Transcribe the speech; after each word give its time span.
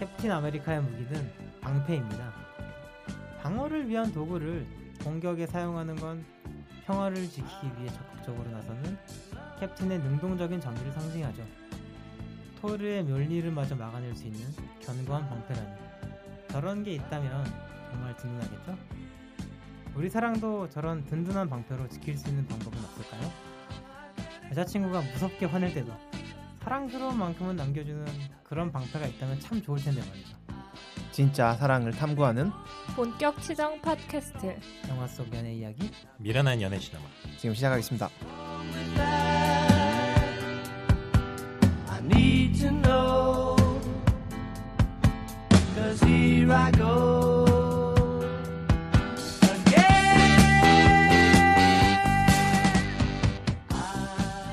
캡틴 0.00 0.32
아메리카의 0.32 0.80
무기는 0.80 1.30
방패입니다. 1.60 2.32
방어를 3.42 3.86
위한 3.86 4.10
도구를 4.10 4.66
공격에 5.04 5.46
사용하는 5.46 5.94
건 5.96 6.24
평화를 6.86 7.16
지키기 7.28 7.66
위해 7.78 7.88
적극적으로 7.92 8.50
나서는 8.50 8.96
캡틴의 9.60 9.98
능동적인 9.98 10.58
정의를 10.58 10.90
상징하죠. 10.92 11.44
토르의 12.62 13.04
멸리를 13.04 13.50
마저 13.50 13.76
막아낼 13.76 14.16
수 14.16 14.26
있는 14.26 14.40
견고한 14.80 15.28
방패라니. 15.28 15.68
저런 16.48 16.82
게 16.82 16.94
있다면 16.94 17.44
정말 17.90 18.16
든든하겠죠? 18.16 18.78
우리 19.94 20.08
사랑도 20.08 20.70
저런 20.70 21.04
든든한 21.04 21.50
방패로 21.50 21.88
지킬 21.88 22.16
수 22.16 22.26
있는 22.30 22.46
방법은 22.46 22.78
없을까요? 22.78 23.30
여자친구가 24.50 25.02
무섭게 25.02 25.44
화낼 25.44 25.74
때도 25.74 25.92
사랑스러운 26.62 27.18
만큼은 27.18 27.56
남겨주는 27.56 28.04
그런 28.44 28.70
방패가 28.70 29.06
있다면 29.06 29.40
참 29.40 29.62
좋을 29.62 29.82
텐데 29.82 30.00
말이죠. 30.00 30.36
진짜 31.10 31.54
사랑을 31.54 31.92
탐구하는 31.92 32.50
본격 32.94 33.40
치정 33.42 33.80
팟캐스트 33.80 34.58
영화 34.88 35.06
속 35.06 35.32
연애 35.34 35.52
이야기 35.52 35.90
미련한 36.18 36.62
연애 36.62 36.78
시네마 36.78 37.04
지금 37.38 37.54
시작하겠습니다. 37.54 38.08
Go. 46.76 47.44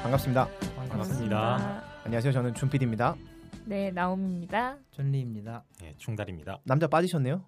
반갑습니다. 0.03 0.47
반갑습니다. 0.89 1.86
안녕하세요. 2.07 2.31
저는 2.31 2.53
준 2.53 2.69
PD입니다. 2.69 3.17
네 3.65 3.91
나옴입니다. 3.91 4.77
존리입니다. 4.91 5.65
네, 5.81 5.93
중달입니다. 5.97 6.57
남자 6.63 6.87
빠지셨네요. 6.87 7.43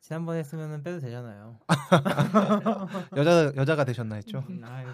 지난번에 0.00 0.42
쓰면은 0.42 0.82
빼도 0.82 1.00
되잖아요. 1.00 1.58
여자 3.14 3.52
여자가 3.56 3.84
되셨나 3.84 4.14
했죠. 4.14 4.42
음, 4.48 4.62
아유, 4.64 4.86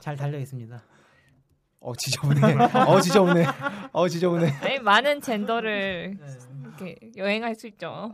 잘 0.00 0.16
달려 0.16 0.38
있습니다. 0.38 0.82
어 1.80 1.94
지저분해. 1.94 2.54
어 2.86 3.00
지저분해. 3.02 3.46
어 3.92 4.08
지저분해. 4.08 4.50
아니 4.62 4.78
많은 4.78 5.20
젠더를 5.20 6.16
네. 6.18 6.26
이렇게 6.62 7.12
여행할 7.14 7.56
수 7.56 7.66
있죠. 7.66 8.10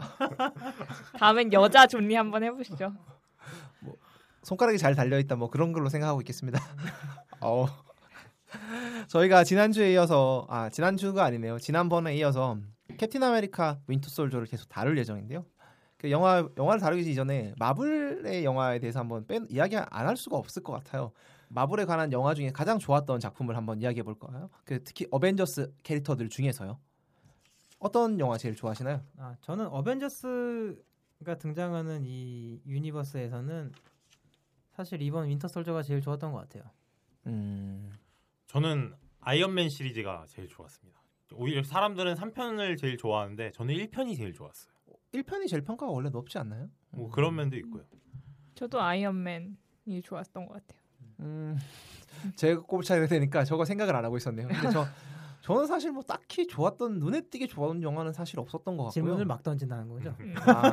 다음엔 1.20 1.52
여자 1.52 1.86
존리 1.86 2.16
한번 2.16 2.42
해보시죠. 2.42 2.92
손가락이 4.42 4.76
잘 4.78 4.96
달려 4.96 5.20
있다 5.20 5.36
뭐 5.36 5.50
그런 5.50 5.70
걸로 5.72 5.88
생각하고 5.88 6.20
있겠습니다. 6.20 6.58
어. 7.40 7.68
저희가 9.08 9.44
지난주에 9.44 9.92
이어서 9.92 10.46
아 10.48 10.68
지난주가 10.70 11.24
아니네요. 11.24 11.58
지난번에 11.58 12.16
이어서 12.16 12.58
캡틴 12.98 13.22
아메리카 13.22 13.80
윈터 13.86 14.08
솔저를 14.08 14.46
계속 14.46 14.68
다룰 14.68 14.96
예정인데요. 14.98 15.44
그 15.96 16.10
영화 16.10 16.48
영화를 16.56 16.80
다루기 16.80 17.10
이전에 17.10 17.54
마블의 17.58 18.44
영화에 18.44 18.78
대해서 18.78 19.00
한번 19.00 19.26
뺀 19.26 19.46
이야기 19.50 19.76
안 19.76 20.06
할 20.06 20.16
수가 20.16 20.36
없을 20.36 20.62
것 20.62 20.72
같아요. 20.72 21.12
마블에 21.48 21.84
관한 21.84 22.12
영화 22.12 22.32
중에 22.34 22.50
가장 22.50 22.78
좋았던 22.78 23.20
작품을 23.20 23.56
한번 23.56 23.80
이야기해 23.80 24.02
볼까요? 24.02 24.48
그 24.64 24.82
특히 24.84 25.06
어벤져스 25.10 25.72
캐릭터들 25.82 26.28
중에서요. 26.28 26.78
어떤 27.80 28.18
영화 28.20 28.38
제일 28.38 28.54
좋아하시나요? 28.54 29.02
아 29.18 29.34
저는 29.40 29.66
어벤져스가 29.66 31.34
등장하는 31.38 32.04
이 32.06 32.60
universe에서는 32.66 33.72
사실 34.76 35.02
이번 35.02 35.28
윈터 35.28 35.48
솔저가 35.48 35.82
제일 35.82 36.00
좋았던 36.00 36.32
것 36.32 36.38
같아요. 36.38 36.64
음. 37.26 37.90
저는 38.50 38.92
아이언맨 39.20 39.68
시리즈가 39.68 40.24
제일 40.26 40.48
좋았습니다. 40.48 41.00
오히려 41.34 41.62
사람들은 41.62 42.14
3편을 42.14 42.76
제일 42.78 42.96
좋아하는데 42.96 43.52
저는 43.52 43.72
1편이 43.76 44.16
제일 44.16 44.32
좋았어요. 44.32 44.74
1편이 45.14 45.48
제일 45.48 45.62
평가가 45.62 45.92
원래 45.92 46.10
높지 46.10 46.36
않나요? 46.36 46.68
뭐 46.90 47.08
그런 47.10 47.36
면도 47.36 47.56
있고요. 47.58 47.84
저도 48.56 48.82
아이언맨이 48.82 50.02
좋았던 50.02 50.46
것 50.46 50.54
같아요. 50.54 50.80
음, 51.20 51.56
제가 52.34 52.62
꼽차야 52.62 53.06
되니까 53.06 53.44
저거 53.44 53.64
생각을 53.64 53.94
안 53.94 54.04
하고 54.04 54.16
있었네요. 54.16 54.48
근데 54.48 54.68
저 54.70 54.84
저는 55.40 55.66
사실 55.66 55.90
뭐 55.90 56.02
딱히 56.02 56.46
좋았던 56.46 56.98
눈에 56.98 57.22
띄게 57.22 57.46
좋아하는 57.46 57.82
영화는 57.82 58.12
사실 58.12 58.38
없었던 58.38 58.76
것 58.76 58.84
같고요. 58.84 58.90
질문을 58.92 59.24
막 59.24 59.42
던진다는 59.42 59.88
거죠. 59.88 60.14
아, 60.36 60.70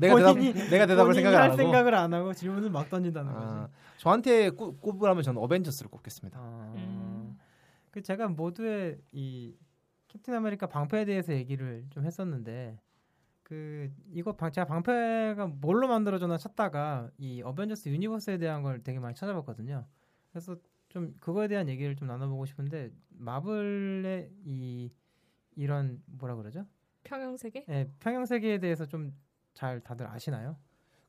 내가 0.00 0.16
대답 0.16 0.34
본인이- 0.36 0.70
내가 0.70 0.86
대답을 0.86 1.14
생각을 1.14 1.36
할안 1.38 1.50
하고 1.50 1.56
생각을 1.56 1.94
안 1.94 2.12
하고 2.14 2.32
질문을 2.34 2.70
막 2.70 2.90
던진다는 2.90 3.32
아, 3.32 3.34
거죠. 3.38 3.68
저한테 3.98 4.50
꼽- 4.50 4.80
꼽으라면 4.80 5.22
저는 5.22 5.40
어벤져스를 5.40 5.90
꼽겠습니다. 5.90 6.38
아, 6.38 6.72
음. 6.76 7.38
그 7.90 8.02
제가 8.02 8.28
모두의 8.28 8.98
이 9.12 9.54
캡틴 10.08 10.34
아메리카 10.34 10.66
방패에 10.66 11.06
대해서 11.06 11.32
얘기를 11.32 11.86
좀 11.90 12.04
했었는데 12.04 12.78
그 13.42 13.90
이거 14.12 14.34
방 14.36 14.50
제가 14.52 14.66
방패가 14.66 15.46
뭘로 15.60 15.88
만들어졌나 15.88 16.36
찾다가 16.36 17.08
이 17.18 17.42
어벤져스 17.42 17.88
universe에 17.88 18.36
대한 18.38 18.62
걸 18.62 18.82
되게 18.82 18.98
많이 18.98 19.14
찾아봤거든요. 19.14 19.86
그래서 20.30 20.56
좀 20.92 21.14
그거에 21.20 21.48
대한 21.48 21.68
얘기를 21.68 21.96
좀 21.96 22.06
나눠보고 22.08 22.46
싶은데 22.46 22.90
마블의 23.10 24.30
이 24.44 24.92
이런 25.56 26.02
뭐라 26.06 26.36
그러죠? 26.36 26.66
평행 27.04 27.36
세계? 27.36 27.64
예, 27.68 27.90
평행 27.98 28.26
세계에 28.26 28.58
대해서 28.58 28.86
좀 28.86 29.12
잘 29.54 29.80
다들 29.80 30.06
아시나요? 30.06 30.56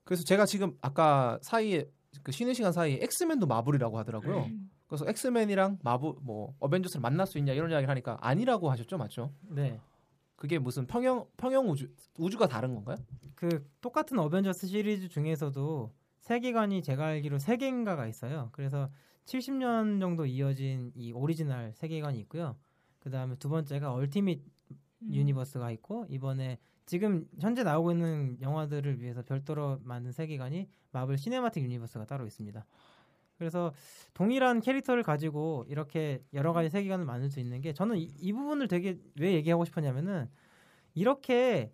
그래서 0.04 0.24
제가 0.24 0.46
지금 0.46 0.78
아까 0.82 1.40
사이에 1.42 1.90
그 2.24 2.32
쉬는 2.32 2.54
시간 2.54 2.72
사이에 2.72 3.00
엑스맨도 3.02 3.48
마블이라고 3.48 3.98
하더라고요. 4.00 4.44
음. 4.44 4.70
그래서 4.88 5.06
엑스맨이랑 5.08 5.80
마블 5.82 6.14
뭐 6.22 6.56
어벤져스를 6.60 7.02
만날 7.02 7.26
수 7.26 7.38
있냐 7.40 7.54
이런 7.54 7.72
이야기를 7.72 7.90
하니까 7.90 8.18
아니라고 8.22 8.70
하셨죠, 8.70 8.98
맞죠? 8.98 9.34
네. 9.42 9.80
그게 10.36 10.60
무슨 10.60 10.86
평행 10.86 11.26
평행 11.38 11.70
우주 11.70 11.88
우주가 12.18 12.48
다른 12.48 12.76
건가요? 12.76 12.98
그 13.36 13.66
똑같은 13.82 14.20
어벤져스 14.20 14.68
시리즈 14.68 15.08
중에서도 15.08 15.92
세계관이 16.24 16.82
제가 16.84 17.08
알기로 17.08 17.38
세 17.38 17.58
개인가가 17.58 18.08
있어요. 18.08 18.50
그래서 18.54 18.90
70년 19.26 20.00
정도 20.00 20.26
이어진 20.26 20.92
이 20.96 21.12
오리지널 21.12 21.74
세계관이 21.76 22.18
있고요. 22.22 22.56
그 23.00 23.10
다음에 23.10 23.36
두 23.36 23.50
번째가 23.50 23.94
Ultimate 23.94 24.42
음. 24.72 25.14
Universe가 25.14 25.70
있고 25.72 26.06
이번에 26.10 26.60
지금 26.86 27.28
현재 27.42 27.64
나오고 27.64 27.92
있는 27.92 28.38
영화들을 28.42 29.02
위해서 29.02 29.22
별도로 29.22 29.80
만든 29.84 30.14
세계관이 30.14 30.70
마블 30.94 31.18
Cinematic 31.18 31.62
Universe가 31.62 32.06
따로 32.06 32.26
있습니다. 32.26 32.66
그래서 33.38 33.74
동일한 34.14 34.62
캐릭터를 34.62 35.04
가지고 35.04 35.66
이렇게 35.68 36.24
여러 36.34 36.54
가지 36.54 36.70
세계관을 36.70 37.04
만들 37.04 37.30
수 37.30 37.42
있는 37.42 37.60
게 37.60 37.74
저는 37.74 37.98
이, 37.98 38.04
이 38.04 38.32
부분을 38.32 38.70
되게 38.70 38.98
왜 39.20 39.34
얘기하고 39.34 39.66
싶었냐면은 39.66 40.30
이렇게 40.94 41.74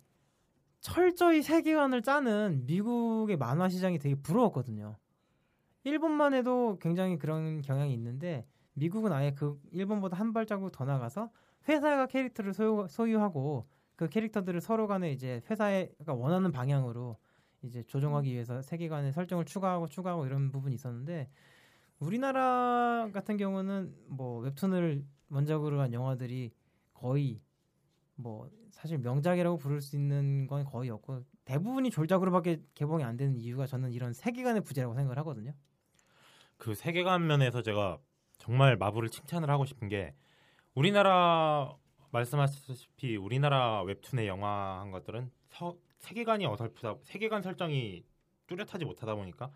철저히 0.80 1.42
세계관을 1.42 2.02
짜는 2.02 2.64
미국의 2.66 3.36
만화 3.36 3.68
시장이 3.68 3.98
되게 3.98 4.14
부러웠거든요. 4.14 4.96
일본만 5.84 6.34
해도 6.34 6.78
굉장히 6.80 7.18
그런 7.18 7.62
경향이 7.62 7.92
있는데 7.94 8.46
미국은 8.74 9.12
아예 9.12 9.32
그 9.32 9.60
일본보다 9.72 10.16
한 10.16 10.32
발자국 10.32 10.72
더 10.72 10.84
나가서 10.84 11.30
회사가 11.68 12.06
캐릭터를 12.06 12.54
소유, 12.54 12.86
소유 12.88 13.20
하고 13.20 13.66
그 13.96 14.08
캐릭터들을 14.08 14.60
서로 14.60 14.86
간에 14.86 15.12
이제 15.12 15.42
회사가 15.50 16.14
원하는 16.14 16.52
방향으로 16.52 17.18
이제 17.62 17.82
조정하기 17.82 18.32
위해서 18.32 18.62
세계관의 18.62 19.12
설정을 19.12 19.44
추가하고 19.44 19.86
추가하고 19.86 20.24
이런 20.24 20.50
부분이 20.50 20.74
있었는데 20.74 21.28
우리나라 21.98 23.10
같은 23.12 23.36
경우는 23.36 23.94
뭐 24.08 24.40
웹툰을 24.40 25.04
원작으로 25.30 25.80
한 25.80 25.92
영화들이 25.92 26.52
거의 26.94 27.42
뭐 28.22 28.48
사실 28.70 28.98
명작이라고 28.98 29.56
부를 29.58 29.80
수 29.80 29.96
있는 29.96 30.46
건 30.46 30.64
거의 30.64 30.90
없고 30.90 31.24
대부분이 31.44 31.90
졸작으로밖에 31.90 32.60
개봉이 32.74 33.02
안 33.04 33.16
되는 33.16 33.36
이유가 33.36 33.66
저는 33.66 33.92
이런 33.92 34.12
세계관의 34.12 34.62
부재라고 34.62 34.94
생각을 34.94 35.18
하거든요. 35.18 35.52
그 36.56 36.74
세계관 36.74 37.26
면에서 37.26 37.62
제가 37.62 37.98
정말 38.38 38.76
마블을 38.76 39.08
칭찬을 39.10 39.50
하고 39.50 39.64
싶은 39.64 39.88
게 39.88 40.14
우리나라 40.74 41.74
말씀하셨다시피 42.10 43.16
우리나라 43.16 43.82
웹툰의 43.82 44.26
영화 44.26 44.80
한 44.80 44.90
것들은 44.90 45.30
서- 45.48 45.76
세계관이 45.98 46.46
어설프다 46.46 46.96
세계관 47.02 47.42
설정이 47.42 48.04
뚜렷하지 48.46 48.84
못하다 48.84 49.14
보니까 49.14 49.50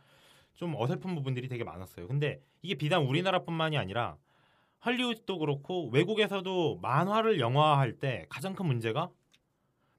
좀 0.54 0.74
어설픈 0.76 1.14
부분들이 1.14 1.48
되게 1.48 1.64
많았어요. 1.64 2.06
근데 2.06 2.40
이게 2.62 2.74
비단 2.74 3.02
우리나라뿐만이 3.02 3.76
아니라 3.76 4.16
할리우드도 4.84 5.38
그렇고 5.38 5.88
외국에서도 5.88 6.78
만화를 6.82 7.40
영화화할 7.40 7.98
때 7.98 8.26
가장 8.28 8.54
큰 8.54 8.66
문제가 8.66 9.08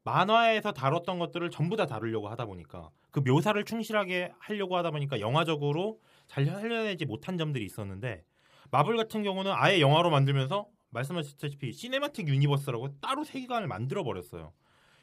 만화에서 0.04 0.74
다뤘던 0.74 1.18
것들을 1.18 1.50
전부 1.50 1.76
다 1.76 1.88
다루려고 1.88 2.30
하다 2.30 2.46
보니까 2.46 2.92
그 3.10 3.20
묘사를 3.20 3.64
충실하게 3.66 4.32
하려고 4.38 4.78
하다 4.78 4.92
보니까 4.92 5.20
영화적으로 5.20 6.00
잘 6.28 6.46
살려내지 6.46 7.06
못한 7.06 7.36
점들이 7.36 7.66
있었는데 7.66 8.24
마블 8.70 8.96
같은 8.96 9.24
경우는 9.24 9.52
아예 9.56 9.82
영화로 9.82 10.12
만들면서 10.12 10.68
말씀하셨다시피 10.92 11.72
Cinematic 11.72 12.28
Universe라고 12.28 13.00
따로 13.00 13.24
세계관을 13.24 13.68
만들어 13.68 14.04
버렸어요. 14.04 14.54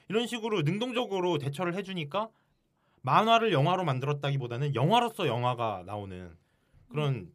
이런 0.08 0.28
식으로 0.28 0.62
능동적으로 0.62 1.38
대처를 1.38 1.74
해주니까 1.74 2.28
만화를 3.00 3.52
영화로 3.52 3.82
만들었다기보다는 3.82 4.76
영화로서 4.76 5.26
영화가 5.26 5.82
나오는 5.86 6.36
그런 6.88 7.32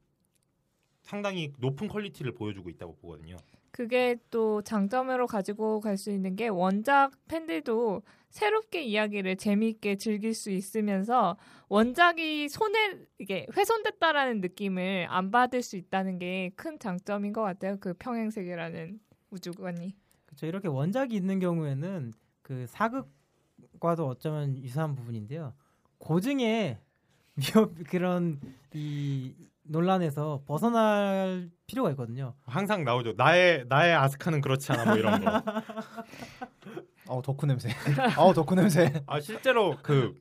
상당히 1.11 1.53
높은 1.59 1.87
퀄리티를 1.87 2.33
보여주고 2.33 2.69
있다고 2.69 2.95
보거든요. 2.97 3.37
그게 3.71 4.17
또 4.29 4.61
장점으로 4.61 5.25
가지고 5.27 5.79
갈 5.79 5.97
수 5.97 6.11
있는 6.11 6.35
게 6.35 6.47
원작 6.49 7.11
팬들도 7.27 8.01
새롭게 8.29 8.83
이야기를 8.83 9.37
재미있게 9.37 9.95
즐길 9.95 10.33
수 10.33 10.51
있으면서 10.51 11.37
원작이 11.69 12.49
손에 12.49 12.99
이게 13.19 13.47
훼손됐다라는 13.55 14.41
느낌을 14.41 15.07
안 15.09 15.31
받을 15.31 15.61
수 15.61 15.77
있다는 15.77 16.19
게 16.19 16.51
큰 16.55 16.77
장점인 16.77 17.31
것 17.33 17.41
같아요. 17.41 17.77
그 17.79 17.93
평행 17.93 18.29
세계라는 18.29 18.99
우주관이. 19.31 19.95
그렇죠. 20.25 20.45
이렇게 20.45 20.67
원작이 20.67 21.15
있는 21.15 21.39
경우에는 21.39 22.13
그 22.41 22.65
사극과도 22.67 24.07
어쩌면 24.07 24.57
유사한 24.57 24.95
부분인데요. 24.95 25.53
고증의 25.99 26.77
위협 27.37 27.73
그런 27.89 28.39
이 28.73 29.33
논란에서 29.69 30.43
벗어날 30.45 31.49
필요가 31.67 31.89
있거든요. 31.91 32.33
항상 32.45 32.83
나오죠. 32.83 33.13
나의 33.17 33.65
나의 33.67 33.93
아스카는 33.95 34.41
그렇지 34.41 34.71
않아 34.71 34.85
뭐 34.85 34.95
이런 34.95 35.23
거. 35.23 35.43
어 37.09 37.21
덕후 37.21 37.45
냄새. 37.45 37.69
어 38.17 38.33
덕후 38.33 38.55
냄새. 38.55 38.93
아 39.07 39.19
실제로 39.19 39.77
그 39.81 40.13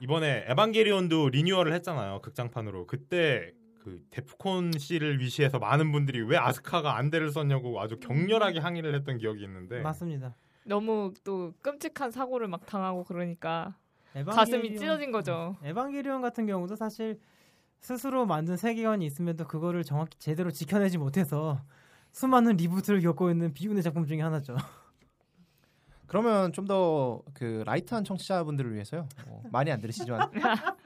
이번에 0.00 0.44
에반게리온도 0.48 1.30
리뉴얼을 1.30 1.72
했잖아요 1.74 2.20
극장판으로 2.22 2.86
그때 2.86 3.52
그 3.82 4.00
데프콘 4.10 4.72
씨를 4.78 5.20
위시해서 5.20 5.58
많은 5.58 5.92
분들이 5.92 6.20
왜 6.22 6.36
아스카가 6.36 6.96
안대를 6.96 7.30
썼냐고 7.30 7.80
아주 7.80 7.98
격렬하게 8.00 8.58
항의를 8.60 8.94
했던 8.94 9.16
기억이 9.18 9.42
있는데 9.44 9.80
맞습니다. 9.80 10.34
너무 10.64 11.12
또 11.24 11.52
끔찍한 11.62 12.10
사고를 12.10 12.48
막 12.48 12.66
당하고 12.66 13.04
그러니까 13.04 13.76
에반게리온- 14.14 14.34
가슴이 14.34 14.76
찢어진 14.76 15.12
거죠. 15.12 15.56
에반게리온 15.62 16.20
같은 16.22 16.46
경우도 16.46 16.74
사실 16.74 17.20
스스로 17.80 18.26
만든 18.26 18.56
세계관이 18.56 19.04
있음에도 19.06 19.46
그거를 19.46 19.84
정확히 19.84 20.18
제대로 20.18 20.50
지켜내지 20.50 20.98
못해서 20.98 21.60
수많은 22.12 22.56
reboot를 22.56 23.00
겪고 23.00 23.30
있는 23.30 23.52
비운의 23.54 23.82
작품 23.82 24.06
중에 24.06 24.20
하나죠. 24.22 24.56
그러면 26.06 26.52
좀 26.52 26.66
더 26.66 27.22
그 27.34 27.62
light한 27.66 28.04
청취자분들을 28.04 28.72
위해서요. 28.74 29.08
어, 29.26 29.42
많이 29.52 29.70
안 29.70 29.80
들으시지만 29.80 30.30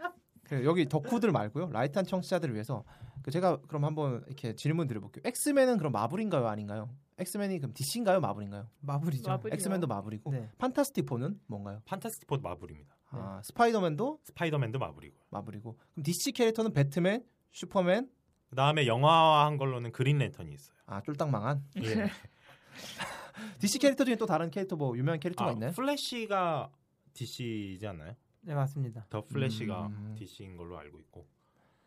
그 0.45 0.65
여기 0.65 0.89
덕후들 0.89 1.31
말고요. 1.31 1.71
light한 1.71 2.05
청취자들을 2.07 2.55
위해서 2.55 2.85
그 3.23 3.31
제가 3.31 3.59
그럼 3.69 3.85
한번 3.85 4.25
이렇게 4.27 4.55
질문 4.57 4.87
드려볼게요. 4.89 5.23
엑스맨은 5.25 5.79
그럼 5.79 5.93
마블인가요, 5.93 6.47
아닌가요? 6.49 6.89
엑스맨이 7.19 7.59
그럼 7.59 7.73
DC인가요, 7.75 8.21
마블인가요? 8.21 8.67
마블이죠. 8.81 9.31
마블이요. 9.31 9.55
엑스맨도 9.55 9.87
마블이고 9.87 10.33
네. 10.33 10.51
판타스틱 10.59 11.07
포는 11.07 11.39
뭔가요? 11.47 11.81
판타스틱 11.85 12.27
포 12.27 12.39
마블입니다. 12.39 12.97
아 13.11 13.41
스파이더맨도 13.43 14.21
스파이더맨도 14.25 14.79
마블이고 14.79 15.17
마블이고 15.31 15.77
그럼 15.77 16.03
DC 16.03 16.33
캐릭터는 16.33 16.73
배트맨, 16.73 17.25
슈퍼맨, 17.51 18.09
그 18.49 18.57
다음에 18.57 18.87
영화화한 18.87 19.57
걸로는 19.57 19.93
그린 19.93 20.19
랜턴이 20.19 20.53
있어요. 20.53 20.77
아 20.87 21.01
쫄딱 21.03 21.31
망한 21.31 21.65
예. 21.83 22.11
DC 23.61 23.79
캐릭터 23.79 24.05
중에 24.05 24.17
또 24.17 24.27
다른 24.27 24.51
캐릭터 24.51 24.77
뭐 24.77 24.97
유명한 24.97 25.19
캐릭터가 25.21 25.51
아, 25.51 25.53
있나요? 25.53 25.73
플래시가 25.73 26.71
DC이지 27.13 27.87
않나요? 27.87 28.15
네 28.43 28.55
맞습니다. 28.55 29.07
더 29.11 29.25
플래시가 29.25 29.87
음. 29.87 30.15
DC인 30.19 30.57
걸로 30.57 30.79
알고 30.79 30.99
있고 31.01 31.27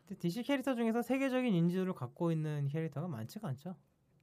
근데 0.08 0.20
DC 0.20 0.44
캐릭터 0.44 0.76
중에서 0.76 1.02
세계적인 1.02 1.54
인지도를 1.54 1.94
갖고 1.94 2.32
있는 2.32 2.68
캐릭터가 2.68 3.08
많지가 3.08 3.48
않죠. 3.50 3.76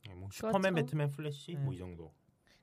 예, 0.08 0.14
뭐 0.14 0.28
슈퍼맨, 0.32 0.74
그렇죠. 0.74 0.74
배트맨, 0.74 1.10
플래시 1.10 1.54
네. 1.54 1.60
뭐이 1.60 1.78
정도. 1.78 2.14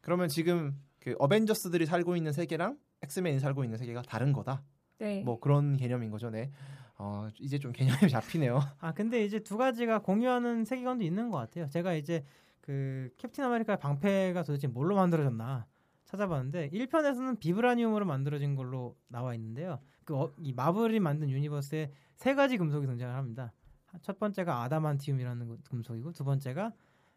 그러면 0.01 0.27
지금 0.27 0.79
그 0.99 1.15
어벤져스들이 1.19 1.85
살고 1.85 2.15
있는 2.15 2.31
세계랑 2.31 2.77
엑스맨이 3.01 3.39
살고 3.39 3.63
있는 3.63 3.77
세계가 3.77 4.01
다른 4.03 4.33
거다. 4.33 4.63
네. 4.99 5.21
뭐 5.23 5.39
그런 5.39 5.77
개념인 5.77 6.09
거죠, 6.09 6.29
네. 6.29 6.51
어, 6.97 7.27
이제 7.39 7.59
좀 7.59 7.71
개념이 7.71 7.99
잡히네요. 8.11 8.59
아 8.79 8.93
근데 8.93 9.23
이제 9.23 9.39
두 9.39 9.57
가지가 9.57 9.99
공유하는 9.99 10.65
세계관도 10.65 11.03
있는 11.03 11.29
것 11.29 11.37
같아요. 11.37 11.69
제가 11.69 11.93
이제 11.93 12.23
그 12.61 13.09
캡틴 13.17 13.43
아메리카의 13.45 13.79
방패가 13.79 14.43
도대체 14.43 14.67
뭘로 14.67 14.95
만들어졌나 14.95 15.67
찾아봤는데 16.05 16.69
1편에서는 16.71 17.39
비브라늄으로 17.39 18.05
만들어진 18.05 18.55
걸로 18.55 18.95
나와 19.07 19.35
있는데요. 19.35 19.79
그이 20.05 20.53
마블이 20.53 20.99
만든 20.99 21.29
universe에 21.29 21.91
세 22.15 22.33
가지 22.33 22.57
금속이 22.57 22.87
등장을 22.87 23.13
합니다. 23.13 23.53
첫 24.01 24.17
번째가 24.19 24.63
아다만티움이라는 24.63 25.47
거- 25.47 25.57
금속이고 25.69 26.11
두 26.13 26.23
번째가 26.23 26.73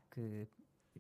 그 0.09 0.45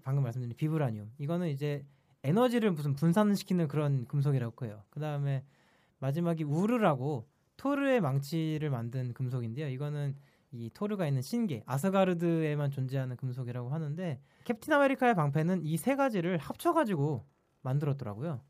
방금 0.03 0.23
말씀드린 0.23 0.57
비브라늄. 0.57 1.13
이거는 1.19 1.49
이제 1.49 1.85
에너지를 2.25 2.73
무슨 2.73 2.95
분산시키는 2.95 3.69
그런 3.69 4.05
금속이라고 4.07 4.67
해요. 4.67 4.83
그 4.91 5.01
다음에 5.01 5.45
마지막이 5.99 6.45
우르라고 6.45 7.29
토르의 7.57 8.01
망치를 8.01 8.71
만든 8.71 9.13
금속인데요. 9.13 9.69
이거는 9.69 10.17
이 10.53 10.71
토르가 10.75 11.07
있는 11.07 11.23
신계 11.23 11.63
아스가르드에만 11.67 12.71
존재하는 12.71 13.17
금속이라고 13.17 13.69
하는데 13.71 14.21
캡틴 14.45 14.73
아메리카의 14.73 15.15
방패는 15.15 15.65
이 15.65 15.77
세 15.77 15.95
가지를 15.97 16.39
합쳐가지고 16.39 17.25
만들었더라고요. 17.63 18.41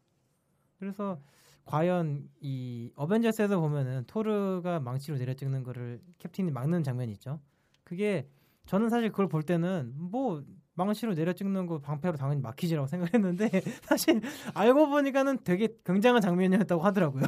그래서 0.79 1.21
과연 1.67 2.29
이 2.41 2.91
어벤져스에서 2.97 3.61
보면은 3.61 4.05
토르가 4.07 4.81
망치로 4.81 5.19
내려찍는 5.19 5.63
거를 5.63 6.01
캡틴이 6.19 6.51
막는 6.53 6.83
장면이 6.83 7.13
있죠. 7.13 7.41
그게 7.85 8.29
저는 8.67 8.89
사실 8.89 9.11
그걸 9.11 9.29
볼 9.29 9.43
때는 9.43 9.93
뭐 9.97 10.43
망치로 10.85 11.15
내려 11.15 11.33
찍는 11.33 11.67
거 11.67 11.79
방패로 11.81 12.17
당연히 12.17 12.41
막히지라고 12.41 12.87
생각했는데 12.87 13.49
사실 13.83 14.21
알고 14.55 14.89
보니까는 14.89 15.39
되게 15.45 15.69
굉장한 15.85 16.21
장면이었다고 16.23 16.83
하더라고요. 16.83 17.25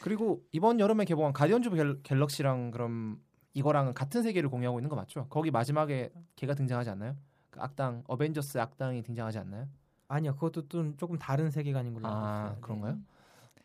그리고 0.00 0.42
이번 0.52 0.80
여름에 0.80 1.04
개봉한 1.04 1.32
가디언즈 1.32 1.70
갤- 1.70 2.02
갤럭시랑 2.02 2.70
그럼 2.70 3.20
이거랑은 3.54 3.94
같은 3.94 4.22
세계를 4.22 4.48
공유하고 4.50 4.78
있는 4.78 4.88
거 4.90 4.96
맞죠? 4.96 5.26
거기 5.30 5.50
마지막에 5.50 6.10
걔가 6.36 6.54
등장하지 6.54 6.90
않나요? 6.90 7.16
그 7.50 7.60
악당 7.60 8.02
어벤져스 8.06 8.58
악당이 8.58 9.02
등장하지 9.02 9.38
않나요? 9.38 9.66
아니요, 10.08 10.34
그것도 10.34 10.68
좀 10.68 10.96
조금 10.96 11.18
다른 11.18 11.50
세계관인 11.50 11.94
걸로 11.94 12.06
알고 12.06 12.18
아 12.18 12.44
있어요. 12.50 12.60
그런가요? 12.60 12.98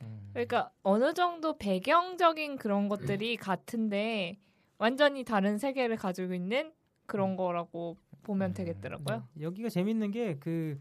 음. 0.01 0.29
그러니까 0.33 0.71
어느 0.83 1.13
정도 1.13 1.57
배경적인 1.57 2.57
그런 2.57 2.87
것들이 2.89 3.37
같은데 3.37 4.37
완전히 4.77 5.23
다른 5.23 5.57
세계를 5.57 5.97
가지고 5.97 6.33
있는 6.33 6.71
그런 7.05 7.35
거라고 7.35 7.97
보면 8.23 8.53
되겠더라고요. 8.53 9.27
네. 9.33 9.43
여기가 9.43 9.69
재밌는 9.69 10.11
게 10.11 10.37
그 10.39 10.79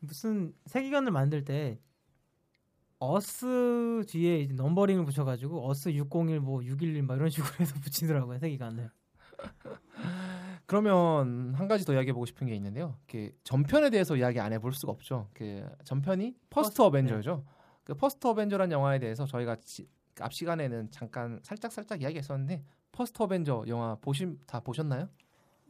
무슨 0.00 0.54
세계관을 0.66 1.12
만들 1.12 1.44
때 1.44 1.78
어스 2.98 4.04
뒤에 4.08 4.40
이제 4.40 4.54
numbering을 4.54 5.04
붙여가지고 5.04 5.68
어스 5.68 5.90
601 5.94 6.40
뭐 6.40 6.62
611 6.64 7.02
막 7.02 7.16
이런 7.16 7.28
식으로 7.30 7.50
해서 7.60 7.74
붙이더라고요 7.80 8.38
세계관을. 8.38 8.90
그러면 10.66 11.54
한 11.54 11.66
가지 11.68 11.84
더 11.84 11.94
이야기해 11.94 12.12
보고 12.12 12.26
싶은 12.26 12.46
게 12.46 12.54
있는데요. 12.54 12.96
그 13.08 13.32
전편에 13.44 13.90
대해서 13.90 14.16
이야기 14.16 14.38
안 14.38 14.52
해볼 14.52 14.72
수가 14.72 14.92
없죠. 14.92 15.28
그 15.34 15.66
전편이 15.84 16.34
퍼스트 16.50 16.50
퍼스트, 16.50 16.82
어벤져죠. 16.82 17.44
그 17.84 17.94
퍼스트 17.94 18.26
어벤져란 18.26 18.70
영화에 18.70 18.98
대해서 18.98 19.26
저희가 19.26 19.56
지- 19.56 19.88
그앞 20.14 20.32
시간에는 20.32 20.90
잠깐 20.90 21.40
살짝 21.42 21.72
살짝 21.72 22.02
이야기했었는데 22.02 22.62
퍼스트 22.92 23.22
어벤져 23.22 23.64
영화 23.68 23.96
보신 23.96 24.38
다 24.46 24.60
보셨나요? 24.60 25.08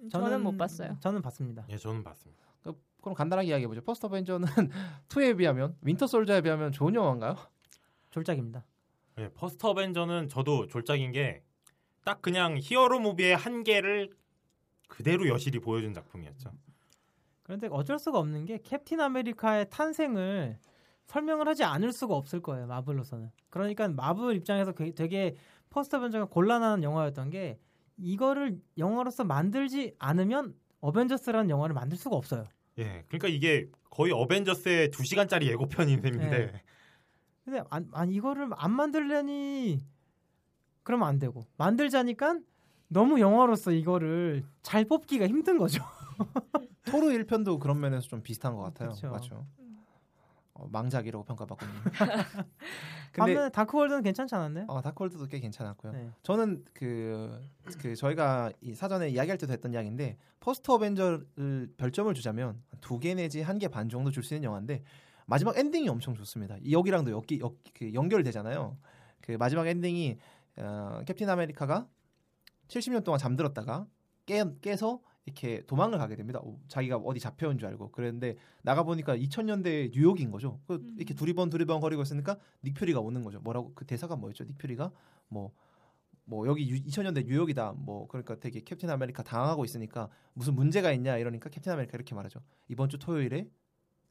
저는 0.09 0.43
못 0.43 0.57
봤어요. 0.57 0.97
저는 1.01 1.21
봤습니다. 1.23 1.67
예, 1.69 1.77
저는 1.77 2.03
봤습니다. 2.05 2.43
그, 2.63 2.73
그럼 3.01 3.15
간단하게 3.15 3.49
이야기해 3.49 3.67
보죠. 3.69 3.81
퍼스트 3.83 4.07
어벤져는 4.07 4.47
2에 5.09 5.37
비하면 5.39 5.77
윈터 5.83 6.07
솔저에 6.07 6.41
비하면 6.41 6.73
좋은 6.73 6.95
영화인가요? 6.95 7.37
졸작입니다. 8.11 8.65
예, 9.19 9.29
퍼스트 9.33 9.67
어벤져는 9.67 10.29
저도 10.29 10.67
졸작인 10.67 11.13
게 11.13 11.43
딱 12.03 12.23
그냥 12.23 12.57
히어로 12.59 12.99
movie의 12.99 13.37
한계를 13.37 14.11
그대로 14.89 15.29
여실히 15.29 15.59
보여준 15.61 15.93
작품이었죠. 15.93 16.51
그런데 17.43 17.69
어쩔 17.71 17.99
수가 17.99 18.19
없는 18.19 18.47
게 18.47 18.59
캡틴 18.63 19.01
아메리카의 19.03 19.69
탄생을 19.69 20.59
설명을 21.05 21.47
하지 21.47 21.63
않을 21.63 21.93
수가 21.93 22.15
없을 22.15 22.41
거예요 22.41 22.67
마블로서는. 22.69 23.31
그러니까 23.51 23.87
마블 23.89 24.35
입장에서 24.37 24.73
그- 24.73 24.95
되게 24.95 25.37
퍼스트 25.69 25.95
어벤져가 25.97 26.25
곤란한 26.25 26.83
영화였던 26.83 27.29
게 27.31 27.59
이거를 28.03 28.61
영화로서 28.79 29.25
만들지 29.25 29.95
않으면 29.99 30.55
어벤져스라는 30.81 31.51
영화를 31.51 31.75
만들 31.75 31.99
수가 31.99 32.17
없어요. 32.17 32.49
예, 32.79 33.05
그러니까 33.09 33.29
이게 33.29 33.69
거의 33.91 34.13
어벤져스의 34.13 34.91
2 34.91 35.05
시간짜리 35.05 35.49
예고편인 35.49 36.01
셈인데 36.01 36.29
네. 36.29 36.63
근데 37.45 37.63
안, 37.71 37.89
안 37.93 38.11
이거를 38.11 38.49
안 38.57 38.71
만들려니 38.73 39.81
그러면 40.83 41.09
안 41.09 41.19
되고 41.19 41.47
만들자니까 41.57 42.41
너무 42.89 43.21
영화로서 43.21 43.73
이거를 43.73 44.45
잘 44.63 44.85
뽑기가 44.85 45.27
힘든 45.27 45.59
거죠. 45.59 45.83
토르 46.85 47.07
1편도 47.09 47.59
그런 47.59 47.81
면에서 47.81 48.09
좀 48.09 48.23
비슷한 48.23 48.55
것 48.55 48.63
같아요. 48.63 48.91
그쵸. 48.91 49.11
맞죠. 49.11 49.47
어, 50.61 50.69
망작이라고 50.71 51.25
평가받거든요. 51.25 51.81
근데 53.13 53.35
반면에 53.35 53.49
다크월드는 53.51 54.03
괜찮지 54.03 54.35
않았나요? 54.35 54.67
어, 54.69 54.83
다크월드도 54.83 55.27
꽤 55.27 55.41
괜찮았고요. 55.41 55.93
네. 55.93 56.11
저는 56.23 56.65
그, 56.75 57.41
그 57.81 57.97
저희가 57.97 58.53
이 58.61 58.75
사전에 58.75 59.09
이야기할 59.09 59.39
때도 59.39 59.53
했던 59.53 59.73
이야기인데 59.73 60.17
퍼스트 60.41 60.71
어벤져를 60.71 61.73
별점을 61.77 62.13
주자면 62.15 62.63
두 62.81 62.99
개 63.01 63.15
내지 63.15 63.41
한 63.43 63.59
개 63.59 63.69
반 63.69 63.89
정도 63.89 64.11
줄 64.11 64.23
수 64.23 64.35
있는 64.35 64.47
영화인데 64.47 64.83
마지막 65.27 65.57
엔딩이 65.57 65.89
엄청 65.89 66.15
좋습니다. 66.15 66.57
이 66.61 66.73
여기랑도 66.73 67.11
엮기, 67.11 67.41
엮, 67.41 67.57
그 67.75 67.93
연결되잖아요. 67.95 68.77
그 69.23 69.33
마지막 69.33 69.67
엔딩이 69.67 70.19
어, 70.59 71.01
캡틴 71.07 71.29
아메리카가 71.31 71.89
70년 72.69 73.03
동안 73.05 73.19
잠들었다가 73.19 73.87
깨, 74.27 74.45
깨서 74.61 75.01
이렇게 75.27 75.65
도망을 75.67 75.99
가게 75.99 76.17
됩니다. 76.17 76.41
오, 76.43 76.59
자기가 76.69 76.97
어디 76.97 77.21
잡혀온 77.21 77.59
줄 77.59 77.69
알고 77.69 77.91
그랬는데 77.93 78.37
나가 78.63 78.83
보니까 78.83 79.17
2000년대 79.17 79.93
뉴욕인 79.93 80.31
거죠. 80.31 80.61
그 80.67 80.75
음. 80.75 80.95
이렇게 80.97 81.15
두리번 81.15 81.51
두리번 81.51 81.81
거리고 81.81 82.03
있으니까 82.03 82.39
닉퓨리가 82.65 83.01
오는 83.01 83.23
거죠. 83.23 83.41
뭐라고 83.41 83.73
그 83.75 83.85
대사가 83.87 84.17
뭐였죠? 84.17 84.45
닉퓨리가 84.45 84.91
뭐뭐 85.29 86.47
여기 86.47 86.69
유- 86.71 86.83
2000년대 86.85 87.27
뉴욕이다. 87.27 87.73
뭐 87.77 88.09
그러니까 88.09 88.39
되게 88.41 88.61
캡틴 88.61 88.91
아메리카 88.91 89.23
당황하고 89.23 89.65
있으니까 89.65 90.09
무슨 90.33 90.55
문제가 90.55 90.91
있냐 90.93 91.17
이러니까 91.19 91.51
캡틴 91.51 91.73
아메리카 91.73 91.97
이렇게 91.97 92.15
말하죠. 92.15 92.41
이번 92.69 92.89
주 92.89 92.99
토요일에 92.99 93.49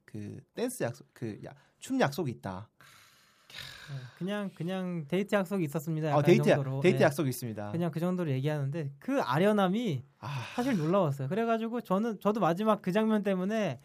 그 0.06 0.40
댄스 0.54 0.84
약속 0.84 1.08
그춤 1.14 2.00
약속이 2.00 2.32
있다. 2.32 2.70
네, 3.90 3.96
그냥 4.18 4.52
그냥 4.54 5.06
데이트 5.08 5.34
약속이 5.34 5.64
있었습니다. 5.66 6.16
어, 6.16 6.22
데이트 6.22 6.44
정도로. 6.44 6.82
데이트 6.82 7.00
네. 7.00 7.04
약속이 7.04 7.30
있습니다. 7.30 7.72
그냥 7.72 7.92
그 7.92 8.00
정도로 8.00 8.30
얘기하는데 8.32 8.92
그 9.00 9.22
아련함이 9.22 10.04
아, 10.20 10.28
사실 10.56 10.78
놀라웠어요. 10.78 11.28
그래가지고 11.28 11.82
저는 11.82 12.20
저도 12.20 12.40
마지막 12.40 12.82
그 12.82 12.92
장면 12.92 13.24
때문에 13.24 13.80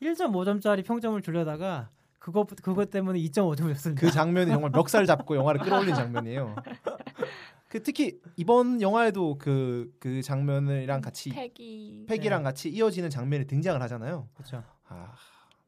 1.5점짜리 0.00 0.84
평점을 0.84 1.20
주려다가 1.22 1.90
그거 2.18 2.44
그것 2.62 2.90
때문에 2.90 3.18
2.5점을 3.20 3.72
줬습니다. 3.74 4.00
그 4.00 4.12
장면이 4.12 4.50
정말 4.50 4.70
멱살 4.70 5.06
잡고 5.06 5.36
영화를 5.36 5.60
끌어올린 5.60 5.94
장면이에요. 5.94 6.54
그 7.68 7.82
특히 7.82 8.20
이번 8.36 8.80
영화에도 8.80 9.36
그그 9.38 10.22
장면이랑 10.22 11.00
같이 11.00 11.30
페기. 11.30 12.06
페기랑 12.08 12.42
같이 12.42 12.70
이어지는 12.70 13.10
장면이 13.10 13.46
등장을 13.46 13.80
하잖아요. 13.82 14.28
그렇죠. 14.34 14.62
아, 14.88 15.14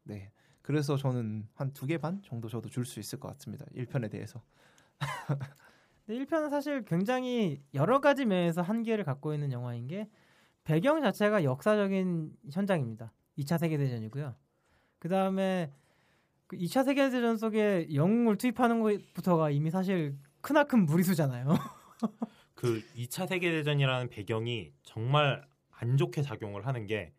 네. 0.05 0.31
그래서 0.71 0.97
저는 0.97 1.49
한 1.57 1.73
두 1.73 1.87
개 1.87 1.99
반 1.99 2.23
정도 2.23 2.49
저도 2.49 2.69
줄 2.69 2.85
수 2.85 3.01
있을 3.01 3.19
것 3.19 3.27
같습니다. 3.33 3.65
1편에 3.75 4.09
대해서. 4.09 4.41
근데 6.07 6.25
1편은 6.25 6.49
사실 6.51 6.85
굉장히 6.85 7.61
여러 7.75 8.01
가지 8.01 8.25
면에서 8.25 8.63
한계를 8.63 9.03
갖고 9.05 9.35
있는 9.35 9.51
영화인 9.51 9.89
게 9.89 10.09
배경 10.63 11.01
자체가 11.03 11.43
역사적인 11.43 12.37
현장입니다. 12.53 13.13
2차 13.39 13.59
세계대전이고요. 13.59 14.37
그 15.01 15.09
다음에 15.09 15.73
그 16.47 16.57
2차 16.57 16.85
세계대전 16.85 17.37
속에 17.37 17.89
영웅을 17.93 18.37
투입하는 18.37 18.81
것부터가 18.81 19.51
이미 19.51 19.71
사실 19.71 20.17
크나큰 20.41 20.87
무리수잖아요. 20.87 21.49
그 22.55 22.81
2차 22.95 23.27
세계 23.27 23.51
대전이라는 23.51 24.09
배경이 24.09 24.73
정말 24.85 25.45
안 25.71 25.97
좋게 25.97 26.23
작용을 26.23 26.65
하는 26.67 26.87
게 26.87 27.13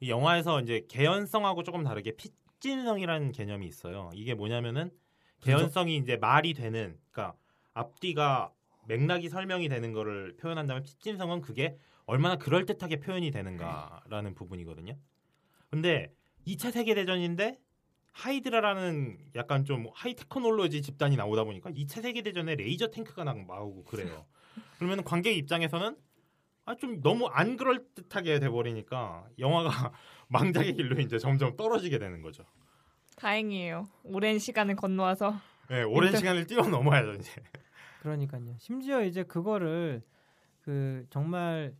이 0.00 0.10
영화에서 0.10 0.60
이제 0.60 0.86
개연성하고 0.88 1.64
조금 1.64 1.82
다르게 1.82 2.14
핍진성이라는 2.62 3.32
개념이 3.32 3.66
있어요. 3.66 4.10
이게 4.14 4.34
뭐냐면은 4.34 4.90
개연성이 5.40 5.96
이제 5.96 6.16
말이 6.16 6.52
되는 6.54 6.98
그러니까 7.10 7.36
앞뒤가 7.74 8.52
맥락이 8.86 9.28
설명이 9.28 9.68
되는 9.68 9.92
거를 9.92 10.36
표현한다면 10.36 10.82
핍진성은 10.82 11.42
그게 11.42 11.78
얼마나 12.06 12.36
그럴듯하게 12.36 13.00
표현이 13.00 13.30
되는가라는 13.30 14.34
부분이거든요. 14.34 14.96
근데 15.70 16.12
2차 16.46 16.72
세계 16.72 16.94
대전인데 16.94 17.58
하이드라라는 18.12 19.18
약간 19.36 19.64
좀 19.64 19.86
하이 19.94 20.14
테크놀로지 20.14 20.82
집단이 20.82 21.16
나오다 21.16 21.44
보니까 21.44 21.70
2차 21.70 22.02
세계 22.02 22.22
대전에 22.22 22.56
레이저 22.56 22.88
탱크가 22.88 23.22
나- 23.24 23.34
나오고 23.34 23.84
그래요. 23.84 24.26
그러면 24.78 25.04
관객 25.04 25.36
입장에서는 25.36 25.96
아 26.64 26.74
좀 26.74 27.00
너무 27.00 27.26
안 27.28 27.56
그럴 27.56 27.86
듯하게 27.94 28.40
돼 28.40 28.48
버리니까 28.50 29.26
영화가 29.38 29.92
망작의 30.28 30.74
길로 30.74 31.00
이제 31.00 31.18
점점 31.18 31.56
떨어지게 31.56 31.98
되는 31.98 32.22
거죠. 32.22 32.44
다행이에요. 33.16 33.88
오랜 34.04 34.38
시간을 34.38 34.76
건너와서 34.76 35.34
예, 35.70 35.82
오랜 35.82 36.08
일단- 36.08 36.20
시간을 36.20 36.46
뛰어넘어야죠 36.46 37.12
이제. 37.14 37.30
그러니까요. 38.02 38.54
심지어 38.58 39.02
이제 39.02 39.24
그거를 39.24 40.02
그 40.60 41.04
정말 41.10 41.74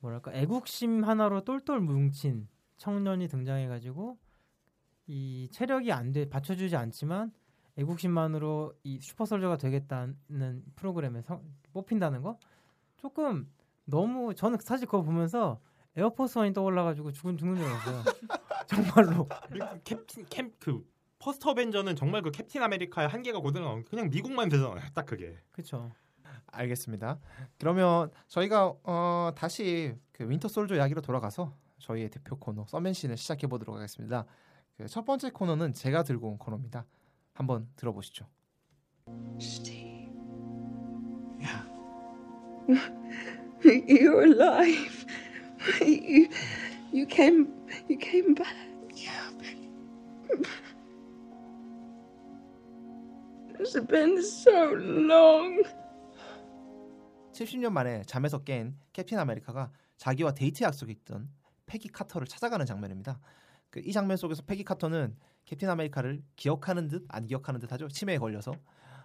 뭐랄까 0.00 0.32
애국심 0.34 1.04
하나로 1.04 1.44
똘똘 1.44 1.80
뭉친 1.80 2.48
청년이 2.76 3.28
등장해가지고 3.28 4.18
이 5.06 5.48
체력이 5.52 5.92
안돼 5.92 6.28
받쳐주지 6.28 6.76
않지만 6.76 7.32
애국심만으로 7.78 8.74
이 8.82 9.00
슈퍼솔저가 9.00 9.56
되겠다는 9.56 10.62
프로그램에 10.76 11.22
서, 11.22 11.42
뽑힌다는 11.72 12.22
거 12.22 12.38
조금 12.96 13.50
너무 13.84 14.34
저는 14.34 14.58
사실 14.60 14.86
그거 14.86 15.02
보면서 15.02 15.60
에어포스 15.96 16.38
원이 16.38 16.52
떠올라가지고 16.52 17.12
죽은 17.12 17.36
죽는 17.38 17.56
줄 17.56 17.64
알았어요. 17.66 18.02
정말로. 18.66 19.28
캡틴 19.84 20.26
캠그 20.28 20.84
퍼스트 21.18 21.48
어벤져는 21.48 21.96
정말 21.96 22.22
그 22.22 22.30
캡틴 22.30 22.62
아메리카의 22.62 23.08
한계가 23.08 23.38
고드는 23.40 23.84
그냥 23.86 24.10
미국만 24.10 24.48
되잖아요. 24.48 24.80
딱 24.94 25.06
그게. 25.06 25.36
그렇죠. 25.52 25.90
알겠습니다. 26.48 27.18
그러면 27.58 28.10
저희가 28.28 28.74
어, 28.84 29.30
다시 29.36 29.94
그 30.12 30.28
윈터 30.28 30.48
솔저 30.48 30.74
이야기로 30.76 31.00
돌아가서 31.00 31.52
저희의 31.78 32.10
대표 32.10 32.36
코너 32.38 32.64
서맨신을 32.66 33.16
시작해 33.16 33.46
보도록 33.46 33.76
하겠습니다. 33.76 34.24
그 34.76 34.86
첫 34.88 35.06
번째 35.06 35.30
코너는 35.30 35.72
제가 35.72 36.02
들고 36.02 36.28
온 36.28 36.36
코너입니다. 36.38 36.84
한번 37.32 37.66
들어보시죠. 37.76 38.26
Steve, 39.40 40.10
Yeah. 41.40 41.64
you're 43.64 44.22
alive. 44.24 45.05
You, 45.82 46.28
you 46.92 47.06
came, 47.06 47.48
you 47.88 47.98
came 47.98 48.34
back. 48.34 48.56
It's 53.58 53.78
been 53.86 54.18
so 54.22 54.74
long. 54.76 55.62
70년 57.32 57.72
만에 57.72 58.02
잠에서 58.06 58.38
깬 58.44 58.76
캡틴 58.92 59.18
아메리카가 59.18 59.70
자기와 59.98 60.32
데이트 60.32 60.64
약속이 60.64 60.92
있던 60.92 61.28
페기 61.66 61.88
카터를 61.88 62.26
찾아가는 62.26 62.64
장면입니다. 62.66 63.20
그 63.70 63.80
이 63.84 63.92
장면 63.92 64.16
속에서 64.16 64.42
페기 64.42 64.64
카터는 64.64 65.16
캡틴 65.46 65.68
아메리카를 65.70 66.22
기억하는 66.36 66.88
듯 66.88 67.04
안 67.08 67.26
기억하는 67.26 67.60
듯 67.60 67.72
하죠. 67.72 67.88
치매에 67.88 68.18
걸려서 68.18 68.52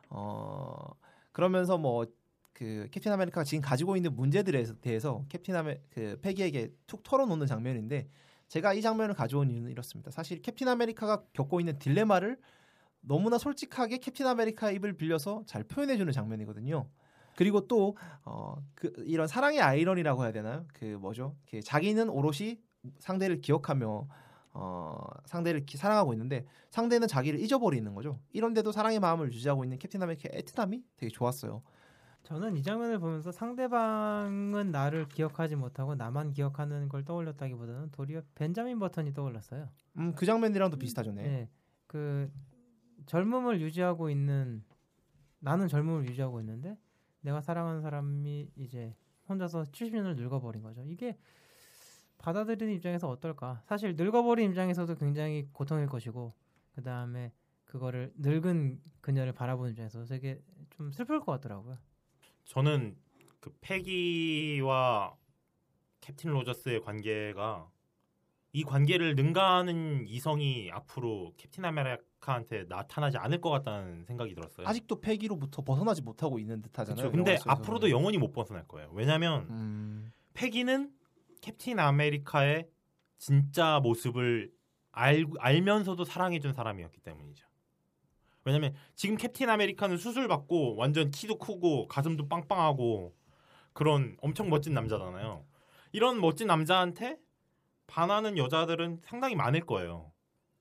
어 0.10 0.92
그러면서 1.34 1.78
뭐 1.78 2.06
그 2.54 2.88
캡틴 2.92 3.12
아메리카가 3.14 3.44
지금 3.44 3.62
가지고 3.62 3.96
있는 3.96 4.16
문제들에 4.16 4.66
대해서 4.82 5.26
캡틴 5.30 5.56
아메 5.56 5.82
그 5.90 6.20
페기에게 6.22 6.72
툭 6.88 7.04
털어놓는 7.04 7.48
장면인데 7.48 8.08
제가 8.48 8.74
이 8.74 8.82
장면을 8.82 9.16
가져온 9.16 9.50
이유는 9.50 9.72
이렇습니다. 9.72 10.12
사실 10.12 10.42
캡틴 10.42 10.68
아메리카가 10.68 11.24
겪고 11.34 11.60
있는 11.60 11.80
딜레마를 11.80 12.38
너무나 13.02 13.38
솔직하게 13.38 13.98
캡틴 13.98 14.28
아메리카 14.28 14.72
입을 14.72 14.94
빌려서 14.94 15.44
잘 15.48 15.64
표현해주는 15.64 16.12
장면이거든요. 16.12 16.88
그리고 17.36 17.68
또 17.68 17.96
어, 18.26 18.56
그 18.76 18.92
이런 19.08 19.28
사랑의 19.28 19.62
아이러니라고 19.62 20.24
해야 20.24 20.32
되나요? 20.32 20.66
그 20.74 20.86
뭐죠? 20.86 21.36
그 21.50 21.62
자기는 21.62 22.10
오롯이 22.10 22.60
상대를 23.00 23.42
기억하며 23.42 24.08
어, 24.54 24.98
상대를 25.26 25.66
기- 25.66 25.78
사랑하고 25.78 26.14
있는데 26.14 26.46
상대는 26.72 27.08
자기를 27.08 27.40
잊어버리는 27.40 27.92
거죠. 27.96 28.20
이런데도 28.34 28.72
사랑의 28.74 29.00
마음을 29.00 29.32
유지하고 29.32 29.64
있는 29.64 29.80
캡틴 29.80 30.04
아메리카의 30.04 30.42
애틋함이 30.44 30.84
되게 30.98 31.10
좋았어요. 31.10 31.64
저는 32.24 32.56
이 32.56 32.64
장면을 32.64 33.00
보면서 33.00 33.32
상대방은 33.32 34.72
나를 34.72 35.08
기억하지 35.08 35.56
못하고 35.56 35.96
나만 35.96 36.32
기억하는 36.32 36.88
걸 36.88 37.04
떠올렸다기보다는 37.04 37.92
도리어 37.92 38.22
벤자민 38.36 38.80
버튼이 38.80 39.14
떠올랐어요. 39.14 39.70
음, 39.98 40.14
그 40.14 40.26
장면이랑도 40.26 40.78
비슷하죠, 40.78 41.12
네. 41.14 41.24
네. 41.24 41.50
그 41.88 42.32
젊음을 43.08 43.60
유지하고 43.62 44.10
있는 44.10 44.64
나는 45.40 45.68
젊음을 45.68 46.08
유지하고 46.08 46.40
있는데 46.40 46.78
내가 47.22 47.42
사랑하는 47.42 47.82
사람이 47.82 48.52
이제 48.56 48.96
혼자서 49.28 49.64
70년을 49.64 50.16
늙어버린 50.16 50.62
거죠. 50.62 50.84
이게 50.86 51.18
받아들이는 52.20 52.74
입장에서 52.76 53.10
어떨까? 53.10 53.62
사실 53.66 53.96
늙어버린 53.96 54.52
입장에서도 54.52 54.94
굉장히 54.96 55.48
고통일 55.52 55.88
것이고 55.88 56.34
그 56.76 56.84
다음에 56.84 57.34
그거를 57.66 58.14
늙은 58.18 58.80
그녀를 59.02 59.34
바라보는 59.34 59.72
입장에서 59.72 60.06
되게 60.06 60.42
좀 60.72 60.92
슬플 60.92 61.20
것 61.20 61.32
같더라고요. 61.34 61.78
저는 62.46 62.96
그 63.40 63.52
패기와 63.62 65.16
캡틴 66.02 66.32
로저스의 66.32 66.82
관계가 66.82 67.70
이 68.54 68.64
관계를 68.64 69.16
능가하는 69.16 70.08
이성이 70.08 70.70
앞으로 70.72 71.34
캡틴 71.38 71.64
아메리카한테 71.64 72.66
나타나지 72.68 73.18
않을 73.18 73.40
것 73.40 73.50
같다는 73.50 74.04
생각이 74.06 74.36
들었어요. 74.36 74.68
아직도 74.68 75.00
패기로부터 75.00 75.64
벗어나지 75.64 76.02
못하고 76.02 76.38
있는 76.38 76.62
듯하잖아요. 76.62 77.12
그쵸. 77.12 77.16
근데. 77.16 77.38
앞으로도 77.46 77.90
영원히 77.90 78.18
못 78.18 78.34
벗어날 78.34 78.68
거예요. 78.68 78.90
왜냐하면 78.94 79.48
음, 79.50 80.12
패기는 80.34 80.92
캡틴 81.40 81.80
아메리카의 81.80 82.68
진짜 83.18 83.80
모습을 83.80 84.52
알, 84.92 85.26
알면서도 85.40 86.04
사랑해준 86.04 86.52
사람이었기 86.54 87.00
때문이죠. 87.00 87.48
왜냐면 88.44 88.74
지금 88.96 89.18
캡틴 89.18 89.50
아메리카는 89.50 89.98
수술 89.98 90.28
받고 90.28 90.76
완전 90.76 91.12
키도 91.12 91.38
크고 91.38 91.88
가슴도 91.88 92.28
빵빵하고 92.28 93.14
그런 93.74 94.18
엄청 94.22 94.50
멋진 94.50 94.74
남자잖아요. 94.74 95.46
이런 95.92 96.20
멋진 96.22 96.48
남자한테 96.48 97.18
반하는 97.88 98.38
여자들은 98.38 99.00
상당히 99.04 99.36
많을 99.36 99.62
거예요. 99.62 100.12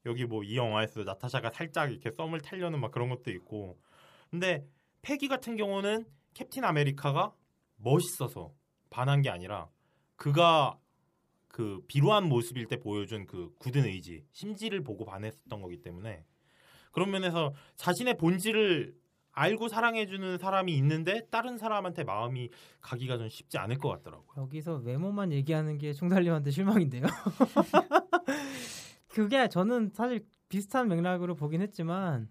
여기 0.06 0.24
뭐 0.24 0.42
이 0.44 0.56
영화에서 0.56 1.04
나타샤가 1.04 1.50
살짝 1.52 1.90
이렇게 1.90 2.10
썸을 2.10 2.40
타려는 2.40 2.80
막 2.80 2.90
그런 2.90 3.08
것도 3.08 3.30
있고. 3.30 3.78
근데 4.30 4.66
패기 5.02 5.28
같은 5.28 5.56
경우는 5.56 6.06
캡틴 6.34 6.64
아메리카가 6.64 7.34
멋있어서 7.76 8.52
반한 8.90 9.22
게 9.22 9.30
아니라 9.30 9.68
그가 10.16 10.78
그 11.48 11.82
비루한 11.88 12.28
모습일 12.28 12.66
때 12.66 12.78
보여준 12.78 13.26
그 13.26 13.52
굳은 13.58 13.84
의지, 13.84 14.24
심지를 14.32 14.82
보고 14.82 15.04
반했었던 15.04 15.60
거기 15.60 15.82
때문에 15.82 16.24
그런 16.90 17.10
면에서 17.10 17.54
자신의 17.76 18.16
본질을 18.16 18.94
알고 19.32 19.68
사랑해주는 19.68 20.38
사람이 20.38 20.76
있는데 20.76 21.26
다른 21.30 21.56
사람한테 21.56 22.04
마음이 22.04 22.50
가기가 22.80 23.16
좀 23.16 23.28
쉽지 23.28 23.58
않을 23.58 23.78
것 23.78 23.88
같더라고요. 23.88 24.28
여기서 24.36 24.76
외모만 24.76 25.32
얘기하는 25.32 25.78
게 25.78 25.92
총달님한테 25.92 26.50
실망인데요. 26.50 27.02
그게 29.08 29.48
저는 29.48 29.90
사실 29.94 30.26
비슷한 30.48 30.88
맥락으로 30.88 31.34
보긴 31.34 31.62
했지만 31.62 32.28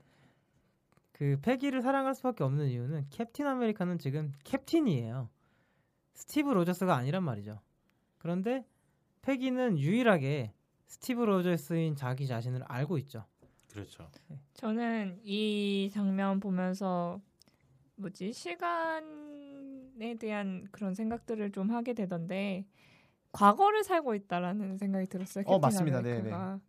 그 1.11 1.37
페기를 1.41 1.81
사랑할 1.81 2.15
수밖에 2.15 2.43
없는 2.43 2.67
이유는 2.67 3.07
캡틴 3.09 3.47
아메리카는 3.47 3.97
지금 3.97 4.31
캡틴이에요. 4.43 5.29
스티브 6.13 6.51
로저스가 6.51 6.95
아니란 6.95 7.23
말이죠. 7.23 7.61
그런데 8.17 8.65
페기는 9.21 9.77
유일하게 9.77 10.53
스티브 10.87 11.21
로저스인 11.21 11.95
자기 11.95 12.27
자신을 12.27 12.63
알고 12.63 12.97
있죠. 12.99 13.25
그렇죠. 13.71 14.09
저는 14.55 15.19
이 15.23 15.89
장면 15.93 16.39
보면서 16.39 17.21
뭐지 17.95 18.33
시간에 18.33 20.15
대한 20.19 20.67
그런 20.71 20.93
생각들을 20.93 21.51
좀 21.51 21.69
하게 21.71 21.93
되던데 21.93 22.65
과거를 23.31 23.83
살고 23.83 24.15
있다라는 24.15 24.77
생각이 24.77 25.07
들었어요. 25.07 25.43
어, 25.47 25.59
맞습니다. 25.59 25.99
아메리카가. 25.99 26.59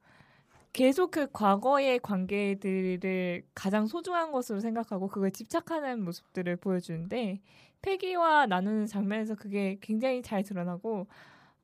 계속 0.73 1.11
그 1.11 1.26
과거의 1.33 1.99
관계들을 1.99 3.42
가장 3.54 3.87
소중한 3.87 4.30
것으로 4.30 4.61
생각하고 4.61 5.09
그걸 5.09 5.33
집착하는 5.33 6.04
모습들을 6.04 6.57
보여주는데 6.57 7.40
패기와 7.83 8.47
나누는 8.47 8.87
장면에서 8.87 9.35
그게 9.35 9.78
굉장히 9.80 10.23
잘 10.23 10.42
드러나고 10.42 11.09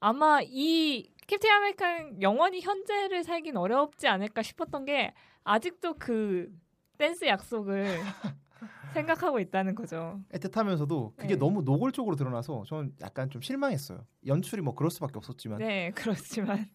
아마 0.00 0.40
이 0.42 1.10
캡틴 1.26 1.50
아메리카는 1.50 2.22
영원히 2.22 2.60
현재를 2.60 3.24
살긴 3.24 3.56
어렵지 3.56 4.06
않을까 4.06 4.42
싶었던 4.42 4.84
게 4.84 5.14
아직도 5.44 5.94
그 5.94 6.52
댄스 6.98 7.26
약속을 7.26 7.84
생각하고 8.94 9.40
있다는 9.40 9.74
거죠. 9.74 10.20
애틋하면서도 10.32 11.16
그게 11.16 11.34
네. 11.34 11.36
너무 11.36 11.62
노골적으로 11.62 12.16
드러나서 12.16 12.64
저는 12.66 12.94
약간 13.00 13.28
좀 13.30 13.42
실망했어요. 13.42 14.06
연출이 14.26 14.62
뭐 14.62 14.74
그럴 14.74 14.90
수밖에 14.90 15.14
없었지만 15.16 15.58
네, 15.58 15.90
그렇지만 15.94 16.66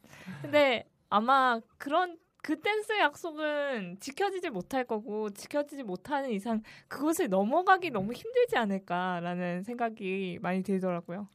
근데 0.42 0.88
아마 1.10 1.60
그런 1.78 2.18
그 2.44 2.60
댄스 2.60 2.98
약속은 3.00 3.98
지켜지지 4.00 4.50
못할 4.50 4.84
거고 4.86 5.30
지켜지지 5.30 5.84
못하는 5.84 6.32
이상 6.32 6.62
그것을 6.88 7.30
넘어가기 7.30 7.92
너무 7.92 8.14
힘들지 8.14 8.58
않을까라는 8.58 9.64
생각이 9.64 10.40
많이 10.42 10.64
들더라고요. 10.64 11.28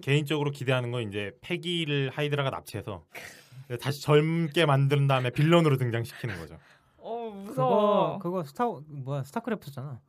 개인적으로 0.00 0.50
기대하는 0.50 0.90
건 0.90 1.02
이제 1.08 1.36
페기를 1.40 2.10
하이드라가 2.10 2.50
납치해서 2.50 3.04
다시 3.80 4.02
젊게 4.02 4.66
만든 4.66 5.06
다음에 5.06 5.30
빌런으로 5.30 5.76
등장시키는 5.76 6.38
거죠. 6.38 6.58
어 6.98 7.30
그거 7.30 7.42
무서워. 7.42 8.18
그거 8.18 8.44
스타 8.44 8.66
뭐야 8.66 9.22
스타크래프트잖아. 9.24 10.00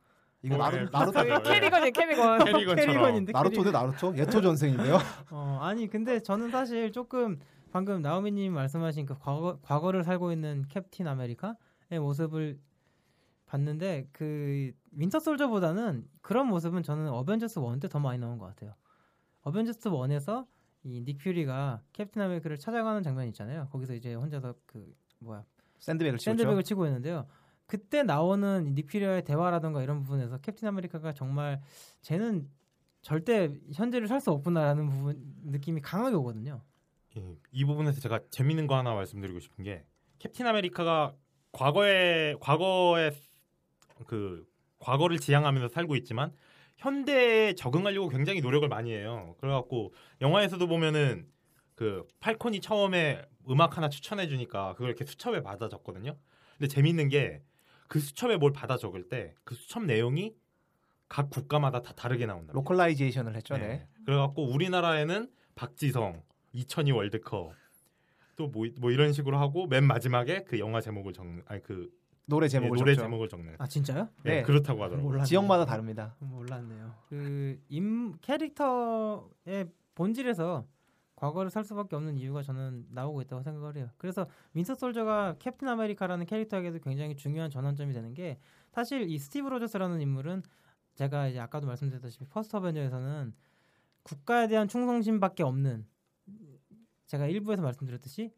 이거 0.42 0.56
어, 0.56 0.58
나루, 0.58 0.76
네. 0.76 0.86
나루토 0.92 1.12
그 1.12 1.42
케리건이 1.42 1.90
케리건. 1.92 2.44
케리건인데 2.44 3.32
나루토 3.32 3.64
대 3.64 3.70
나루토 3.70 4.16
예토 4.18 4.42
전생인데요. 4.42 4.98
어, 5.30 5.58
아니 5.62 5.88
근데 5.88 6.20
저는 6.20 6.50
사실 6.50 6.92
조금 6.92 7.38
방금 7.72 8.02
나오미님 8.02 8.52
말씀하신 8.52 9.06
그 9.06 9.16
과거 9.18 9.58
과거를 9.62 10.04
살고 10.04 10.32
있는 10.32 10.66
캡틴 10.68 11.08
아메리카의 11.08 11.98
모습을 11.98 12.58
봤는데 13.46 14.08
그 14.12 14.70
윈터 14.92 15.18
솔저보다는 15.20 16.04
그런 16.20 16.46
모습은 16.48 16.82
저는 16.82 17.08
어벤져스 17.08 17.60
1때더 17.60 18.00
많이 18.00 18.18
나온 18.18 18.38
것 18.38 18.46
같아요. 18.46 18.74
어벤져스 19.44 19.88
1에서 19.90 20.46
이 20.84 21.00
닉 21.00 21.18
퓨리가 21.18 21.82
캡틴 21.92 22.20
아메리카를 22.22 22.58
찾아가는 22.58 23.02
장면 23.02 23.26
있잖아요. 23.28 23.68
거기서 23.70 23.94
이제 23.94 24.14
혼자서 24.14 24.54
그 24.66 24.94
뭐야 25.20 25.44
샌드백을 25.78 26.18
치고 26.18 26.30
샌드백을 26.30 26.62
치고 26.62 26.86
있는데요. 26.86 27.26
그때 27.66 28.02
나오는 28.02 28.74
닉 28.74 28.86
퓨리와의 28.88 29.24
대화라던가 29.24 29.82
이런 29.82 30.02
부분에서 30.02 30.38
캡틴 30.38 30.68
아메리카가 30.68 31.12
정말 31.12 31.62
쟤는 32.02 32.50
절대 33.00 33.54
현재를 33.72 34.08
살 34.08 34.20
수 34.20 34.30
없구나라는 34.30 34.88
부분 34.88 35.34
느낌이 35.44 35.80
강하게 35.80 36.16
오거든요. 36.16 36.60
예, 37.16 37.36
이 37.52 37.64
부분에서 37.64 38.00
제가 38.00 38.20
재밌는 38.30 38.66
거 38.66 38.76
하나 38.76 38.92
말씀드리고 38.94 39.40
싶은 39.40 39.64
게 39.64 39.84
캡틴 40.18 40.46
아메리카가 40.46 41.14
과거에 41.52 42.34
과거에 42.40 43.10
그 44.06 44.46
과거를 44.78 45.18
지향하면서 45.18 45.68
살고 45.68 45.96
있지만 45.96 46.32
현대에 46.76 47.54
적응하려고 47.54 48.08
굉장히 48.08 48.40
노력을 48.40 48.66
많이 48.68 48.92
해요. 48.92 49.36
그래갖고 49.40 49.92
영화에서도 50.20 50.66
보면은 50.66 51.26
그 51.74 52.06
팔콘이 52.20 52.60
처음에 52.60 53.22
음악 53.50 53.76
하나 53.76 53.88
추천해 53.88 54.28
주니까 54.28 54.72
그걸 54.74 54.88
이렇게 54.88 55.04
수첩에 55.04 55.42
받아 55.42 55.68
적거든요. 55.68 56.16
근데 56.58 56.68
재밌는 56.68 57.08
게 57.08 57.42
그 57.88 58.00
수첩에 58.00 58.36
뭘 58.38 58.52
받아 58.52 58.76
적을 58.76 59.08
때 59.08 59.34
그 59.44 59.54
수첩 59.54 59.84
내용이 59.84 60.34
각 61.08 61.30
국가마다 61.30 61.82
다 61.82 61.92
다르게 61.92 62.26
나온다. 62.26 62.52
localization을 62.54 63.36
했죠. 63.36 63.56
네. 63.56 63.66
네. 63.66 63.88
그래갖고 64.04 64.50
우리나라에는 64.50 65.30
박지성 65.54 66.22
2002 66.52 66.92
월드컵 66.92 67.52
또뭐 68.36 68.66
뭐 68.80 68.90
이런 68.90 69.12
식으로 69.12 69.38
하고 69.38 69.66
맨 69.66 69.84
마지막에 69.84 70.42
그 70.44 70.58
영화 70.58 70.80
제목을 70.80 71.12
적 71.12 71.24
아니 71.46 71.62
그 71.62 71.90
노래 72.26 72.44
예, 72.44 72.48
제목을 72.48 72.78
노래 72.78 72.94
적죠. 72.94 73.04
제목을 73.06 73.28
적는 73.28 73.56
아 73.58 73.66
진짜요? 73.66 74.08
네, 74.22 74.36
네. 74.36 74.42
그렇다고 74.42 74.82
하더라고요. 74.82 75.02
몰랐네요. 75.04 75.26
지역마다 75.26 75.64
다릅니다. 75.66 76.16
몰랐네요. 76.20 76.94
그 77.08 77.58
임 77.68 78.16
캐릭터의 78.20 79.68
본질에서 79.94 80.66
과거를 81.16 81.50
살 81.50 81.64
수밖에 81.64 81.96
없는 81.96 82.16
이유가 82.18 82.42
저는 82.42 82.86
나오고 82.90 83.22
있다고 83.22 83.42
생각을 83.42 83.76
해요. 83.76 83.88
그래서 83.98 84.26
윈터 84.54 84.74
솔저가 84.74 85.36
캡틴 85.38 85.68
아메리카라는 85.68 86.26
캐릭터에게도 86.26 86.80
굉장히 86.80 87.14
중요한 87.16 87.50
전환점이 87.50 87.92
되는 87.92 88.14
게 88.14 88.38
사실 88.72 89.08
이 89.08 89.18
스티브 89.18 89.48
로저스라는 89.48 90.00
인물은 90.00 90.42
제가 90.94 91.28
이제 91.28 91.38
아까도 91.40 91.66
말씀드렸다시피 91.66 92.26
퍼스트 92.26 92.56
어벤져에서는 92.56 93.32
국가에 94.02 94.48
대한 94.48 94.66
충성심밖에 94.68 95.42
없는 95.44 95.86
제가 97.06 97.26
일부에서 97.26 97.62
말씀드렸듯이 97.62 98.22
이- 98.24 98.30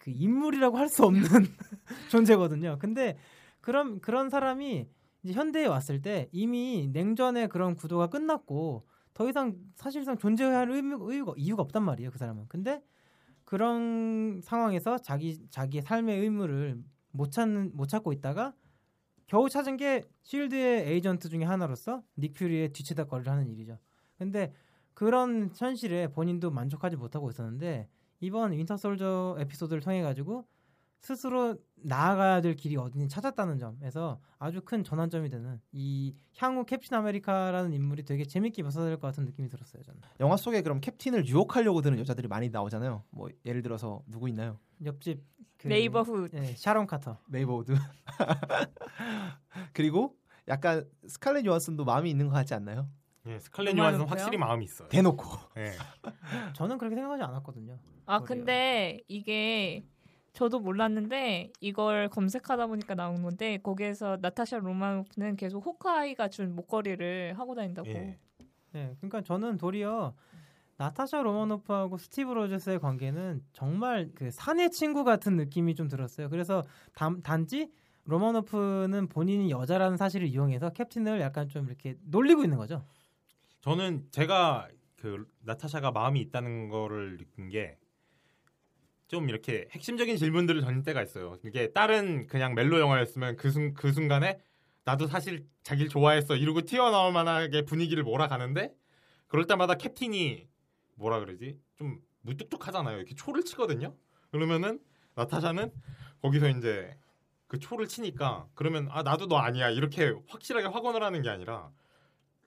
그 0.00 0.10
인물이라고 0.10 0.76
할 0.78 0.88
수 0.88 1.04
없는 1.04 1.22
존재거든요. 2.10 2.78
근데 2.80 3.16
그런 3.60 4.00
그런 4.00 4.30
사람이 4.30 4.88
이제 5.22 5.32
현대에 5.34 5.66
왔을 5.66 6.02
때 6.02 6.28
이미 6.32 6.88
냉전의 6.92 7.48
그런 7.48 7.76
구도가 7.76 8.08
끝났고 8.08 8.86
더 9.14 9.28
이상 9.28 9.56
사실상 9.76 10.16
존재할 10.18 10.70
의미, 10.70 10.94
의유가, 10.98 11.34
이유가 11.36 11.62
없단 11.62 11.82
말이에요 11.84 12.10
그 12.10 12.18
사람은 12.18 12.46
근데 12.48 12.82
그런 13.44 14.40
상황에서 14.42 14.98
자기 14.98 15.46
자기의 15.50 15.82
삶의 15.82 16.20
의무를 16.20 16.82
못 17.12 17.32
찾는 17.32 17.72
못 17.74 17.88
찾고 17.88 18.12
있다가 18.12 18.54
겨우 19.26 19.48
찾은 19.48 19.76
게 19.76 20.04
쉴드의 20.22 20.88
에이전트 20.92 21.28
중에 21.28 21.44
하나로서 21.44 22.02
닉 22.18 22.34
퓨리의 22.34 22.72
뒤치다거리를 22.72 23.30
하는 23.30 23.48
일이죠 23.50 23.78
근데 24.18 24.52
그런 24.94 25.50
현실에 25.56 26.08
본인도 26.08 26.50
만족하지 26.50 26.96
못하고 26.96 27.30
있었는데 27.30 27.88
이번 28.20 28.52
윈터 28.52 28.76
솔저 28.76 29.36
에피소드를 29.40 29.82
통해 29.82 30.02
가지고 30.02 30.46
스스로 31.00 31.56
나아가야 31.76 32.42
될 32.42 32.54
길이 32.54 32.76
어딘지 32.76 33.08
찾았다는 33.08 33.58
점에서 33.58 34.20
아주 34.38 34.60
큰 34.60 34.84
전환점이 34.84 35.30
되는 35.30 35.58
이 35.72 36.14
향후 36.36 36.64
캡틴 36.64 36.94
아메리카라는 36.94 37.72
인물이 37.72 38.04
되게 38.04 38.24
재밌게 38.24 38.62
묘사될 38.62 38.98
것 38.98 39.06
같은 39.06 39.24
느낌이 39.24 39.48
들었어요 39.48 39.82
저는 39.82 40.00
영화 40.20 40.36
속에 40.36 40.60
그럼 40.60 40.80
캡틴을 40.80 41.26
유혹하려고 41.26 41.80
드는 41.80 41.98
여자들이 41.98 42.28
많이 42.28 42.50
나오잖아요. 42.50 43.04
뭐 43.10 43.30
예를 43.46 43.62
들어서 43.62 44.02
누구 44.06 44.28
있나요? 44.28 44.58
옆집 44.84 45.22
그, 45.56 45.68
neighborhood. 45.68 46.28
네, 46.32 46.54
샤론 46.56 46.86
카터 46.86 47.18
neighborhood. 47.28 47.74
그리고 49.72 50.16
약간 50.48 50.88
스칼렛 51.06 51.44
요한슨도 51.46 51.84
마음이 51.84 52.10
있는 52.10 52.28
것 52.28 52.34
같지 52.34 52.54
않나요? 52.54 52.88
예, 53.26 53.38
스칼렛? 53.38 53.76
요한슨 53.76 54.06
확실히 54.06 54.38
마음이 54.38 54.64
있어요. 54.64 54.88
대놓고 54.88 55.24
예. 55.58 55.72
저는 56.54 56.78
그렇게 56.78 56.96
생각하지 56.96 57.22
않았거든요. 57.22 57.78
아 58.06 58.18
머리가. 58.18 58.34
근데 58.34 59.00
이게 59.08 59.84
저도 60.32 60.60
몰랐는데 60.60 61.52
이걸 61.60 62.08
검색하다 62.08 62.68
보니까 62.68 62.94
나온 62.94 63.22
건데 63.22 63.58
거기에서 63.58 64.16
나타샤 64.20 64.58
로마노프는 64.58 65.36
계속 65.36 65.64
호크아이가 65.66 66.28
준 66.28 66.54
목걸이를 66.54 67.38
하고 67.38 67.54
다닌다고. 67.54 67.88
예. 67.90 68.18
네, 68.72 68.94
그러니까 68.98 69.22
저는 69.22 69.58
도리어 69.58 70.14
나타샤 70.76 71.20
로마노프하고 71.22 71.98
스티브 71.98 72.32
로저스의 72.32 72.78
관계는 72.78 73.42
정말 73.52 74.10
그 74.14 74.30
사내 74.30 74.70
친구 74.70 75.04
같은 75.04 75.36
느낌이 75.36 75.74
좀 75.74 75.88
들었어요. 75.88 76.30
그래서 76.30 76.62
단, 76.94 77.22
단지 77.22 77.70
로마노프는 78.04 79.08
본인이 79.08 79.50
여자라는 79.50 79.98
사실을 79.98 80.26
이용해서 80.28 80.70
캡틴을 80.70 81.20
약간 81.20 81.48
좀 81.48 81.66
이렇게 81.66 81.96
놀리고 82.06 82.44
있는 82.44 82.56
거죠. 82.56 82.82
저는 83.60 84.06
제가 84.10 84.68
그 84.96 85.26
나타샤가 85.40 85.90
마음이 85.90 86.20
있다는 86.20 86.68
거를 86.68 87.16
느낀 87.18 87.48
게 87.48 87.78
좀 89.10 89.28
이렇게 89.28 89.66
핵심적인 89.72 90.16
질문들을 90.16 90.60
던질 90.60 90.84
때가 90.84 91.02
있어요. 91.02 91.36
이게 91.44 91.72
다른 91.72 92.28
그냥 92.28 92.54
멜로 92.54 92.78
영화였으면 92.78 93.36
그, 93.36 93.50
순, 93.50 93.74
그 93.74 93.92
순간에 93.92 94.40
나도 94.84 95.08
사실 95.08 95.48
자기를 95.64 95.88
좋아했어 95.88 96.36
이러고 96.36 96.60
튀어나올 96.62 97.12
만하게 97.12 97.64
분위기를 97.64 98.04
몰아가는데 98.04 98.72
그럴 99.26 99.48
때마다 99.48 99.74
캡틴이 99.74 100.46
뭐라 100.94 101.18
그러지 101.18 101.58
좀 101.74 102.00
무뚝뚝하잖아요. 102.20 102.98
이렇게 102.98 103.16
초를 103.16 103.44
치거든요. 103.44 103.96
그러면은 104.30 104.78
나타샤는 105.16 105.72
거기서 106.22 106.48
이제 106.50 106.96
그 107.48 107.58
초를 107.58 107.88
치니까 107.88 108.46
그러면 108.54 108.86
아 108.92 109.02
나도 109.02 109.26
너 109.26 109.38
아니야 109.38 109.70
이렇게 109.70 110.14
확실하게 110.28 110.68
확언을 110.68 111.02
하는 111.02 111.20
게 111.22 111.28
아니라 111.28 111.72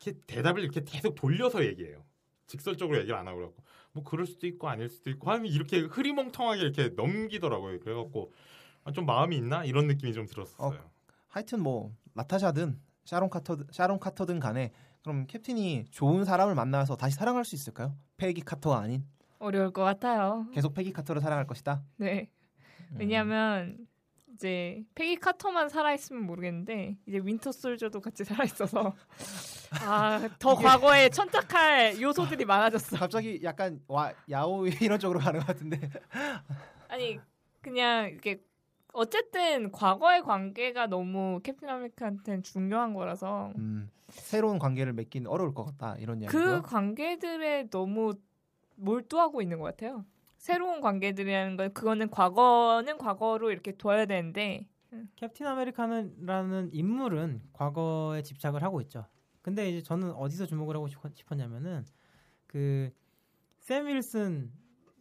이렇게 0.03 0.19
대답을 0.27 0.61
이렇게 0.61 0.83
계속 0.83 1.15
돌려서 1.15 1.63
얘기해요. 1.65 2.03
직설적으로 2.47 2.97
얘기를 2.99 3.15
안 3.15 3.27
하고 3.27 3.37
그래갖고 3.37 3.63
뭐 3.93 4.03
그럴 4.03 4.25
수도 4.25 4.47
있고 4.47 4.67
아닐 4.67 4.89
수도 4.89 5.09
있고 5.09 5.31
하면 5.31 5.45
이렇게 5.47 5.79
흐리멍텅하게 5.79 6.61
이렇게 6.61 6.89
넘기더라고요. 6.89 7.79
그래갖고 7.79 8.33
아, 8.83 8.91
좀 8.91 9.05
마음이 9.05 9.37
있나 9.37 9.63
이런 9.63 9.87
느낌이 9.87 10.13
좀 10.13 10.25
들었어요. 10.25 10.77
하여튼 11.29 11.61
뭐 11.61 11.95
나타샤든 12.13 12.79
샤론 13.05 13.29
카터 13.29 13.57
샤론 13.71 13.99
카터든 13.99 14.39
간에 14.39 14.71
그럼 15.01 15.25
캡틴이 15.25 15.85
좋은 15.91 16.25
사람을 16.25 16.55
만나서 16.55 16.95
다시 16.95 17.15
사랑할 17.15 17.45
수 17.45 17.55
있을까요? 17.55 17.95
페기 18.17 18.41
카터가 18.41 18.77
아닌 18.77 19.05
어려울 19.39 19.71
것 19.71 19.83
같아요. 19.83 20.47
계속 20.53 20.73
페기 20.73 20.91
카터를 20.91 21.21
사랑할 21.21 21.47
것이다. 21.47 21.83
네. 21.97 22.29
왜냐하면 22.95 23.87
이제 24.33 24.83
페기 24.95 25.17
카터만 25.17 25.69
살아 25.69 25.93
있으면 25.93 26.23
모르겠는데 26.23 26.97
이제 27.05 27.19
윈터 27.23 27.51
솔저도 27.51 28.01
같이 28.01 28.23
살아 28.23 28.43
있어서 28.43 28.95
아더 29.81 30.55
과거에 30.55 31.09
천착할 31.09 31.99
요소들이 32.01 32.45
많아졌어. 32.45 32.97
갑자기 32.97 33.39
약간 33.43 33.81
와 33.87 34.13
야오 34.29 34.67
이런 34.67 34.99
쪽으로 34.99 35.19
가는 35.19 35.39
것 35.39 35.47
같은데. 35.47 35.79
아니 36.87 37.19
그냥 37.61 38.09
이렇게 38.09 38.41
어쨌든 38.93 39.71
과거의 39.71 40.21
관계가 40.21 40.87
너무 40.87 41.39
캡틴 41.43 41.67
아메리카한테는 41.69 42.43
중요한 42.43 42.93
거라서 42.93 43.51
음, 43.57 43.89
새로운 44.09 44.59
관계를 44.59 44.93
맺기는 44.93 45.29
어려울 45.29 45.53
것 45.53 45.65
같다 45.65 45.95
이런 45.97 46.19
그 46.19 46.23
이야기고요. 46.23 46.61
관계들에 46.63 47.69
너무 47.69 48.13
몰두하고 48.75 49.41
있는 49.41 49.59
것 49.59 49.65
같아요. 49.65 50.05
새로운 50.37 50.81
관계들이라는 50.81 51.57
건 51.57 51.73
그거는 51.73 52.09
과거는 52.09 52.97
과거로 52.97 53.51
이렇게 53.51 53.71
둬야 53.71 54.05
되는데 54.05 54.67
캡틴 55.15 55.47
아메리카라는 55.47 56.69
인물은 56.71 57.41
과거에 57.53 58.21
집착을 58.21 58.61
하고 58.61 58.81
있죠. 58.81 59.05
근데 59.43 59.69
이제 59.69 59.83
저는 59.83 60.11
어디서 60.13 60.47
주목을 60.47 60.75
하고 60.75 60.87
싶- 60.87 60.99
싶었냐면은 61.15 61.85
그 62.47 62.91
샘 63.59 63.87
윌슨 63.87 64.51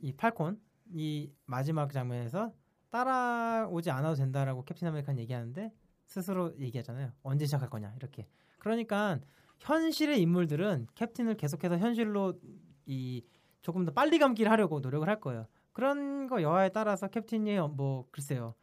이 0.01 0.13
팔콘 0.13 0.61
이 0.95 1.33
마지막 1.47 1.93
장면에서 1.93 2.53
따라오지 2.91 3.91
않아도 3.91 4.15
된다라고 4.15 4.65
캡틴 4.65 4.87
아메리카는 4.89 5.21
얘기하는데 5.23 5.73
스스로 6.07 6.57
얘기하잖아요. 6.61 7.13
언제 7.25 7.45
시작할 7.47 7.69
거냐 7.71 7.93
이렇게. 7.97 8.29
그러니까 8.59 9.19
현실의 9.59 10.21
인물들은 10.21 10.87
캡틴을 10.95 11.37
계속해서 11.37 11.79
현실로 11.79 12.35
이 12.87 13.25
조금 13.63 13.85
더 13.85 13.93
빨리 13.93 14.19
감기를 14.21 14.49
하려고 14.51 14.79
노력을 14.79 15.09
할 15.09 15.19
거예요. 15.21 15.47
그런 15.73 16.29
거 16.29 16.41
여하에 16.43 16.69
따라서 16.69 17.09
캡틴이 17.09 17.59
뭐 17.75 18.07
글쎄요. 18.13 18.55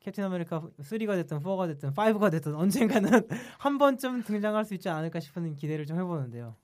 캡틴 0.00 0.24
아메리카 0.24 0.60
3가 0.80 1.16
됐든 1.16 1.40
4가 1.40 1.66
됐든 1.68 1.92
5가 1.94 2.30
됐든 2.30 2.54
언젠가는 2.54 3.10
한 3.58 3.78
번쯤 3.78 4.22
등장할 4.24 4.64
수 4.64 4.74
있지 4.74 4.88
않을까 4.88 5.20
싶은 5.20 5.54
기대를 5.56 5.86
좀 5.86 5.98
해보는데요. 5.98 6.56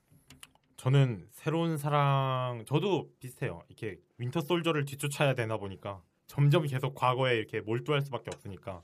저는 0.76 1.26
새로운 1.32 1.76
사랑 1.78 2.64
저도 2.66 3.08
비슷해요. 3.18 3.62
이렇게 3.68 3.98
윈터 4.18 4.40
솔저를 4.42 4.84
뒤쫓아야 4.84 5.34
되나 5.34 5.56
보니까 5.56 6.02
점점 6.26 6.66
계속 6.66 6.94
과거에 6.94 7.36
이렇게 7.36 7.60
몰두할 7.60 8.02
수밖에 8.02 8.30
없으니까 8.34 8.82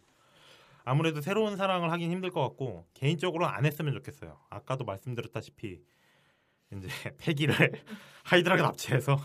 아무래도 0.85 1.21
새로운 1.21 1.57
사랑을 1.57 1.91
하긴 1.93 2.11
힘들 2.11 2.31
것 2.31 2.41
같고 2.43 2.87
개인적으로 2.95 3.47
안 3.47 3.67
했으면 3.67 3.93
좋겠어요. 3.95 4.39
아까도 4.51 4.85
말씀드렸다시피 4.85 5.81
이제 6.73 6.89
페기를 7.19 7.55
하이드라가 8.25 8.63
납치해서 8.63 9.19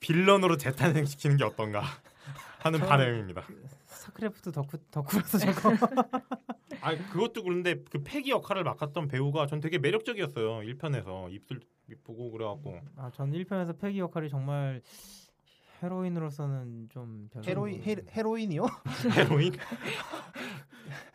빌런으로 0.00 0.56
재탄생시키는 0.56 1.36
게 1.36 1.44
어떤가 1.44 1.82
하는 2.60 2.78
저- 2.80 2.86
바람입니다. 2.86 3.46
스타크래프트 4.00 4.52
덕후 4.52 4.78
덕후라서 4.90 5.38
저거. 5.38 5.70
아 6.80 6.96
그것도 7.12 7.42
그런데 7.42 7.82
그 7.90 8.02
페기 8.02 8.30
역할을 8.30 8.64
맡았던 8.64 9.08
배우가 9.08 9.46
전 9.46 9.60
되게 9.60 9.78
매력적이었어요. 9.78 10.60
1편에서 10.60 11.30
입술 11.32 11.60
이쁘고 11.90 12.30
그래갖고 12.30 12.78
아, 12.96 13.10
전 13.12 13.30
1편에서 13.30 13.78
패기 13.78 13.98
역할이 13.98 14.30
정말 14.30 14.80
헤로인으로서는 15.82 16.88
좀 16.88 17.28
별로. 17.30 17.44
헤로인 17.46 17.82
헤, 17.82 17.96
헤로인이요? 18.16 18.66
헤로인 19.16 19.52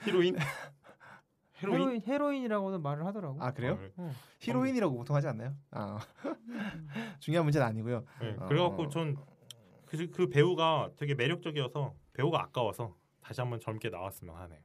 히로인 0.05 0.35
헤로인 1.63 1.81
헤로인 1.81 2.01
헤로인 2.05 2.43
이라고도 2.43 2.79
말을 2.79 3.05
하더라고. 3.07 3.41
아 3.41 3.51
그래요? 3.51 3.79
어. 3.97 4.11
히로인이라고 4.41 4.95
보통 4.95 5.15
하지 5.15 5.27
않나요? 5.27 5.55
아 5.71 5.97
중요한 7.19 7.45
문제는 7.45 7.65
아니고요. 7.65 8.05
네, 8.21 8.35
어. 8.37 8.45
그래갖고 8.45 8.89
전그 8.89 10.11
그 10.13 10.29
배우가 10.29 10.91
되게 10.97 11.15
매력적이어서 11.15 12.04
배우가 12.15 12.41
아까워서 12.41 12.95
다시 13.21 13.41
한번 13.41 13.59
젊게 13.59 13.89
나왔으면 13.89 14.35
하네요. 14.35 14.59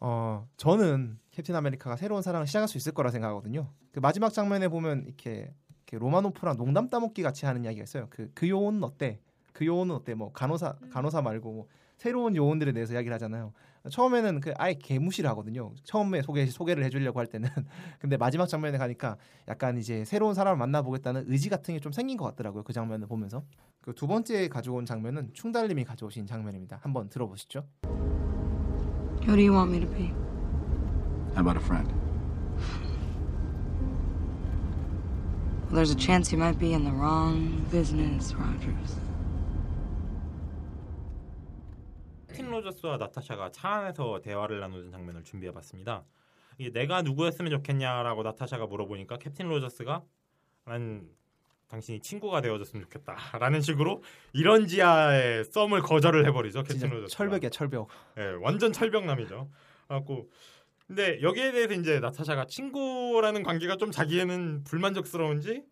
어 0.00 0.46
저는 0.56 1.18
캡틴 1.30 1.54
아메리카가 1.56 1.96
새로운 1.96 2.22
사랑을 2.22 2.46
시작할 2.46 2.68
수 2.68 2.76
있을 2.76 2.92
거라 2.92 3.10
생각하거든요. 3.10 3.70
그 3.92 4.00
마지막 4.00 4.30
장면에 4.32 4.68
보면 4.68 5.04
이렇게, 5.06 5.54
이렇게 5.86 5.98
로마노프랑 5.98 6.56
농담 6.58 6.88
따먹기 6.90 7.22
같이 7.22 7.46
하는 7.46 7.64
이야기가 7.64 7.82
있어요. 7.84 8.08
그 8.10 8.30
그 8.34 8.48
요원은 8.48 8.82
어때? 8.84 9.20
그 9.52 9.64
요원은 9.64 9.94
어때? 9.94 10.14
뭐 10.14 10.32
간호사 10.32 10.76
간호사 10.90 11.22
말고 11.22 11.52
뭐 11.52 11.66
새로운 11.96 12.36
요원들에 12.36 12.72
대해서 12.72 12.94
이야기를 12.94 13.14
하잖아요. 13.14 13.52
처음에는 13.90 14.40
그 14.40 14.52
아예 14.58 14.74
개무시를 14.74 15.30
하거든요. 15.30 15.72
처음에 15.84 16.20
소개 16.22 16.44
소개를 16.46 16.82
해주려고 16.84 17.20
할 17.20 17.26
때는 17.28 17.48
근데 18.00 18.16
마지막 18.16 18.46
장면에 18.48 18.78
가니까 18.78 19.16
약간 19.48 19.78
이제 19.78 20.04
새로운 20.04 20.34
사람을 20.34 20.58
만나보겠다는 20.58 21.24
의지 21.28 21.48
같은 21.48 21.74
게 21.74 21.80
좀 21.80 21.92
생긴 21.92 22.16
것 22.16 22.24
같더라고요. 22.26 22.64
그 22.64 22.72
장면을 22.72 23.06
보면서 23.06 23.44
그 23.80 23.92
두 23.94 24.06
번째 24.08 24.48
가져온 24.48 24.84
장면은 24.84 25.30
충달님이 25.34 25.84
가져오신 25.84 26.26
장면입니다. 26.26 26.80
한번 26.82 27.08
들어보시죠. 27.08 27.64
Who 29.22 29.36
do 29.36 29.42
you 29.42 29.52
want 29.52 29.70
me 29.72 29.80
to 29.80 29.88
be? 29.88 30.12
How 31.36 31.40
about 31.46 31.56
a 31.56 31.64
friend? 31.64 31.92
Well, 35.70 35.74
there's 35.76 35.90
a 35.92 35.96
chance 35.96 36.32
you 36.32 36.38
might 36.42 36.58
be 36.58 36.72
in 36.74 36.84
the 36.84 36.92
wrong 36.92 37.64
business, 37.70 38.34
Rogers. 38.34 38.96
캡틴 42.36 42.50
로저스와 42.50 42.98
나타샤가 42.98 43.50
차 43.50 43.68
안에서 43.70 44.20
대화를 44.20 44.60
나누는 44.60 44.90
장면을 44.90 45.24
준비해봤습니다. 45.24 46.04
이게 46.58 46.70
내가 46.70 47.02
누구였으면 47.02 47.50
좋겠냐라고 47.50 48.22
나타샤가 48.22 48.66
물어보니까 48.66 49.18
캡틴 49.18 49.48
로저스가 49.48 50.02
난 50.64 51.08
당신이 51.68 52.00
친구가 52.00 52.40
되어줬으면 52.42 52.84
좋겠다라는 52.84 53.60
식으로 53.60 54.02
이런 54.32 54.66
지하의 54.66 55.44
썸을 55.44 55.80
거절을 55.82 56.26
해버리죠 56.26 56.62
캡틴 56.62 56.90
로저스. 56.90 57.14
철벽이야 57.14 57.50
철벽. 57.50 57.88
예, 58.18 58.24
완전 58.40 58.72
철벽남이죠. 58.72 59.50
갖고 59.88 60.30
근데 60.86 61.20
여기에 61.20 61.52
대해서 61.52 61.74
이제 61.74 61.98
나타샤가 61.98 62.46
친구라는 62.46 63.42
관계가 63.42 63.76
좀 63.76 63.90
자기에는 63.90 64.62
불만족스러운지 64.64 65.64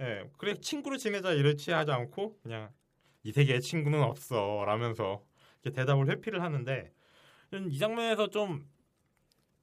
예, 0.00 0.30
그래 0.36 0.54
친구로 0.60 0.96
지내자 0.98 1.32
이렇지 1.32 1.70
하지 1.70 1.90
않고 1.90 2.38
그냥 2.42 2.70
이 3.22 3.32
세계에 3.32 3.60
친구는 3.60 4.02
없어 4.02 4.64
라면서 4.66 5.22
대답을 5.70 6.08
회피를 6.10 6.42
하는데 6.42 6.92
저는 7.50 7.70
이 7.70 7.78
장면에서 7.78 8.28
좀 8.28 8.68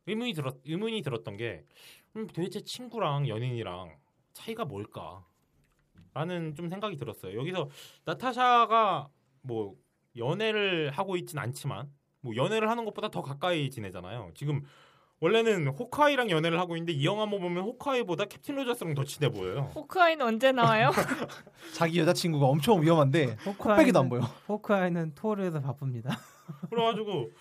의문이 0.08 0.34
들었 0.34 0.58
의문이 0.66 1.02
들었던 1.02 1.38
게 1.38 1.66
음, 2.16 2.28
도대체 2.28 2.62
친구랑 2.62 3.28
연인이랑 3.28 3.98
차이가 4.34 4.66
뭘까? 4.66 5.26
라는 6.14 6.56
좀 6.56 6.70
생각이 6.70 6.98
들었어요. 6.98 7.38
여기서 7.38 7.70
나타샤가 8.06 9.10
뭐 9.42 9.76
연애를 10.18 10.92
하고 10.92 11.16
있진 11.18 11.38
않지만 11.38 11.92
뭐 12.22 12.36
연애를 12.36 12.70
하는 12.70 12.86
것보다 12.86 13.10
더 13.10 13.22
가까이 13.22 13.70
지내잖아요. 13.70 14.32
지금 14.34 14.64
원래는 15.22 15.68
호카이랑 15.68 16.30
연애를 16.30 16.60
하고 16.60 16.78
있는데 16.78 16.94
이 16.94 17.06
영화 17.06 17.26
뭐 17.26 17.40
보면 17.40 17.64
호카이보다 17.64 18.26
캡틴 18.26 18.56
로저스랑 18.56 18.94
더 18.94 19.04
친해 19.04 19.30
보여요. 19.30 19.70
호크아이는 19.76 20.26
언제 20.26 20.52
나와요? 20.54 20.92
자기 21.74 22.00
여자친구가 22.00 22.46
엄청 22.46 22.82
위험한데 22.82 23.36
콧배기도 23.58 24.00
안 24.00 24.10
보여. 24.10 24.22
호크아이는 24.48 25.16
토르에서 25.16 25.60
바쁩니다. 25.60 26.18
그래가지고 26.70 27.32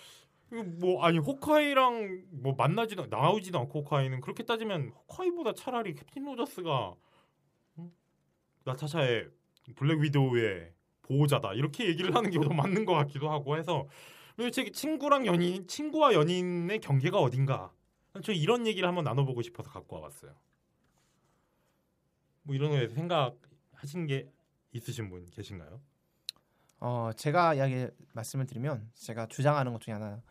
뭐 0.80 1.04
아니 1.04 1.18
호카이랑 1.18 2.22
뭐 2.42 2.54
만나지도 2.56 3.06
나오지도 3.06 3.58
않고 3.60 3.80
호카이는 3.82 4.20
그렇게 4.22 4.42
따지면 4.42 4.88
호카이보다 5.08 5.52
차라리 5.54 5.94
캡틴 5.94 6.24
로저스가 6.24 6.94
음? 7.78 7.92
나타샤의 8.64 9.28
블랙 9.76 10.00
위도우의 10.00 10.72
보호자다 11.02 11.52
이렇게 11.54 11.86
얘기를 11.86 12.14
하는 12.14 12.30
게 12.30 12.40
더 12.40 12.48
맞는 12.48 12.84
것 12.86 12.94
같기도 12.94 13.30
하고 13.30 13.56
해서 13.56 13.86
그리고 14.38 14.52
제 14.52 14.70
친구랑 14.70 15.26
연인 15.26 15.66
친구와 15.66 16.14
연인의 16.14 16.78
경계가 16.78 17.18
어딘가 17.18 17.72
저 18.22 18.30
이런 18.30 18.68
얘기를 18.68 18.86
한번 18.86 19.02
나눠보고 19.02 19.42
싶어서 19.42 19.68
갖고 19.68 19.96
와봤어요. 19.96 20.32
뭐 22.44 22.54
이런 22.54 22.70
거에 22.70 22.86
생각하신 22.86 24.06
게 24.06 24.30
있으신 24.70 25.10
분 25.10 25.28
계신가요? 25.32 25.80
어, 26.78 27.10
제가 27.16 27.54
이야기 27.54 27.88
말씀을 28.12 28.46
드리면 28.46 28.88
제가 28.94 29.26
주장하는 29.26 29.72
것 29.72 29.80
중에 29.80 29.94
하나 29.94 30.22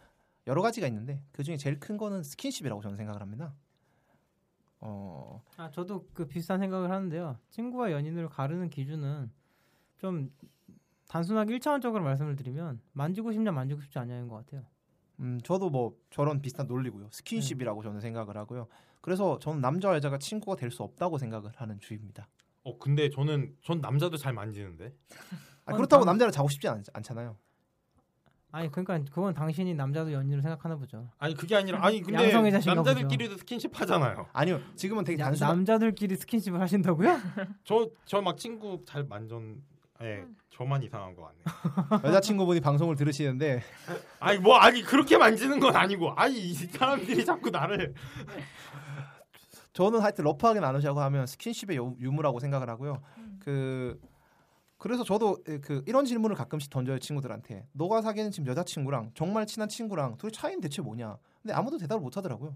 여러 0.47 0.61
가지가 0.61 0.87
있는데 0.87 1.21
그 1.33 1.43
중에 1.43 1.57
제일 1.57 1.77
큰 1.77 1.97
거는 1.97 2.23
스킨십이라고 2.23 2.81
저는 2.81 2.95
생각을 2.95 3.19
합니다. 3.19 3.53
어, 4.79 5.43
아 5.57 5.69
저도 5.69 6.07
그 6.13 6.29
비슷한 6.29 6.61
생각을 6.61 6.91
하는데요. 6.91 7.37
친구와 7.49 7.91
연인을 7.91 8.29
가르는 8.29 8.69
기준은 8.69 9.29
좀 9.97 10.31
단순하게 11.07 11.53
일차원적으로 11.53 12.03
말씀을 12.03 12.35
드리면 12.35 12.81
만지고 12.93 13.31
싶냐 13.31 13.51
만지고 13.51 13.81
싶지 13.81 13.97
않냐인 13.99 14.27
것 14.27 14.35
같아요. 14.37 14.63
음, 15.19 15.39
저도 15.43 15.69
뭐 15.69 15.95
저런 16.11 16.41
비슷한 16.41 16.67
논리고요. 16.67 17.07
스킨십이라고 17.11 17.81
저는 17.81 18.01
생각을 18.01 18.37
하고요. 18.37 18.67
그래서 19.01 19.39
저는 19.39 19.61
남자와 19.61 19.95
여자가 19.95 20.17
친구가 20.17 20.57
될 20.57 20.69
수 20.69 20.83
없다고 20.83 21.17
생각을 21.17 21.51
하는 21.55 21.79
주의입니다. 21.79 22.27
어 22.63 22.77
근데 22.77 23.09
저는 23.09 23.55
전 23.61 23.79
남자도 23.79 24.17
잘 24.17 24.33
만지는데 24.33 24.93
아, 25.65 25.73
어, 25.73 25.75
그렇다고 25.75 26.03
남- 26.03 26.13
남자를 26.13 26.31
자고 26.31 26.49
싶지 26.49 26.67
않, 26.67 26.83
않잖아요. 26.93 27.37
아니 28.51 28.69
그러니까 28.71 28.99
그건 29.13 29.33
당신이 29.33 29.73
남자도 29.75 30.11
연인으로 30.11 30.41
생각하나 30.41 30.75
보죠. 30.75 31.09
아니 31.17 31.33
그게 31.33 31.55
아니라 31.55 31.83
아니 31.85 32.01
근데 32.01 32.31
남자들끼리도 32.31 33.37
스킨십 33.37 33.79
하잖아요. 33.81 34.27
아니요, 34.33 34.59
지금은 34.75 35.03
되게 35.03 35.21
야, 35.21 35.25
단순한 35.25 35.55
남자들끼리 35.57 36.15
스킨십을 36.15 36.59
하신다고요? 36.59 37.07
저 37.63 37.89
저 38.05 38.21
막 38.21 38.37
친구 38.37 38.83
잘 38.85 39.03
만전 39.03 39.61
예 40.03 40.23
저만 40.51 40.83
이상한 40.83 41.15
거 41.15 41.23
같네요. 41.23 41.43
여자친구분이 42.07 42.59
방송을 42.61 42.95
들으시는데 42.95 43.61
아니 44.19 44.37
뭐 44.39 44.55
아니 44.57 44.81
그렇게 44.83 45.17
만지는 45.17 45.59
건 45.59 45.75
아니고 45.75 46.11
아니 46.11 46.37
이 46.37 46.53
사람들이 46.53 47.25
자꾸 47.25 47.49
나를 47.49 47.93
저는 49.73 49.99
하여튼 50.01 50.23
러프하게 50.25 50.59
나누자고 50.59 50.99
하면 51.01 51.27
스킨십의 51.27 51.77
유- 51.77 51.95
유무라고 51.99 52.39
생각을 52.39 52.69
하고요. 52.69 53.01
그 53.39 53.99
그래서 54.79 55.03
저도 55.03 55.37
그 55.61 55.83
이런 55.87 56.05
질문을 56.05 56.35
가끔씩 56.35 56.69
던져요 56.69 56.99
친구들한테. 56.99 57.65
너가 57.73 58.01
사귀는 58.01 58.31
지금 58.31 58.47
여자친구랑 58.47 59.11
정말 59.15 59.45
친한 59.47 59.67
친구랑 59.69 60.17
둘이 60.17 60.31
차이는 60.31 60.61
대체 60.61 60.81
뭐냐? 60.81 61.17
근데 61.41 61.53
아무도 61.53 61.77
대답을 61.77 62.01
못 62.01 62.15
하더라고요. 62.17 62.55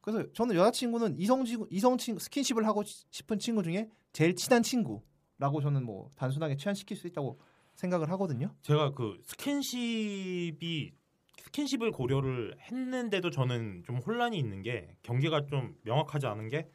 그래서 0.00 0.30
저는 0.32 0.54
여자친구는 0.56 1.18
이성 1.18 1.44
친구 1.44 1.66
이성 1.70 1.96
친구 1.98 2.20
스킨십을 2.20 2.66
하고 2.66 2.82
시- 2.84 3.04
싶은 3.10 3.38
친구 3.38 3.62
중에 3.62 3.88
제일 4.12 4.34
친한 4.36 4.62
친구 4.62 5.02
라고 5.38 5.60
저는 5.60 5.84
뭐 5.84 6.10
단순하게 6.16 6.56
취한시킬 6.56 6.96
수 6.96 7.06
있다고 7.06 7.40
생각을 7.74 8.10
하거든요. 8.12 8.54
제가 8.62 8.92
그 8.92 9.20
스킨십이 9.24 10.92
스킨십을 11.38 11.90
고려를 11.90 12.56
했는데도 12.60 13.30
저는 13.30 13.82
좀 13.84 13.96
혼란이 13.96 14.38
있는 14.38 14.62
게 14.62 14.96
경계가 15.02 15.46
좀 15.46 15.76
명확하지 15.82 16.26
않은 16.26 16.48
게 16.48 16.68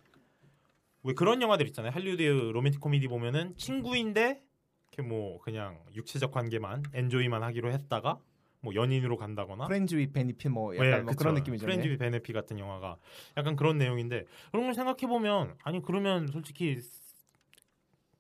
왜 1.04 1.14
그런 1.14 1.42
영화들 1.42 1.66
있잖아요. 1.68 1.92
할리우드 1.92 2.22
로맨틱 2.24 2.82
코미디 2.82 3.08
보면은 3.08 3.56
친구인데 3.56 4.44
이렇게 4.92 5.08
뭐 5.08 5.40
그냥 5.42 5.80
육체적 5.96 6.32
관계만 6.32 6.84
엔조이만 6.94 7.42
하기로 7.44 7.72
했다가 7.72 8.20
뭐 8.62 8.76
연인으로 8.76 9.16
간다거나 9.16 9.68
Friends 9.68 9.96
with 9.96 10.12
Benefits 10.12 10.52
뭐 10.52 10.76
약간 10.76 10.90
네, 10.90 10.98
뭐 10.98 11.06
그쵸. 11.12 11.18
그런 11.20 11.36
느낌이죠. 11.36 11.66
Friends 11.66 11.88
with 11.88 11.98
Benefits 11.98 12.34
같은 12.34 12.60
영화가 12.60 12.98
약간 13.38 13.56
그런 13.56 13.78
내용인데 13.78 14.26
그런 14.52 14.66
걸 14.66 14.74
생각해 14.74 15.08
보면 15.08 15.56
아니 15.64 15.82
그러면 15.82 16.28
솔직히 16.28 16.78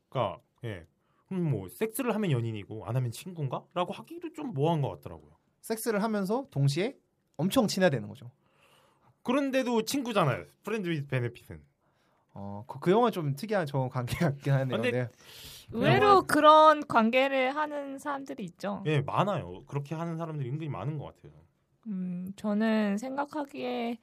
가 0.10 0.40
예. 0.64 0.86
그럼 1.28 1.50
뭐 1.52 1.70
섹스를 1.70 2.16
하면 2.16 2.32
연인이고 2.32 2.86
안 2.86 2.96
하면 2.96 3.12
친구인가?라고 3.12 3.94
하기도 3.94 4.34
좀 4.34 4.54
뭐한 4.54 4.82
것 4.82 4.90
같더라고요. 4.90 5.32
섹스를 5.62 6.02
하면서 6.02 6.48
동시에 6.50 6.98
엄청 7.38 7.68
친해야 7.68 7.90
되는 7.90 8.08
거죠. 8.08 8.32
그런데도 9.24 9.84
친구잖아요. 9.84 10.46
Friends 10.64 10.90
with 10.90 11.06
Benefits는. 11.06 11.62
어, 12.34 12.64
그, 12.68 12.80
그 12.80 12.92
영화 12.92 13.12
좀 13.12 13.36
특이한 13.36 13.66
저 13.66 13.90
관계 13.92 14.16
같긴 14.18 14.54
하네요. 14.54 14.82
근데- 14.82 14.92
네. 14.92 15.10
의외로 15.72 16.24
그런 16.24 16.86
관계를 16.88 17.56
하는 17.56 18.00
사람들이 18.00 18.44
있죠. 18.46 18.82
예, 18.88 19.02
많아요. 19.02 19.64
그렇게 19.68 19.94
하는 19.94 20.18
사람들이 20.18 20.50
은근히 20.50 20.68
많은 20.68 20.98
것 20.98 21.06
같아요. 21.16 21.32
음, 21.86 22.32
저는 22.36 22.98
생각하기에 22.98 24.00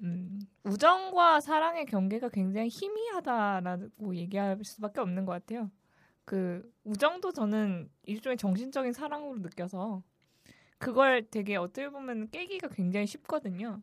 음, 0.00 0.38
우정과 0.64 1.40
사랑의 1.40 1.86
경계가 1.86 2.28
굉장히 2.28 2.68
희미하다라고 2.68 4.14
얘기할 4.16 4.58
수밖에 4.64 5.00
없는 5.00 5.24
것 5.24 5.32
같아요. 5.32 5.70
그 6.24 6.70
우정도 6.84 7.32
저는 7.32 7.90
일종의 8.04 8.36
정신적인 8.36 8.92
사랑으로 8.92 9.38
느껴서 9.38 10.02
그걸 10.78 11.26
되게 11.28 11.56
어떻게 11.56 11.88
보면 11.88 12.30
깨기가 12.30 12.68
굉장히 12.68 13.06
쉽거든요. 13.06 13.82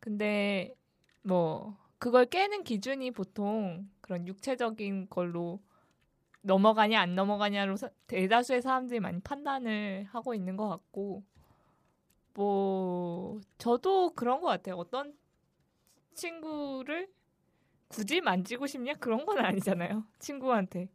근데 0.00 0.74
뭐 1.22 1.76
그걸 1.98 2.26
깨는 2.26 2.64
기준이 2.64 3.10
보통 3.10 3.88
그런 4.00 4.26
육체적인 4.26 5.08
걸로 5.10 5.60
넘어가냐 6.42 7.00
안 7.00 7.14
넘어가냐로 7.14 7.76
사- 7.76 7.90
대다수의 8.06 8.62
사람들이 8.62 9.00
많이 9.00 9.20
판단을 9.20 10.04
하고 10.10 10.34
있는 10.34 10.56
것 10.56 10.68
같고 10.68 11.22
뭐 12.34 13.40
저도 13.58 14.10
그런 14.14 14.40
것 14.40 14.48
같아요. 14.48 14.76
어떤 14.76 15.14
친구를 16.14 17.08
굳이 17.88 18.20
만지고 18.20 18.66
싶냐 18.66 18.94
그런 18.94 19.24
건 19.24 19.38
아니잖아요. 19.38 20.04
친구한테 20.18 20.88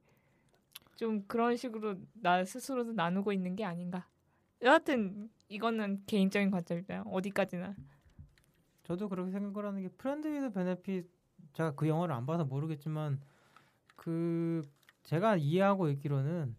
좀 0.96 1.24
그런 1.28 1.56
식으로 1.56 1.96
나 2.14 2.44
스스로도 2.44 2.94
나누고 2.94 3.32
있는 3.32 3.56
게 3.56 3.64
아닌가. 3.64 4.08
여하튼 4.62 5.30
이거는 5.48 6.04
개인적인 6.06 6.52
관점이다. 6.52 7.04
어디까지나. 7.08 7.76
저도 8.84 9.08
그렇게 9.08 9.32
생각을 9.32 9.68
하는 9.68 9.82
게 9.82 9.90
Friend 9.90 10.28
with 10.28 10.52
베네핏 10.52 11.10
제가 11.54 11.76
그 11.76 11.88
영화를 11.88 12.14
안 12.14 12.26
봐서 12.26 12.44
모르겠지만 12.44 13.22
그 13.96 14.62
제가 15.04 15.38
이해하고 15.38 15.90
있기로는 15.90 16.56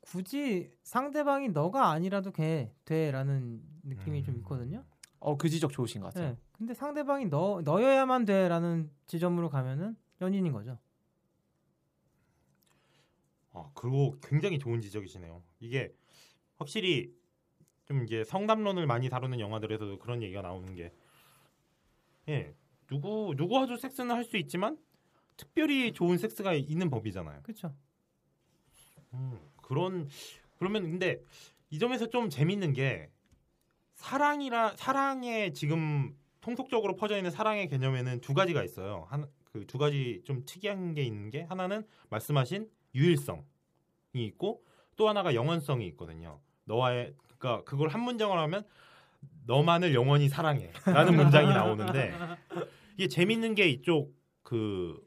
굳이 0.00 0.70
상대방이 0.82 1.48
너가 1.48 1.90
아니라도 1.90 2.32
걔 2.32 2.74
돼라는 2.84 3.62
느낌이 3.84 4.24
좀 4.24 4.34
음. 4.34 4.38
있거든요. 4.40 4.84
어, 5.20 5.36
그 5.36 5.48
지적 5.48 5.72
좋으신 5.72 6.00
것 6.00 6.12
같아요. 6.12 6.30
네. 6.30 6.36
근데 6.60 6.74
상대방이 6.74 7.24
너 7.30 7.62
너여야만 7.64 8.26
돼라는 8.26 8.90
지점으로 9.06 9.48
가면은 9.48 9.96
연인인 10.20 10.52
거죠. 10.52 10.78
아, 13.52 13.70
그리고 13.74 14.14
굉장히 14.22 14.58
좋은 14.58 14.82
지적이시네요. 14.82 15.42
이게 15.58 15.94
확실히 16.58 17.14
좀 17.86 18.04
이제 18.04 18.24
성담론을 18.24 18.86
많이 18.86 19.08
다루는 19.08 19.40
영화들에서도 19.40 20.00
그런 20.00 20.22
얘기가 20.22 20.42
나오는 20.42 20.74
게 20.74 20.92
예, 22.28 22.54
누구 22.88 23.32
누구와도 23.38 23.78
섹스는 23.78 24.14
할 24.14 24.24
수 24.24 24.36
있지만 24.36 24.76
특별히 25.38 25.94
좋은 25.94 26.18
섹스가 26.18 26.52
있는 26.52 26.90
법이잖아요. 26.90 27.40
그렇죠. 27.42 27.74
음, 29.14 29.40
그런 29.56 30.08
그러면 30.58 30.82
근데 30.82 31.22
이 31.70 31.78
점에서 31.78 32.10
좀 32.10 32.28
재밌는 32.28 32.74
게 32.74 33.10
사랑이라 33.94 34.76
사랑의 34.76 35.54
지금 35.54 36.14
통속적으로 36.40 36.96
퍼져 36.96 37.16
있는 37.16 37.30
사랑의 37.30 37.68
개념에는 37.68 38.20
두 38.20 38.34
가지가 38.34 38.62
있어요. 38.64 39.06
한 39.10 39.26
그 39.52 39.66
두 39.66 39.78
가지 39.78 40.22
좀 40.24 40.44
특이한 40.46 40.94
게 40.94 41.02
있는 41.02 41.28
게 41.30 41.42
하나는 41.42 41.84
말씀하신 42.08 42.70
유일성이 42.94 43.42
있고 44.14 44.62
또 44.96 45.08
하나가 45.08 45.34
영원성이 45.34 45.86
있거든요. 45.88 46.40
너와의 46.66 47.14
그러니까 47.38 47.64
그걸 47.64 47.88
한 47.88 48.00
문장으로 48.02 48.38
하면 48.42 48.62
너만을 49.46 49.92
영원히 49.92 50.28
사랑해라는 50.28 51.16
문장이 51.16 51.48
나오는데 51.48 52.14
이게 52.96 53.08
재밌는 53.08 53.54
게 53.56 53.68
이쪽 53.68 54.14
그 54.42 55.00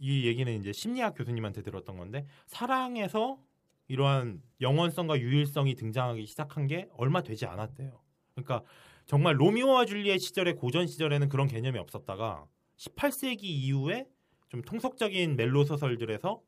이 0.00 0.26
얘기는 0.26 0.52
이제 0.58 0.72
심리학 0.72 1.14
교수님한테 1.14 1.62
들었던 1.62 1.96
건데 1.96 2.26
사랑에서 2.46 3.38
이러한 3.86 4.42
영원성과 4.60 5.20
유일성이 5.20 5.76
등장하기 5.76 6.26
시작한 6.26 6.66
게 6.66 6.88
얼마 6.96 7.22
되지 7.22 7.46
않았대요. 7.46 8.00
그러니까 8.34 8.62
정말 9.06 9.38
로미오와 9.38 9.84
줄리엣 9.84 10.20
시절의 10.20 10.56
고전 10.56 10.86
시절에는 10.86 11.28
그런 11.28 11.46
개념이 11.46 11.78
없었다가 11.78 12.46
18세기 12.76 13.44
이후에 13.44 14.06
좀 14.48 14.62
통속적인 14.62 15.36
멜로 15.36 15.64
소설들에서 15.64 16.40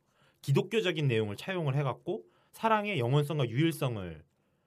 기독교적인 0.42 1.06
내용을 1.06 1.36
차용을 1.36 1.76
해갖고 1.76 2.24
사랑의 2.52 2.98
영원성과 2.98 3.48
유일성을 3.48 4.22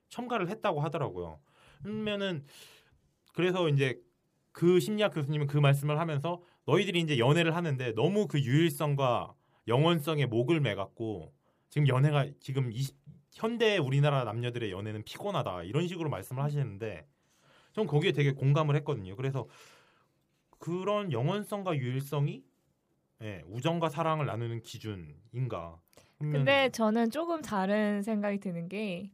첨가를 0.10 0.50
했다고 0.50 0.82
하더라고요. 0.82 1.40
그러면은 1.82 2.44
그래서 3.34 3.70
이제 3.70 4.00
그 4.52 4.80
심리학 4.80 5.14
교수님은 5.14 5.48
그 5.48 5.58
말씀을 5.58 6.00
하면서 6.00 6.42
너희들이 6.66 7.00
이제 7.00 7.18
연애를 7.18 7.56
하는데 7.56 7.94
너무 7.94 8.28
그 8.28 8.40
유일성과 8.42 9.34
영원성에 9.68 10.26
목을 10.26 10.60
매갖고 10.60 11.32
지금 11.70 11.88
연애가 11.88 12.28
지금 12.40 12.72
20, 12.72 12.96
현대 13.32 13.78
우리나라 13.78 14.24
남녀들의 14.24 14.72
연애는 14.72 15.04
피곤하다 15.04 15.64
이런 15.64 15.88
식으로 15.88 16.10
말씀을 16.10 16.44
하시는데 16.44 17.06
전 17.80 17.88
거기에 17.88 18.12
되게 18.12 18.32
공감을 18.32 18.76
했거든요. 18.78 19.16
그래서 19.16 19.48
그런 20.60 21.12
영원성과 21.12 21.78
유일성이 21.78 22.44
예, 23.22 23.44
우정과 23.48 23.90
사랑을 23.90 24.26
나누는 24.26 24.62
기준인가? 24.62 25.80
근데 26.20 26.70
저는 26.70 27.12
조금 27.12 27.42
다른 27.42 28.02
생각이 28.02 28.40
드는 28.40 28.70
게 28.70 29.12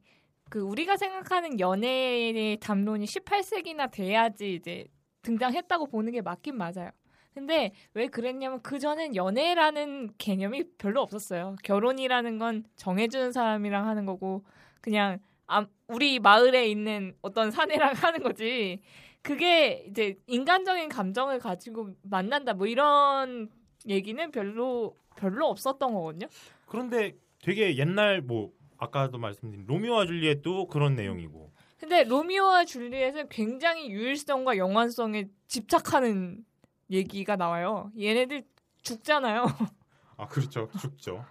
그 0.50 0.60
우리가 0.60 0.98
생각하는 0.98 1.60
연애의 1.60 2.58
담론이 2.58 3.06
18세기나 3.06 3.92
돼야지 3.92 4.56
이제 4.56 4.86
등장했다고 5.24 5.88
보는 5.88 6.12
게 6.12 6.22
맞긴 6.22 6.58
맞아요. 6.58 6.92
근데 7.34 7.74
왜 7.94 8.08
그랬냐면 8.08 8.62
그 8.62 8.80
전엔 8.80 9.16
연애라는 9.16 10.12
개념이 10.18 10.64
별로 10.78 11.02
없었어요. 11.02 11.56
결혼이라는 11.64 12.38
건 12.38 12.64
정해주는 12.78 13.32
사람이랑 13.32 13.88
하는 13.88 14.06
거고 14.06 14.46
그냥 14.82 15.20
아, 15.48 15.66
우리 15.88 16.20
마을에 16.20 16.68
있는 16.68 17.16
어떤 17.22 17.52
사내랑 17.52 17.94
하는 18.04 18.24
거지. 18.24 18.82
그게 19.22 19.86
이제 19.90 20.18
인간적인 20.28 20.90
감정을 20.90 21.40
가지고 21.40 21.92
만난다 22.04 22.54
뭐 22.54 22.68
이런 22.68 23.50
얘기는 23.88 24.32
별로 24.32 24.96
별로 25.16 25.48
없었던 25.48 25.94
거거든요. 25.94 26.28
그런데 26.68 27.16
되게 27.42 27.76
옛날 27.78 28.22
뭐 28.22 28.52
아까도 28.78 29.18
말씀드린 29.18 29.66
로미오와 29.66 30.06
줄리엣도 30.06 30.68
그런 30.68 30.96
내용이고 30.96 31.52
근데 31.80 32.04
로미오와 32.04 32.66
줄리엣은 32.66 33.30
굉장히 33.30 33.90
유일성과 33.90 34.58
영원성에 34.58 35.26
집착하는 35.48 36.44
얘기가 36.92 37.36
나와요. 37.36 37.92
얘네들 38.00 38.44
죽잖아요. 38.84 39.46
아 40.18 40.28
그렇죠 40.28 40.70
죽죠. 40.80 41.26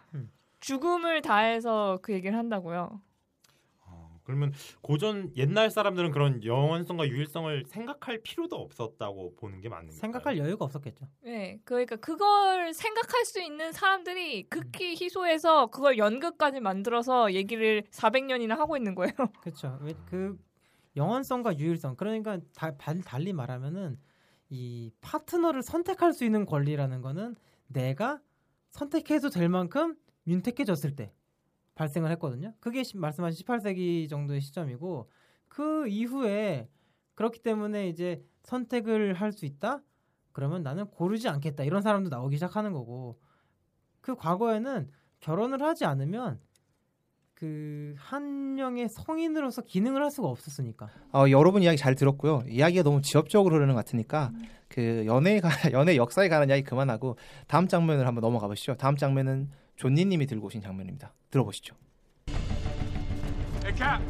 죽음을 0.61 1.23
다해서 1.23 1.99
그 2.03 2.13
얘기를 2.13 2.37
한다고요. 2.37 3.01
어, 4.25 4.27
그러면 4.27 4.53
고전 4.81 5.31
옛날 5.37 5.71
사람들은 5.71 6.11
그런 6.11 6.43
영원성과 6.43 7.09
유일성을 7.09 7.65
생각할 7.67 8.23
필요도 8.23 8.57
없었다고 8.57 9.37
보는 9.37 9.61
게 9.61 9.69
맞는 9.69 9.93
생각할 9.93 10.39
여유가 10.39 10.65
없었겠죠. 10.65 11.07
네, 11.23 11.61
그러니까 11.65 11.97
그걸 11.97 12.73
생각할 12.73 13.25
수 13.25 13.41
있는 13.43 13.73
사람들이 13.73 14.45
극히 14.49 14.97
희소해서 15.01 15.67
그걸 15.67 15.99
연극까지 15.99 16.61
만들어서 16.61 17.33
얘기를 17.35 17.83
400년이나 17.91 18.57
하고 18.57 18.77
있는 18.77 18.95
거예요. 18.95 19.13
그렇죠. 19.43 19.79
왜그 19.83 20.39
영원성과 20.97 21.59
유일성 21.59 21.97
그러니까 21.97 22.39
다, 22.55 22.77
달- 22.77 23.03
달리 23.03 23.33
말하면은 23.33 23.99
이 24.51 24.91
파트너를 25.01 25.63
선택할 25.63 26.13
수 26.13 26.25
있는 26.25 26.47
권리라는 26.47 27.03
거는 27.03 27.35
내가 27.67 28.21
선택해도 28.71 29.31
될 29.31 29.49
만큼 29.49 29.97
윤택해졌을 30.27 30.95
때 30.97 31.13
발생을 31.75 32.11
했거든요. 32.13 32.55
그게 32.61 32.83
시- 32.85 32.97
말씀하신 32.97 33.45
18세기 33.45 34.09
정도의 34.09 34.41
시점이고 34.41 35.11
그 35.49 35.87
이후에 35.89 36.69
그렇기 37.15 37.41
때문에 37.43 37.89
이제 37.89 38.23
선택을 38.43 39.15
할 39.15 39.33
수 39.33 39.47
있다. 39.47 39.81
그러면 40.33 40.63
나는 40.63 40.87
고르지 40.87 41.29
않겠다. 41.29 41.65
이런 41.65 41.81
사람도 41.83 42.11
나오기 42.11 42.37
시작하는 42.37 42.73
거고 42.73 43.19
그 44.01 44.15
과거에는 44.17 44.91
결혼을 45.21 45.63
하지 45.63 45.85
않으면 45.85 46.41
그 47.35 47.95
한 47.99 48.55
명의 48.55 48.89
성인으로서 48.89 49.63
기능을 49.63 50.03
할 50.03 50.11
수가 50.11 50.29
없었으니까. 50.29 50.89
어, 51.13 51.25
여러분 51.31 51.63
이야기 51.63 51.77
잘 51.77 51.95
들었고요. 51.95 52.43
이야기가 52.49 52.83
너무 52.83 53.03
지엽적으로 53.03 53.57
흐르는 53.57 53.75
것 53.75 53.85
같으니까 53.85 54.33
그 54.69 55.05
연애에 55.07 55.41
관 55.41 55.51
연애 55.73 55.97
역사에 55.97 56.29
관한 56.29 56.49
이야기 56.49 56.63
그만하고 56.63 57.17
다음 57.47 57.67
장면을 57.69 58.07
한번 58.07 58.23
넘어가 58.23 58.47
보시죠. 58.49 58.75
다음 58.77 58.97
장면은 58.97 59.49
존니님이 59.77 60.27
들고 60.27 60.47
오신 60.47 60.61
장면입니다. 60.61 61.13
들어보시죠. 61.31 61.75
Hey, 63.63 63.75
Cap, 63.77 64.03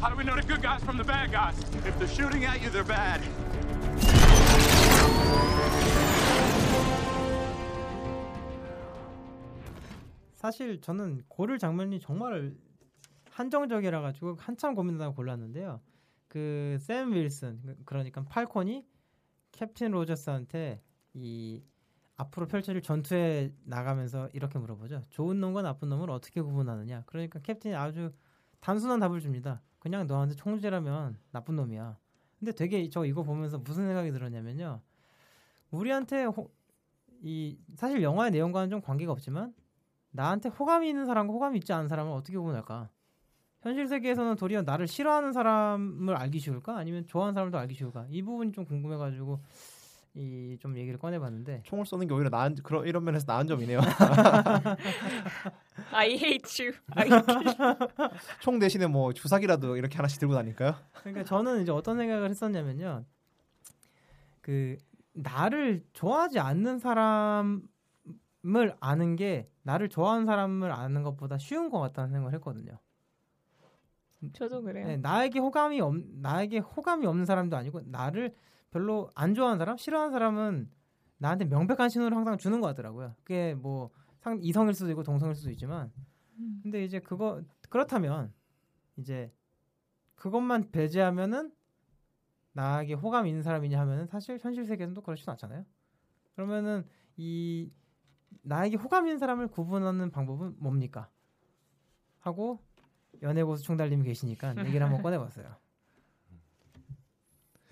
how 0.00 0.08
do 0.10 0.16
we 0.16 0.24
know 0.24 0.34
the 0.34 0.46
good 0.46 0.62
guys 0.62 0.82
from 0.82 0.96
the 0.96 1.04
bad 1.06 1.30
guys? 1.30 1.56
If 1.86 1.98
they're 1.98 2.08
shooting 2.08 2.44
at 2.44 2.60
you, 2.62 2.70
they're 2.70 2.86
bad. 2.86 3.20
사실 10.34 10.80
저는 10.80 11.22
고를 11.28 11.58
장면이 11.58 12.00
정말 12.00 12.54
한정적이라 13.30 14.00
가지고 14.00 14.36
한참 14.38 14.74
고민하다가 14.74 15.14
골랐는데요. 15.14 15.80
그 16.28 16.76
샘 16.80 17.12
윌슨 17.12 17.60
그- 17.62 17.76
그러니까 17.84 18.22
팔콘이 18.24 18.84
캡틴 19.52 19.92
로저스한테 19.92 20.82
이 21.14 21.62
앞으로 22.22 22.46
펼쳐질 22.46 22.82
전투에 22.82 23.52
나가면서 23.64 24.28
이렇게 24.32 24.58
물어보죠. 24.58 25.02
좋은 25.10 25.40
놈과 25.40 25.62
나쁜 25.62 25.88
놈을 25.88 26.10
어떻게 26.10 26.40
구분하느냐. 26.40 27.04
그러니까 27.06 27.38
캡틴이 27.40 27.74
아주 27.74 28.12
단순한 28.60 29.00
답을 29.00 29.20
줍니다. 29.20 29.60
그냥 29.78 30.06
너한테 30.06 30.34
총질하면 30.36 31.18
나쁜 31.32 31.56
놈이야. 31.56 31.96
근데 32.38 32.52
되게 32.52 32.88
저 32.88 33.04
이거 33.04 33.22
보면서 33.22 33.58
무슨 33.58 33.86
생각이 33.86 34.12
들었냐면요. 34.12 34.80
우리한테 35.70 36.24
호- 36.24 36.50
이 37.22 37.58
사실 37.76 38.02
영화의 38.02 38.30
내용과는 38.32 38.70
좀 38.70 38.80
관계가 38.80 39.12
없지만 39.12 39.54
나한테 40.10 40.48
호감이 40.48 40.88
있는 40.88 41.06
사람과 41.06 41.32
호감이 41.32 41.58
있지 41.58 41.72
않은 41.72 41.88
사람을 41.88 42.12
어떻게 42.12 42.36
구분할까? 42.36 42.90
현실 43.62 43.86
세계에서는 43.86 44.36
도리어 44.36 44.62
나를 44.62 44.88
싫어하는 44.88 45.32
사람을 45.32 46.16
알기 46.16 46.40
쉬울까? 46.40 46.76
아니면 46.76 47.06
좋아하는 47.06 47.32
사람도 47.34 47.56
알기 47.58 47.74
쉬울까? 47.74 48.06
이 48.10 48.22
부분이 48.22 48.52
좀 48.52 48.64
궁금해가지고 48.64 49.40
이 50.14 50.58
좀 50.60 50.76
얘기를 50.76 50.98
꺼내봤는데 50.98 51.62
총을 51.64 51.86
쏘는 51.86 52.06
게 52.06 52.12
오히려 52.14 52.28
나은 52.28 52.56
그런 52.62 52.86
이런 52.86 53.02
면에서 53.04 53.24
나은 53.26 53.46
점이네요. 53.46 53.80
I 55.92 56.10
hate 56.12 56.66
you. 56.66 56.76
I 56.94 57.08
총 58.40 58.58
대신에 58.58 58.86
뭐 58.86 59.12
주사기라도 59.14 59.76
이렇게 59.76 59.96
하나씩 59.96 60.20
들고 60.20 60.34
다닐까요? 60.34 60.74
그러니까 61.00 61.24
저는 61.24 61.62
이제 61.62 61.72
어떤 61.72 61.96
생각을 61.96 62.28
했었냐면요. 62.30 63.04
그 64.42 64.76
나를 65.14 65.82
좋아하지 65.94 66.38
않는 66.38 66.78
사람을 66.78 67.62
아는 68.80 69.16
게 69.16 69.48
나를 69.62 69.88
좋아하는 69.88 70.26
사람을 70.26 70.70
아는 70.72 71.02
것보다 71.02 71.38
쉬운 71.38 71.70
것 71.70 71.80
같다는 71.80 72.10
생각을 72.10 72.34
했거든요. 72.34 72.78
저도 74.34 74.62
그래요. 74.62 74.86
네, 74.86 74.96
나에게 74.98 75.38
호감이 75.38 75.80
없 75.80 75.94
나에게 76.20 76.58
호감이 76.58 77.06
없는 77.06 77.24
사람도 77.24 77.56
아니고 77.56 77.80
나를 77.86 78.34
별로 78.72 79.10
안 79.14 79.34
좋아하는 79.34 79.58
사람, 79.58 79.76
싫어하는 79.76 80.10
사람은 80.10 80.70
나한테 81.18 81.44
명백한 81.44 81.88
신호를 81.88 82.16
항상 82.16 82.36
주는 82.38 82.60
것 82.60 82.66
같더라고요. 82.68 83.14
그게 83.18 83.54
뭐 83.54 83.90
상, 84.18 84.38
이성일 84.42 84.74
수도 84.74 84.90
있고 84.90 85.04
동성일 85.04 85.36
수도 85.36 85.50
있지만, 85.50 85.92
근데 86.62 86.82
이제 86.84 86.98
그거 86.98 87.42
그렇다면 87.68 88.32
이제 88.96 89.32
그것만 90.16 90.70
배제하면은 90.72 91.52
나에게 92.52 92.94
호감이 92.94 93.28
있는 93.28 93.42
사람이냐 93.42 93.78
하면은 93.80 94.06
사실 94.06 94.38
현실 94.40 94.66
세계에서는 94.66 94.94
또 94.94 95.02
그렇지는 95.02 95.32
않잖아요. 95.32 95.64
그러면은 96.34 96.84
이 97.16 97.70
나에게 98.42 98.76
호감 98.76 99.06
있는 99.06 99.18
사람을 99.18 99.48
구분하는 99.48 100.10
방법은 100.10 100.56
뭡니까? 100.58 101.10
하고 102.20 102.60
연애 103.22 103.42
고수 103.42 103.62
총달님이 103.64 104.04
계시니까 104.04 104.54
얘기를 104.66 104.82
한번 104.82 105.02
꺼내봤어요. 105.02 105.61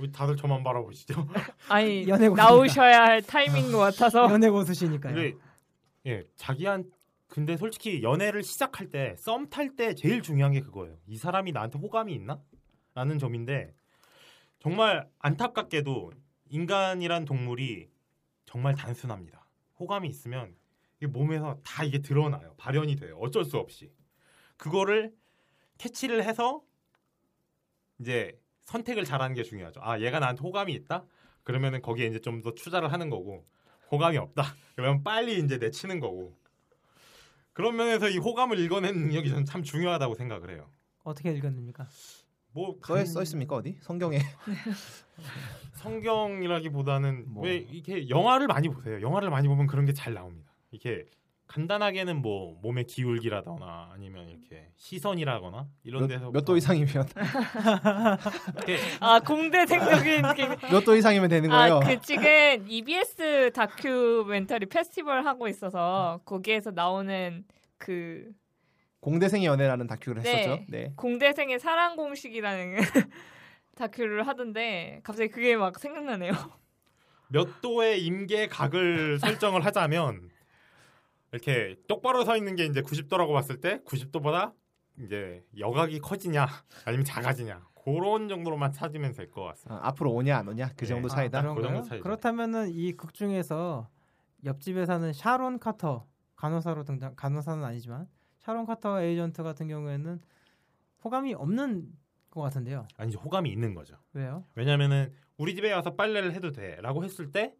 우리 0.00 0.10
다들 0.10 0.36
저만 0.36 0.62
바라보시죠. 0.64 1.28
아니 1.68 2.06
연애. 2.08 2.28
나오셔야 2.28 3.02
할 3.02 3.22
타이밍인 3.22 3.70
것 3.72 3.78
같아서 3.78 4.30
연애 4.30 4.48
고수시니까요. 4.48 5.14
근데 5.14 5.36
예 6.06 6.24
자기한 6.36 6.90
근데 7.28 7.56
솔직히 7.56 8.02
연애를 8.02 8.42
시작할 8.42 8.88
때 8.88 9.14
썸 9.18 9.48
탈 9.50 9.76
때 9.76 9.94
제일 9.94 10.22
중요한 10.22 10.52
게 10.52 10.60
그거예요. 10.60 10.96
이 11.06 11.16
사람이 11.16 11.52
나한테 11.52 11.78
호감이 11.78 12.12
있나? 12.14 12.40
라는 12.94 13.18
점인데 13.18 13.74
정말 14.58 15.08
안타깝게도 15.20 16.12
인간이란 16.48 17.24
동물이 17.26 17.88
정말 18.46 18.74
단순합니다. 18.74 19.46
호감이 19.78 20.09
있으면 20.09 20.55
이게 20.96 21.07
몸에서 21.07 21.61
다 21.62 21.84
이게 21.84 22.01
드러나요. 22.01 22.55
발현이 22.57 22.96
돼요. 22.96 23.16
어쩔 23.20 23.44
수 23.44 23.59
없이. 23.59 23.92
그거를 24.57 25.12
캐치를 25.78 26.24
해서 26.24 26.62
이제 28.01 28.39
선택을 28.70 29.04
잘하는 29.04 29.34
게 29.34 29.42
중요하죠. 29.42 29.80
아, 29.82 30.00
얘가 30.00 30.20
나한테 30.20 30.42
호감이 30.42 30.72
있다? 30.72 31.04
그러면은 31.42 31.82
거기에 31.82 32.06
이제 32.06 32.20
좀 32.20 32.40
더 32.42 32.52
투자를 32.54 32.92
하는 32.92 33.10
거고 33.10 33.44
호감이 33.90 34.16
없다. 34.16 34.44
그러면 34.76 35.02
빨리 35.02 35.38
이제 35.38 35.58
내치는 35.58 35.98
거고. 36.00 36.36
그런 37.52 37.76
면에서 37.76 38.08
이 38.08 38.16
호감을 38.18 38.58
읽어내는 38.60 39.00
능력이 39.08 39.28
저는 39.28 39.44
참 39.44 39.62
중요하다고 39.62 40.14
생각을 40.14 40.50
해요. 40.50 40.70
어떻게 41.02 41.32
읽었습니까? 41.32 41.88
뭐 42.52 42.76
써, 42.84 42.94
간- 42.94 43.06
써 43.06 43.22
있습니까 43.22 43.56
어디? 43.56 43.76
성경에 43.80 44.18
성경이라기보다는 45.74 47.24
뭐. 47.32 47.44
왜 47.44 47.56
이렇게 47.56 48.08
영화를 48.08 48.46
많이 48.46 48.68
보세요. 48.68 49.00
영화를 49.00 49.30
많이 49.30 49.48
보면 49.48 49.66
그런 49.66 49.84
게 49.84 49.92
잘 49.92 50.14
나옵니다. 50.14 50.52
이렇게 50.70 51.06
간단하게는 51.51 52.22
뭐 52.22 52.57
몸의 52.62 52.84
기울기라거나 52.84 53.90
아니면 53.92 54.28
이렇게 54.28 54.68
시선이라거나 54.76 55.66
이런 55.82 56.07
데서 56.07 56.30
몇 56.30 56.44
도 56.44 56.57
이상이면 56.57 57.09
아 59.01 59.18
공대 59.20 59.66
생적인 59.66 60.22
몇 60.70 60.84
도 60.84 60.94
이상이면 60.94 61.28
되는 61.28 61.51
거예요. 61.51 61.74
아, 61.76 61.80
그 61.80 62.01
지금 62.03 62.24
EBS 62.68 63.51
다큐멘터리 63.53 64.66
페스티벌 64.66 65.26
하고 65.26 65.48
있어서 65.48 66.20
거기에서 66.24 66.70
나오는 66.70 67.42
그 67.78 68.30
공대생의 69.01 69.46
연애라는 69.46 69.88
다큐를 69.88 70.22
네. 70.22 70.30
했었죠. 70.36 70.62
네. 70.68 70.92
공대생의 70.96 71.59
사랑 71.59 71.96
공식이라는 71.96 72.76
다큐를 73.76 74.28
하던데 74.28 75.01
갑자기 75.03 75.30
그게 75.30 75.57
막 75.57 75.80
생각나네요. 75.80 76.32
몇 77.28 77.61
도의 77.61 78.05
임계 78.05 78.46
각을 78.46 79.18
설정을 79.18 79.64
하자면 79.64 80.30
이렇게 81.33 81.76
똑바로 81.89 82.24
서 82.24 82.37
있는 82.37 82.57
게 82.57 82.64
이제 82.66 82.81
90도라고 82.83 83.33
봤을 83.33 83.61
때 83.61 83.81
90도보다 83.85 84.53
이제 84.99 85.45
여각이 85.59 86.01
커지냐 86.01 86.47
아니면 86.85 87.05
작아지냐 87.05 87.62
그런 87.85 88.28
정도로만 88.28 88.72
찾으면 88.72 89.12
될 89.12 89.31
것 89.31 89.43
같습니다. 89.45 89.83
아, 89.83 89.89
앞으로 89.89 90.12
오냐 90.12 90.37
안 90.39 90.49
오냐 90.49 90.70
그 90.76 90.87
정도 90.87 91.09
네. 91.09 91.14
차이다. 91.14 91.39
아? 91.41 91.55
그 91.55 91.62
정도 91.62 91.83
차이죠. 91.83 92.03
그렇다면은 92.03 92.70
이 92.72 92.93
극 92.97 93.14
중에서 93.14 93.89
옆집에 94.45 94.87
사는 94.87 95.12
샤론 95.12 95.59
카터 95.59 96.07
간호사로 96.37 96.85
등장 96.85 97.14
간호사는 97.14 97.62
아니지만 97.64 98.09
샤론 98.39 98.66
카터 98.66 99.01
에이전트 99.03 99.43
같은 99.43 99.68
경우에는 99.68 100.20
호감이 101.05 101.35
없는 101.35 101.91
것 102.31 102.41
같은데요. 102.43 102.87
아니 102.97 103.14
호감이 103.14 103.51
있는 103.51 103.74
거죠. 103.74 103.97
왜요? 104.12 104.45
왜냐면은 104.55 105.12
우리 105.37 105.55
집에 105.55 105.72
와서 105.72 105.95
빨래를 105.95 106.33
해도 106.35 106.51
돼라고 106.53 107.05
했을 107.05 107.33
때 107.33 107.55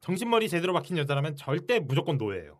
정신머리 0.00 0.48
제대로 0.48 0.72
박힌 0.72 0.96
여자라면 0.98 1.34
절대 1.36 1.80
무조건 1.80 2.18
no예요. 2.18 2.58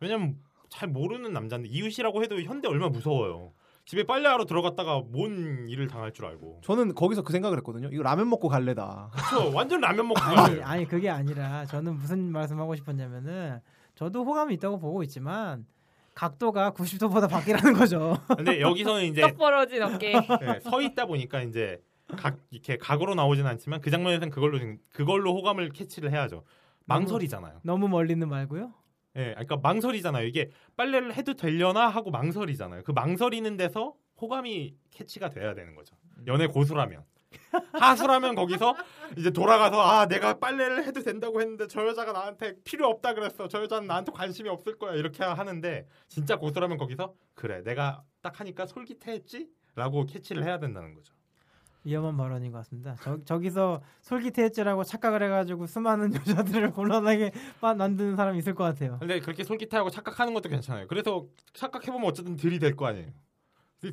왜냐면 0.00 0.36
잘 0.68 0.88
모르는 0.88 1.32
남자인데 1.32 1.68
이웃이라고 1.68 2.22
해도 2.22 2.40
현대 2.40 2.68
얼마나 2.68 2.90
무서워요. 2.90 3.52
집에 3.84 4.02
빨래하러 4.04 4.46
들어갔다가 4.46 5.00
뭔 5.06 5.68
일을 5.68 5.86
당할 5.86 6.12
줄 6.12 6.26
알고. 6.26 6.60
저는 6.64 6.94
거기서 6.96 7.22
그 7.22 7.32
생각을 7.32 7.56
했거든요. 7.58 7.88
이거 7.92 8.02
라면 8.02 8.28
먹고 8.28 8.48
갈래다. 8.48 9.10
그렇죠. 9.12 9.54
완전 9.54 9.80
라면 9.80 10.08
먹고 10.08 10.20
아니. 10.20 10.60
아니 10.62 10.88
그게 10.88 11.08
아니라 11.08 11.64
저는 11.66 11.94
무슨 11.96 12.32
말씀하고 12.32 12.74
싶었냐면은 12.74 13.60
저도 13.94 14.24
호감이 14.24 14.54
있다고 14.54 14.80
보고 14.80 15.02
있지만 15.04 15.66
각도가 16.14 16.72
90도보다 16.72 17.30
밖이라는 17.30 17.74
거죠. 17.74 18.16
근데 18.36 18.60
여기서는 18.60 19.04
이제 19.04 19.20
떡 19.20 19.36
벌어진 19.38 19.82
어깨. 19.82 20.12
네, 20.40 20.60
서 20.60 20.80
있다 20.82 21.06
보니까 21.06 21.42
이제 21.42 21.80
각 22.16 22.38
이렇게 22.50 22.76
각으로 22.78 23.14
나오진 23.14 23.46
않지만 23.46 23.80
그 23.80 23.90
장면에서는 23.90 24.30
그걸로 24.30 24.58
지금- 24.58 24.78
그걸로 24.92 25.32
호감을 25.34 25.70
캐치를 25.70 26.10
해야죠. 26.10 26.42
망설이잖아요. 26.86 27.60
너무 27.62 27.86
멀리는 27.88 28.28
말고요. 28.28 28.72
예, 29.16 29.30
그러니까 29.30 29.56
망설이잖아요. 29.56 30.26
이게 30.26 30.50
빨래를 30.76 31.14
해도 31.14 31.34
되려나 31.34 31.88
하고 31.88 32.10
망설이잖아요. 32.10 32.82
그 32.84 32.92
망설이는 32.92 33.56
데서 33.56 33.94
호감이 34.20 34.74
캐치가 34.90 35.30
돼야 35.30 35.54
되는 35.54 35.74
거죠. 35.74 35.96
연애 36.26 36.46
고수라면. 36.46 37.04
하수라면 37.72 38.34
거기서 38.34 38.74
이제 39.16 39.30
돌아가서 39.30 39.80
아 39.80 40.06
내가 40.06 40.38
빨래를 40.38 40.86
해도 40.86 41.02
된다고 41.02 41.40
했는데 41.40 41.66
저 41.66 41.86
여자가 41.86 42.12
나한테 42.12 42.54
필요 42.64 42.88
없다 42.88 43.14
그랬어. 43.14 43.48
저 43.48 43.62
여자는 43.62 43.86
나한테 43.86 44.12
관심이 44.12 44.48
없을 44.48 44.78
거야. 44.78 44.94
이렇게 44.94 45.24
하는데 45.24 45.86
진짜 46.08 46.36
고수라면 46.36 46.78
거기서 46.78 47.14
그래 47.34 47.62
내가 47.62 48.02
딱 48.22 48.40
하니까 48.40 48.66
솔깃해했지라고 48.66 50.06
캐치를 50.06 50.44
해야 50.44 50.58
된다는 50.58 50.94
거죠. 50.94 51.14
위험한 51.86 52.16
발언인 52.16 52.50
것 52.50 52.58
같습니다. 52.58 52.96
저, 53.00 53.16
저기서 53.24 53.80
솔깃해했지라고 54.02 54.82
착각을 54.82 55.22
해가지고 55.22 55.66
수많은 55.68 56.12
여자들을 56.26 56.72
곤란하게 56.72 57.30
마- 57.60 57.74
만드는 57.74 58.16
사람이 58.16 58.38
있을 58.38 58.54
것 58.54 58.64
같아요. 58.64 58.98
근데 58.98 59.20
그렇게 59.20 59.44
솔깃해하고 59.44 59.90
착각하는 59.90 60.34
것도 60.34 60.48
괜찮아요. 60.48 60.88
그래서 60.88 61.26
착각해보면 61.54 62.04
어쨌든 62.08 62.36
들이댈 62.36 62.74
거 62.74 62.86
아니에요. 62.86 63.06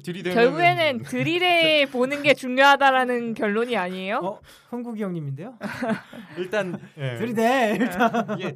들이대면 0.02 0.34
결국에는 0.36 1.04
드릴에 1.04 1.86
보는 1.92 2.24
게 2.24 2.34
중요하다라는 2.34 3.36
결론이 3.36 3.78
아니에요? 3.78 4.18
어, 4.24 4.40
흥국이 4.70 5.04
형님인데요? 5.04 5.56
일단 6.38 6.80
예. 6.98 7.18
들이대 7.18 7.78
일단. 7.80 8.40
이게 8.40 8.56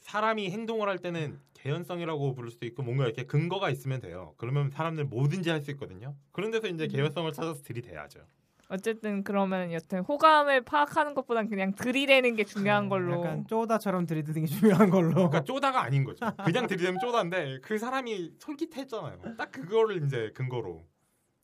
사람이 0.00 0.50
행동을 0.50 0.88
할 0.88 0.98
때는 0.98 1.38
개연성이라고 1.52 2.34
부를 2.34 2.50
수도 2.50 2.64
있고 2.64 2.82
뭔가 2.82 3.04
이렇게 3.04 3.24
근거가 3.24 3.68
있으면 3.68 4.00
돼요. 4.00 4.32
그러면 4.38 4.70
사람들 4.70 5.04
뭐든지 5.04 5.50
할 5.50 5.60
수 5.60 5.70
있거든요. 5.72 6.14
그런 6.32 6.50
데서 6.52 6.68
이제 6.68 6.86
개연성을 6.86 7.30
찾아서 7.32 7.60
들이대야죠. 7.62 8.20
어쨌든 8.68 9.24
그러면 9.24 9.72
여튼 9.72 10.00
호감을 10.00 10.62
파악하는 10.62 11.14
것보단 11.14 11.48
그냥 11.48 11.74
들이대는 11.74 12.36
게 12.36 12.44
중요한 12.44 12.88
걸로. 12.90 13.14
네, 13.16 13.20
약간 13.20 13.46
쪼다처럼 13.46 14.04
들이대는 14.06 14.42
게 14.42 14.46
중요한 14.46 14.90
걸로. 14.90 15.14
그러니까 15.14 15.42
쪼다가 15.42 15.82
아닌 15.82 16.04
거죠. 16.04 16.26
그냥 16.44 16.66
들이대면 16.66 16.98
쪼다인데 17.00 17.60
그 17.62 17.78
사람이 17.78 18.34
솔깃했잖아요. 18.38 19.36
딱 19.38 19.50
그거를 19.50 20.04
이제 20.04 20.30
근거로 20.34 20.86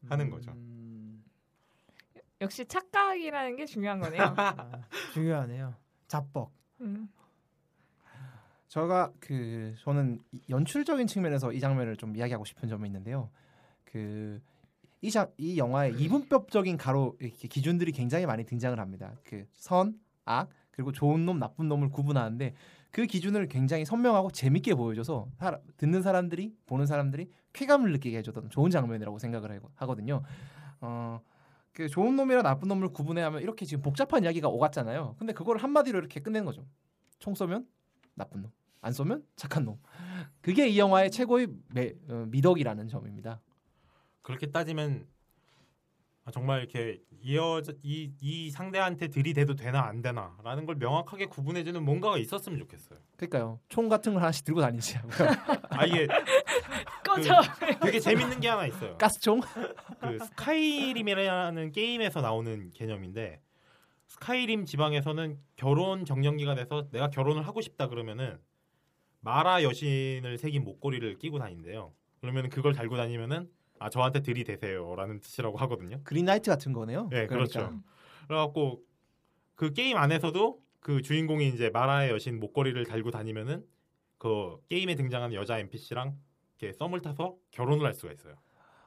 하는 0.08 0.28
거죠. 0.28 0.50
음, 0.52 1.24
역시 2.42 2.66
착각이라는 2.66 3.56
게 3.56 3.64
중요한 3.64 4.00
거네요. 4.00 4.34
아, 4.36 4.82
중요하네요. 5.14 5.74
자뻑. 6.06 6.50
음. 6.82 7.08
제가 8.68 9.12
그 9.20 9.74
저는 9.78 10.18
이- 10.32 10.40
연출적인 10.50 11.06
측면에서 11.06 11.52
이 11.52 11.60
장면을 11.60 11.96
좀 11.96 12.14
이야기하고 12.16 12.44
싶은 12.44 12.68
점이 12.68 12.86
있는데요. 12.88 13.30
그 13.84 14.42
이장이 15.04 15.58
영화의 15.58 15.94
이분법적인 16.00 16.76
가로 16.76 17.16
이렇게 17.20 17.46
기준들이 17.48 17.92
굉장히 17.92 18.26
많이 18.26 18.44
등장을 18.44 18.78
합니다. 18.78 19.12
그 19.24 19.46
선, 19.52 19.98
악, 20.24 20.48
그리고 20.70 20.92
좋은 20.92 21.24
놈, 21.26 21.38
나쁜 21.38 21.68
놈을 21.68 21.90
구분하는데 21.90 22.54
그 22.90 23.06
기준을 23.06 23.48
굉장히 23.48 23.84
선명하고 23.84 24.30
재밌게 24.30 24.74
보여줘서 24.74 25.28
사람- 25.38 25.60
듣는 25.76 26.02
사람들이 26.02 26.54
보는 26.66 26.86
사람들이 26.86 27.28
쾌감을 27.52 27.92
느끼게 27.92 28.16
해줬던 28.18 28.50
좋은 28.50 28.70
장면이라고 28.70 29.18
생각을 29.18 29.52
하- 29.52 29.60
하거든요. 29.76 30.22
어, 30.80 31.20
그 31.72 31.88
좋은 31.88 32.16
놈이랑 32.16 32.42
나쁜 32.44 32.68
놈을 32.68 32.88
구분해야 32.88 33.26
하면 33.26 33.42
이렇게 33.42 33.66
지금 33.66 33.82
복잡한 33.82 34.22
이야기가 34.24 34.48
오갔잖아요. 34.48 35.16
근데 35.18 35.32
그걸 35.32 35.58
한마디로 35.58 35.98
이렇게 35.98 36.20
끝내는 36.20 36.46
거죠. 36.46 36.64
총 37.18 37.34
쏘면 37.34 37.66
나쁜 38.14 38.42
놈, 38.42 38.52
안 38.80 38.92
쏘면 38.92 39.24
착한 39.36 39.64
놈. 39.64 39.78
그게 40.40 40.68
이 40.68 40.78
영화의 40.78 41.10
최고의 41.10 41.48
매, 41.74 41.92
어, 42.08 42.26
미덕이라는 42.28 42.86
점입니다. 42.88 43.40
그렇게 44.24 44.50
따지면 44.50 45.06
아, 46.24 46.30
정말 46.30 46.60
이렇게 46.60 47.02
이 47.20 47.36
여자 47.36 47.72
이, 47.82 48.10
이 48.20 48.50
상대한테 48.50 49.08
들이대도 49.08 49.54
되나 49.54 49.82
안 49.82 50.00
되나라는 50.00 50.64
걸 50.64 50.76
명확하게 50.76 51.26
구분해주는 51.26 51.84
뭔가가 51.84 52.16
있었으면 52.16 52.58
좋겠어요. 52.58 52.98
그러니까요. 53.16 53.60
총 53.68 53.90
같은 53.90 54.14
걸 54.14 54.22
하나씩 54.22 54.46
들고 54.46 54.62
다니지. 54.62 54.96
아 55.68 55.84
이게 55.84 56.08
꺼져. 57.04 57.42
그 57.60 57.78
되게 57.80 58.00
재밌는 58.00 58.40
게 58.40 58.48
하나 58.48 58.66
있어요. 58.66 58.96
가스총? 58.96 59.42
그 60.00 60.18
스카이림이라는 60.18 61.72
게임에서 61.72 62.22
나오는 62.22 62.70
개념인데 62.70 63.42
스카이림 64.06 64.64
지방에서는 64.64 65.38
결혼 65.56 66.06
정년기가 66.06 66.54
돼서 66.54 66.88
내가 66.90 67.10
결혼을 67.10 67.46
하고 67.46 67.60
싶다 67.60 67.88
그러면은 67.88 68.38
마라 69.20 69.62
여신을 69.62 70.38
새긴 70.38 70.64
목걸이를 70.64 71.18
끼고 71.18 71.38
다닌대요. 71.38 71.92
그러면 72.22 72.48
그걸 72.48 72.72
달고 72.72 72.96
다니면은 72.96 73.50
아 73.84 73.90
저한테 73.90 74.20
들이대세요라는 74.22 75.20
뜻이라고 75.20 75.58
하거든요. 75.58 76.00
그린라이트 76.04 76.50
같은 76.50 76.72
거네요. 76.72 77.02
네, 77.10 77.26
그러니까. 77.26 77.34
그렇죠. 77.34 77.80
그래갖고 78.26 78.80
그 79.54 79.74
게임 79.74 79.98
안에서도 79.98 80.58
그 80.80 81.02
주인공이 81.02 81.48
이제 81.48 81.68
마라의 81.68 82.10
여신 82.10 82.40
목걸이를 82.40 82.86
달고 82.86 83.10
다니면은 83.10 83.62
그 84.16 84.56
게임에 84.70 84.94
등장하는 84.94 85.36
여자 85.36 85.58
NPC랑 85.58 86.16
이렇게 86.58 86.72
썸을 86.78 87.02
타서 87.02 87.34
결혼을 87.50 87.84
할 87.84 87.92
수가 87.92 88.14
있어요. 88.14 88.36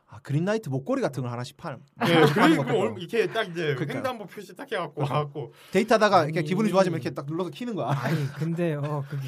아, 0.07 0.19
그린라이트 0.21 0.69
목걸이 0.69 1.01
같은 1.03 1.21
걸 1.21 1.31
하나씩 1.31 1.57
파는. 1.57 1.79
네, 1.99 2.21
그리고 2.33 2.97
이렇게 2.97 3.27
딱 3.27 3.43
이제 3.43 3.75
그러니까요. 3.75 3.97
횡단보 3.97 4.25
표시 4.25 4.55
딱 4.55 4.71
해갖고 4.71 5.01
와갖고 5.03 5.53
데이트하다가 5.73 6.23
이렇게. 6.23 6.41
기분이 6.41 6.69
좋아지면 6.69 6.99
이렇게 6.99 7.13
딱 7.13 7.27
눌러서 7.27 7.51
키는 7.51 7.75
거야. 7.75 7.89
아니 7.89 8.25
근데요 8.33 9.05
그게 9.07 9.27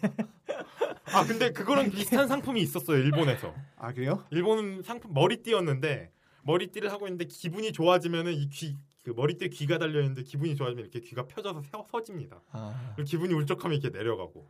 아 1.12 1.24
근데 1.24 1.52
그거랑 1.52 1.90
비슷한 1.90 2.28
상품이 2.28 2.60
있었어요 2.60 2.98
일본에서. 2.98 3.54
아 3.76 3.92
그래요? 3.92 4.24
일본은 4.30 4.82
상품 4.82 5.12
머리띠였는데 5.14 6.10
머리띠를 6.44 6.90
하고 6.92 7.06
있는데 7.06 7.24
기분이 7.26 7.72
좋아지면은 7.72 8.32
이귀 8.32 8.76
그 9.04 9.10
머리띠 9.10 9.50
귀가 9.50 9.78
달려 9.78 10.00
있는데 10.00 10.22
기분이 10.22 10.56
좋아지면 10.56 10.84
이렇게 10.84 11.00
귀가 11.00 11.26
펴져서 11.26 11.60
서, 11.62 11.86
서집니다. 11.90 12.40
아, 12.52 12.94
기분이 13.04 13.34
울적하면 13.34 13.78
이렇게 13.78 13.96
내려가고. 13.96 14.48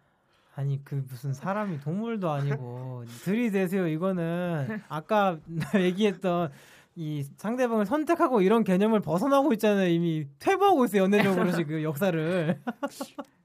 아니 0.56 0.80
그 0.84 1.04
무슨 1.08 1.32
사람이 1.32 1.80
동물도 1.80 2.30
아니고 2.30 3.04
들이대세요 3.24 3.88
이거는 3.88 4.82
아까 4.88 5.38
얘기했던 5.74 6.52
이 6.94 7.24
상대방을 7.38 7.86
선택하고 7.86 8.40
이런 8.40 8.62
개념을 8.62 9.00
벗어나고 9.00 9.52
있잖아요 9.54 9.88
이미 9.88 10.26
퇴보하고 10.38 10.84
있어요 10.84 11.02
연애적으로 11.02 11.50
지금 11.50 11.82
역사를 11.82 12.60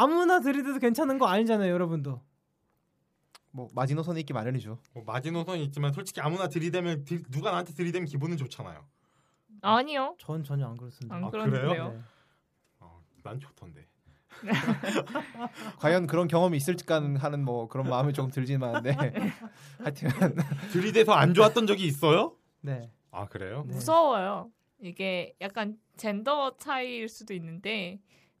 아무나 0.00 0.40
들이대도 0.40 0.78
괜찮은 0.78 1.16
거 1.18 1.26
아니잖아요 1.26 1.72
여러분도 1.72 2.20
뭐 3.50 3.68
마지노선이 3.74 4.20
있기 4.20 4.34
마련이죠. 4.34 4.78
뭐 4.92 5.02
마지노선이 5.06 5.64
있지만 5.64 5.90
솔직히 5.94 6.20
아무나 6.20 6.46
들이대면 6.48 7.06
들- 7.06 7.22
누가 7.30 7.50
나한테 7.50 7.72
들이대면 7.72 8.06
기분은 8.06 8.36
좋잖아요. 8.36 8.84
아니요. 9.62 10.14
전 10.18 10.44
전혀 10.44 10.66
안 10.68 10.76
그렇습니다 10.76 11.16
안 11.16 11.24
아, 11.24 11.30
그런데요. 11.30 11.62
그래요? 11.62 11.88
네. 11.92 12.00
어, 12.80 13.02
난 13.22 13.40
좋던데. 13.40 13.86
과연 15.78 16.06
그런 16.06 16.28
경험이 16.28 16.58
있을까 16.58 16.96
하는 16.96 17.42
뭐 17.42 17.66
그런 17.68 17.88
마음이 17.88 18.12
조금 18.12 18.30
들지만 18.30 18.82
네. 18.82 18.92
하여튼 19.78 20.10
들이대서 20.72 21.12
안 21.12 21.32
좋았던 21.32 21.66
적이 21.66 21.86
있어요? 21.86 22.36
네. 22.60 22.90
아 23.10 23.24
그래요? 23.26 23.62
무서워요. 23.66 24.50
이게 24.82 25.34
약간 25.40 25.78
젠더 25.96 26.58
차이일 26.58 27.08
수도 27.08 27.32
있는데 27.32 27.98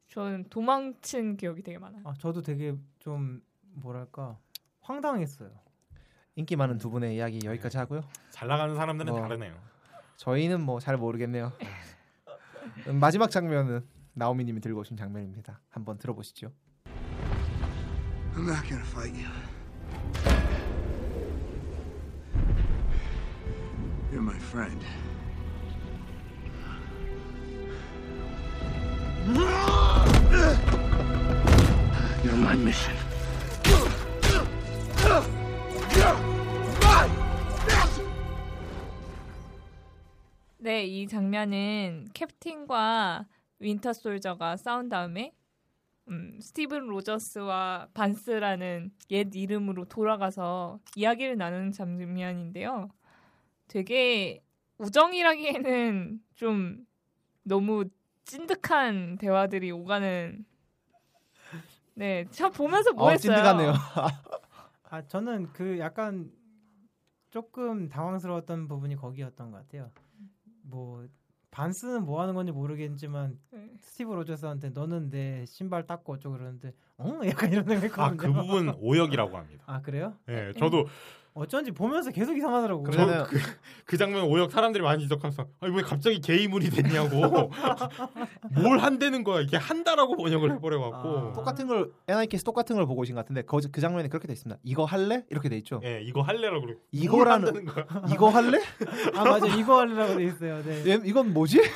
저는 0.08 0.44
도망친 0.50 1.36
기억이 1.36 1.62
되게 1.62 1.78
많아요. 1.78 2.02
아, 2.04 2.14
저도 2.18 2.42
되게 2.42 2.74
좀 2.98 3.42
뭐랄까 3.74 4.38
황당했어요. 4.80 5.50
인기 6.36 6.56
많은 6.56 6.78
두 6.78 6.90
분의 6.90 7.16
이야기 7.16 7.40
여기까지 7.44 7.76
하고요. 7.78 8.02
잘 8.30 8.48
나가는 8.48 8.74
사람들은 8.74 9.12
뭐, 9.12 9.20
다르네요. 9.22 9.54
저희는 10.16 10.62
뭐 10.64 10.80
잘 10.80 10.96
모르겠네요. 10.96 11.52
음, 12.88 13.00
마지막 13.00 13.30
장면은 13.30 13.86
나오미님이 14.14 14.60
들고 14.60 14.80
오신 14.80 14.96
장면입니다. 14.96 15.60
한번 15.70 15.98
들어보시죠. 15.98 16.52
I'm 18.34 18.46
not 18.46 18.66
gonna 18.68 18.84
fight 18.86 19.14
you. 19.16 19.30
You're 24.12 24.22
my 24.22 24.36
friend. 24.36 24.80
You're 32.26 32.36
my 32.36 32.56
mission. 32.58 32.96
네, 40.58 40.84
이 40.86 41.06
장면은 41.06 42.08
캡틴과 42.12 43.26
윈터 43.60 43.92
솔저가 43.92 44.56
싸운 44.56 44.88
다음에 44.88 45.36
음, 46.08 46.40
스티븐 46.40 46.88
로저스와 46.88 47.90
반스라는 47.94 48.90
옛 49.12 49.28
이름으로 49.32 49.84
돌아가서 49.84 50.80
이야기를 50.96 51.36
나누는 51.36 51.70
장면인데요. 51.70 52.88
되게 53.68 54.42
우정이라기에는 54.78 56.20
좀 56.34 56.84
너무 57.44 57.84
찐득한 58.24 59.18
대화들이 59.18 59.70
오가는 59.70 60.44
네, 61.96 62.26
참 62.30 62.52
보면서 62.52 62.92
뭐 62.92 63.06
어, 63.06 63.10
했어요? 63.10 63.34
찐득하네요. 63.34 63.72
아 64.90 65.02
저는 65.06 65.52
그 65.52 65.78
약간 65.78 66.30
조금 67.30 67.88
당황스러웠던 67.88 68.68
부분이 68.68 68.96
거기였던 68.96 69.50
것 69.50 69.58
같아요. 69.58 69.90
뭐 70.62 71.06
반스는 71.50 72.04
뭐 72.04 72.20
하는 72.20 72.34
건지 72.34 72.52
모르겠지만 72.52 73.38
네. 73.50 73.70
스티브 73.80 74.12
로저스한테 74.12 74.70
너는 74.70 75.08
내 75.10 75.46
신발 75.46 75.86
닦고 75.86 76.12
어쩌고 76.14 76.36
그러는데 76.36 76.72
어 76.98 77.18
약간 77.26 77.50
이런 77.50 77.64
생각했거든요. 77.64 78.04
아 78.04 78.16
그 78.16 78.32
부분 78.32 78.74
오역이라고 78.78 79.36
합니다. 79.38 79.64
아 79.66 79.80
그래요? 79.80 80.14
예, 80.28 80.52
저도 80.58 80.86
어쩐지 81.36 81.70
보면서 81.70 82.10
계속 82.10 82.34
이상하더라고요. 82.34 82.90
저 82.92 83.24
그, 83.24 83.38
그 83.84 83.98
장면 83.98 84.24
오역 84.24 84.50
사람들이 84.50 84.82
많이 84.82 85.02
지적하면서 85.02 85.46
아니 85.60 85.76
왜 85.76 85.82
갑자기 85.82 86.18
게이물이 86.18 86.70
됐냐고 86.70 87.50
뭘 88.56 88.78
한다는 88.78 89.22
거야 89.22 89.42
이게 89.42 89.58
한다라고 89.58 90.16
번역을 90.16 90.52
해버려 90.52 90.80
갖고 90.80 91.34
똑같은 91.34 91.66
걸 91.66 91.92
NIK에서 92.08 92.42
똑같은 92.42 92.76
걸 92.76 92.86
보고 92.86 93.02
오신 93.02 93.14
것 93.14 93.20
같은데 93.20 93.42
그, 93.42 93.58
그 93.70 93.82
장면에 93.82 94.08
그렇게 94.08 94.26
돼 94.26 94.32
있습니다. 94.32 94.58
이거 94.62 94.86
할래? 94.86 95.24
이렇게 95.30 95.50
돼 95.50 95.58
있죠. 95.58 95.82
예 95.84 96.00
이거 96.02 96.22
할래라고 96.22 96.62
그래 96.64 96.76
이거라는 96.90 97.66
거야 97.66 97.84
이거 98.10 98.30
할래? 98.30 98.58
아 99.14 99.24
맞아 99.24 99.46
이거 99.46 99.80
하려고 99.80 100.16
돼 100.16 100.24
있어요. 100.24 100.62
네. 100.64 100.86
얘, 100.86 100.98
이건 101.04 101.34
뭐지? 101.34 101.60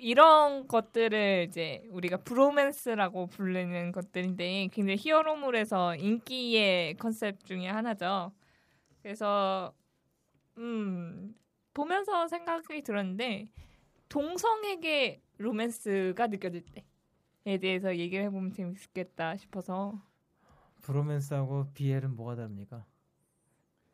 이런 0.00 0.66
것들을 0.66 1.46
이제 1.48 1.86
우리가 1.90 2.16
브로맨스라고 2.18 3.26
부르는 3.26 3.92
것들인데 3.92 4.68
굉장히 4.72 4.96
히어로물에서 4.98 5.96
인기의 5.96 6.96
컨셉 6.96 7.44
중에 7.44 7.68
하나죠. 7.68 8.32
그래서 9.02 9.74
음 10.58 11.34
보면서 11.74 12.28
생각이 12.28 12.82
들었는데 12.82 13.48
동성에게 14.08 15.22
로맨스가 15.38 16.26
느껴질 16.26 16.64
때에 17.44 17.58
대해서 17.58 17.96
얘기를 17.96 18.24
해보면 18.24 18.52
재밌겠다 18.52 19.36
싶어서 19.36 20.00
브로맨스하고 20.82 21.72
BL은 21.74 22.16
뭐가 22.16 22.36
다릅니까? 22.36 22.84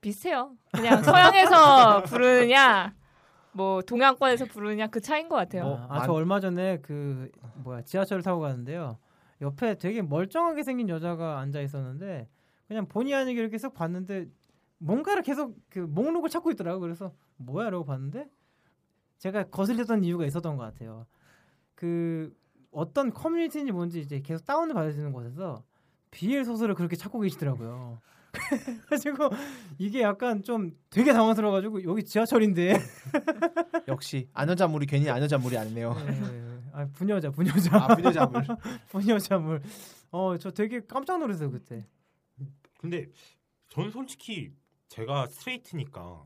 비슷해요. 0.00 0.56
그냥 0.72 1.02
서양에서 1.02 2.02
부르느냐 2.04 2.94
뭐 3.56 3.80
동양권에서 3.80 4.44
부르느냐 4.46 4.88
그 4.88 5.00
차이인 5.00 5.28
것 5.28 5.36
같아요. 5.36 5.86
아저 5.88 6.12
얼마 6.12 6.40
전에 6.40 6.78
그 6.82 7.30
뭐야 7.56 7.82
지하철을 7.82 8.22
타고 8.22 8.40
가는데요. 8.40 8.98
옆에 9.40 9.76
되게 9.76 10.02
멀쩡하게 10.02 10.62
생긴 10.62 10.88
여자가 10.88 11.38
앉아 11.40 11.60
있었는데 11.62 12.28
그냥 12.68 12.86
본의 12.86 13.14
아니게 13.14 13.40
이렇게 13.40 13.56
쓱 13.56 13.72
봤는데 13.72 14.26
뭔가를 14.78 15.22
계속 15.22 15.56
그 15.70 15.78
목록을 15.78 16.28
찾고 16.28 16.50
있더라고. 16.50 16.80
그래서 16.80 17.12
뭐야라고 17.36 17.84
봤는데 17.84 18.28
제가 19.18 19.44
거슬렸던 19.44 20.04
이유가 20.04 20.26
있었던 20.26 20.56
것 20.56 20.62
같아요. 20.62 21.06
그 21.74 22.34
어떤 22.70 23.12
커뮤니티인지 23.12 23.72
뭔지 23.72 24.00
이제 24.00 24.20
계속 24.20 24.44
다운을 24.44 24.74
받아주는 24.74 25.12
곳에서 25.12 25.64
BL 26.10 26.44
소설을 26.44 26.74
그렇게 26.74 26.94
찾고 26.94 27.20
계시더라고요. 27.20 28.00
그래가지고 28.86 29.30
이게 29.78 30.02
약간 30.02 30.42
좀 30.42 30.76
되게 30.90 31.12
당황스러워 31.12 31.52
가지고 31.52 31.82
여기 31.84 32.04
지하철인데 32.04 32.74
역시 33.88 34.28
안여자물이 34.32 34.86
괜히 34.86 35.08
안여자물이 35.10 35.56
아니네요. 35.58 35.94
네. 35.94 36.58
아 36.72 36.86
분여자 36.92 37.30
분여자 37.30 37.76
아, 37.76 37.94
분여자물. 37.96 38.42
분여자물 38.90 39.62
어 40.10 40.36
저 40.38 40.50
되게 40.50 40.80
깜짝 40.86 41.18
놀랐어요 41.18 41.50
그때 41.50 41.86
근데 42.78 43.06
전 43.68 43.90
솔직히 43.90 44.52
제가 44.88 45.26
스트레이트니까 45.28 46.24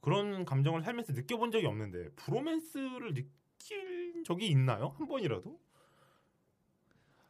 그런 0.00 0.44
감정을 0.44 0.82
살면서 0.82 1.12
느껴본 1.12 1.50
적이 1.50 1.66
없는데 1.66 2.10
브로맨스를 2.16 3.14
느낀 3.14 4.24
적이 4.24 4.48
있나요? 4.48 4.94
한 4.98 5.06
번이라도? 5.08 5.58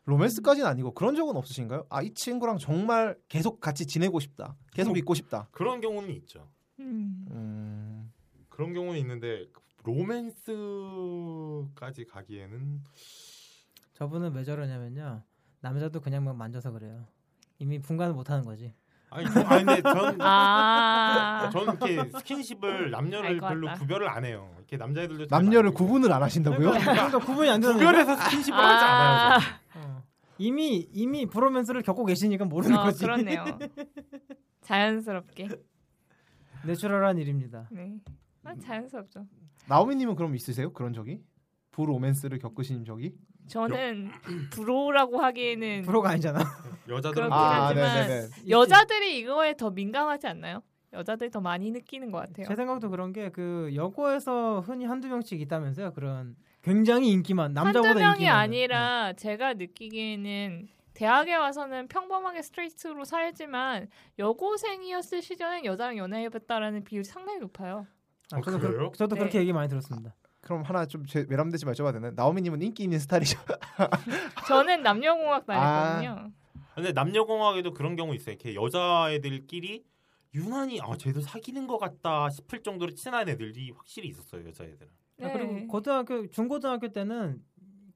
로맨스까지는 0.06 0.68
아니고 0.68 0.94
그런 0.94 1.14
적은 1.16 1.36
없으신가요? 1.36 1.86
아 1.90 2.02
이 2.02 2.14
친구랑 2.14 2.58
정말 2.58 3.16
계속 3.28 3.60
같이 3.60 3.86
지내고 3.86 4.20
싶다. 4.20 4.54
계속 4.72 4.96
있고 4.98 5.14
싶다. 5.14 5.48
그런 5.50 5.80
경우는 5.80 6.10
있죠. 6.10 6.46
음... 6.80 8.12
그런 8.48 8.72
경우는 8.72 8.98
있는데 9.00 9.46
로맨스까지 9.84 10.46
가기에는 12.06 12.82
저분은 13.94 14.32
왜 14.34 14.44
저러냐면요 14.44 15.22
남자도 15.60 16.00
그냥 16.00 16.24
막 16.24 16.36
만져서 16.36 16.70
그래요 16.72 17.04
이미 17.58 17.78
분간을 17.80 18.14
못 18.14 18.30
하는 18.30 18.44
거지 18.44 18.74
아니, 19.10 19.24
저, 19.32 19.40
아니 19.40 19.64
근데 19.64 19.82
전 19.82 20.20
아. 20.20 21.48
저는 21.52 21.74
이렇게 21.80 22.10
스킨십을 22.18 22.90
남녀를 22.90 23.38
별로. 23.38 23.72
구별을 23.74 24.08
안 24.08 24.24
해요. 24.24 24.52
이렇게 24.58 24.76
남자애들도 24.76 25.28
잘 25.28 25.42
남녀를. 25.42 25.70
구분을 25.70 26.12
안 26.12 26.22
하신다고요? 26.24 26.70
그러니까 26.72 27.18
구분이 27.20 27.48
안 27.48 27.60
되는 27.60 27.76
구별해서? 27.76 28.16
스킨십을 28.16 28.58
하지 28.58 28.84
않아요. 28.84 29.38
저는. 29.38 29.65
어. 30.36 30.38
이미 30.38 30.88
이미 30.92 31.26
브로맨스를 31.26 31.82
겪고 31.82 32.04
계시니까 32.04 32.44
모르는 32.44 32.76
어, 32.76 32.82
거지 32.84 33.04
그렇네요. 33.04 33.44
자연스럽게. 34.62 35.48
내추럴한 36.66 37.18
일입니다 37.18 37.68
네. 37.70 37.98
아, 38.42 38.54
자연스럽죠. 38.56 39.26
나오미님은 39.68 40.16
그럼 40.16 40.34
있으세요? 40.34 40.72
그런 40.72 40.92
적이? 40.92 41.20
브로맨스를 41.72 42.38
겪으신 42.38 42.84
적이? 42.84 43.14
저는 43.48 44.10
bro라고 44.50 45.18
하기에는 45.20 45.82
bro가 45.82 46.10
아니잖아 46.10 46.40
여자들은 46.88 47.28
그렇긴 47.28 47.32
아, 47.32 47.66
하지만 47.66 48.08
네네네. 48.08 48.28
여자들이 48.48 49.18
이거에 49.20 49.54
더 49.56 49.70
민감하지 49.70 50.26
않나요? 50.26 50.62
여자들이 50.92 51.30
더 51.30 51.40
많이 51.40 51.70
느끼는 51.70 52.10
것 52.10 52.18
같아요. 52.18 52.46
제 52.46 52.56
생각도 52.56 52.90
그런 52.90 53.12
게 53.12 53.30
그 53.30 53.70
여고에서 53.74 54.60
흔히 54.60 54.84
한두 54.86 55.08
명씩 55.08 55.40
있다면서요 55.40 55.92
그런 55.92 56.34
굉장히 56.66 57.12
인기 57.12 57.27
많은 57.27 57.52
남자보다 57.52 57.90
한두 57.90 58.00
명이 58.00 58.14
인기 58.14 58.24
많은. 58.24 58.40
아니라 58.40 59.12
제가 59.12 59.54
느끼기에는 59.54 60.68
대학에 60.94 61.32
와서는 61.36 61.86
평범하게 61.86 62.42
스트레이트로 62.42 63.04
살지만 63.04 63.88
여고생이었을 64.18 65.22
시절엔 65.22 65.64
여자랑 65.64 65.96
연애해봤다라는 65.96 66.82
비율이 66.82 67.04
상당히 67.04 67.38
높아요. 67.38 67.86
아, 68.32 68.40
저도, 68.40 68.56
어, 68.56 68.60
그래요? 68.60 68.90
그, 68.90 68.98
저도 68.98 69.14
네. 69.14 69.20
그렇게 69.20 69.38
얘기 69.38 69.52
많이 69.52 69.68
들었습니다 69.68 70.16
그럼 70.40 70.62
하나 70.62 70.86
좀 70.86 71.06
제, 71.06 71.24
외람되지 71.28 71.66
말줘야 71.66 71.92
되나? 71.92 72.10
나오미님은 72.10 72.60
인기 72.62 72.82
있는 72.82 72.98
스타일이죠. 72.98 73.38
저는 74.48 74.82
남녀공학 74.82 75.46
다녔거든요. 75.46 76.32
근데 76.74 76.90
남녀공학에도 76.92 77.74
그런 77.74 77.94
경우 77.94 78.12
있어요. 78.12 78.34
이렇게 78.34 78.56
여자애들끼리 78.56 79.84
유난히 80.34 80.80
아 80.80 80.96
쟤도 80.96 81.20
사귀는 81.20 81.68
것 81.68 81.78
같다 81.78 82.28
싶을 82.30 82.64
정도로 82.64 82.92
친한 82.94 83.28
애들이 83.28 83.70
확실히 83.70 84.08
있었어요 84.08 84.44
여자애들은. 84.48 85.05
아, 85.20 85.26
네. 85.26 85.32
그리고 85.32 85.66
고등학교 85.68 86.26
중고등학교 86.28 86.88
때는 86.92 87.42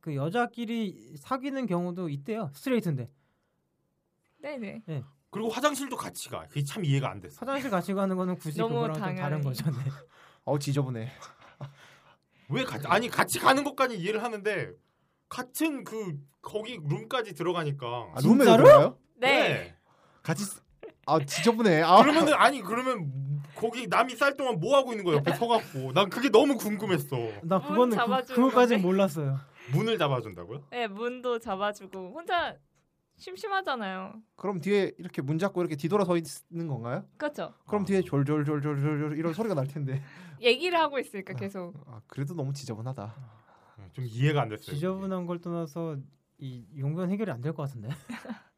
그 0.01 0.15
여자끼리 0.15 1.17
사귀는 1.19 1.67
경우도 1.67 2.09
있대요 2.09 2.51
스트레이트인데 2.55 3.11
네네. 4.39 4.83
그리고 5.31 5.49
화장실도 5.51 5.97
같이 5.97 6.29
가. 6.29 6.47
그게 6.49 6.65
참 6.65 6.85
이해가 6.85 7.11
안 7.11 7.21
됐어. 7.21 7.37
화장실 7.41 7.71
같이 7.71 7.93
가는 7.95 8.17
거는 8.17 8.37
굳이 8.37 8.61
그거랑 8.61 8.95
좀 8.95 9.03
당연히. 9.03 9.21
다른 9.21 9.41
거죠 9.43 9.71
네. 9.71 9.77
어 10.45 10.59
지저분해. 10.59 11.09
왜 12.49 12.65
같이 12.65 12.87
아니 12.89 13.09
같이 13.09 13.39
가는 13.39 13.63
것까지 13.63 13.97
이해를 13.99 14.23
하는데 14.25 14.73
같은 15.29 15.85
그 15.85 16.19
거기 16.41 16.81
룸까지 16.83 17.35
들어가니까 17.35 17.87
아, 17.87 18.21
룸에 18.25 18.39
들어가요? 18.45 18.99
네. 19.19 19.77
같이 20.23 20.43
쓰- 20.45 20.61
아 21.07 21.19
지저분해. 21.25 21.83
아. 21.83 22.01
그러면은 22.01 22.33
아니 22.35 22.61
그러면 22.63 23.13
거기 23.61 23.87
남이 23.87 24.17
쌀 24.17 24.37
동안 24.37 24.59
뭐 24.59 24.77
하고 24.77 24.93
있는 24.93 25.05
거야 25.05 25.17
옆에 25.17 25.33
서갖고 25.35 25.93
난 25.93 26.09
그게 26.11 26.29
너무 26.31 26.57
궁금했어. 26.57 27.17
나 27.43 27.59
문 27.59 27.69
그거는 27.69 27.91
그, 27.91 27.97
잡아주는 27.97 28.51
건데? 28.51 28.77
몰랐어요. 28.79 29.39
문을 29.73 29.99
잡아준다고요? 29.99 30.65
네, 30.71 30.89
문도 30.89 31.39
잡아주고 31.39 32.13
혼자 32.15 32.57
심심하잖아요. 33.19 34.15
그럼 34.37 34.61
뒤에 34.61 34.93
이렇게 34.99 35.21
문 35.23 35.39
잡고 35.39 35.61
이렇게 35.61 35.77
뒤돌아 35.77 36.05
서 36.05 36.17
있는 36.17 36.69
건가요? 36.69 37.05
그렇죠. 37.19 37.53
그럼 37.67 37.85
뒤에 37.85 38.01
졸졸졸졸졸 38.03 39.19
이런 39.19 39.33
소리가 39.35 39.55
날 39.55 39.67
텐데. 39.67 40.03
얘기를 40.41 40.79
하고 40.79 40.99
있으니까 40.99 41.35
계속. 41.35 41.75
아, 41.87 42.01
그래도 42.07 42.35
너무 42.35 42.53
지저분하다. 42.55 43.15
좀 43.93 44.05
이해가 44.07 44.43
안 44.43 44.49
됐어요. 44.49 44.75
지저분한 44.75 45.27
걸 45.27 45.39
떠나서 45.41 45.99
이 46.39 46.65
용변 46.79 47.11
해결이 47.11 47.31
안 47.31 47.43
될 47.43 47.53
것 47.53 47.65
같은데. 47.65 47.89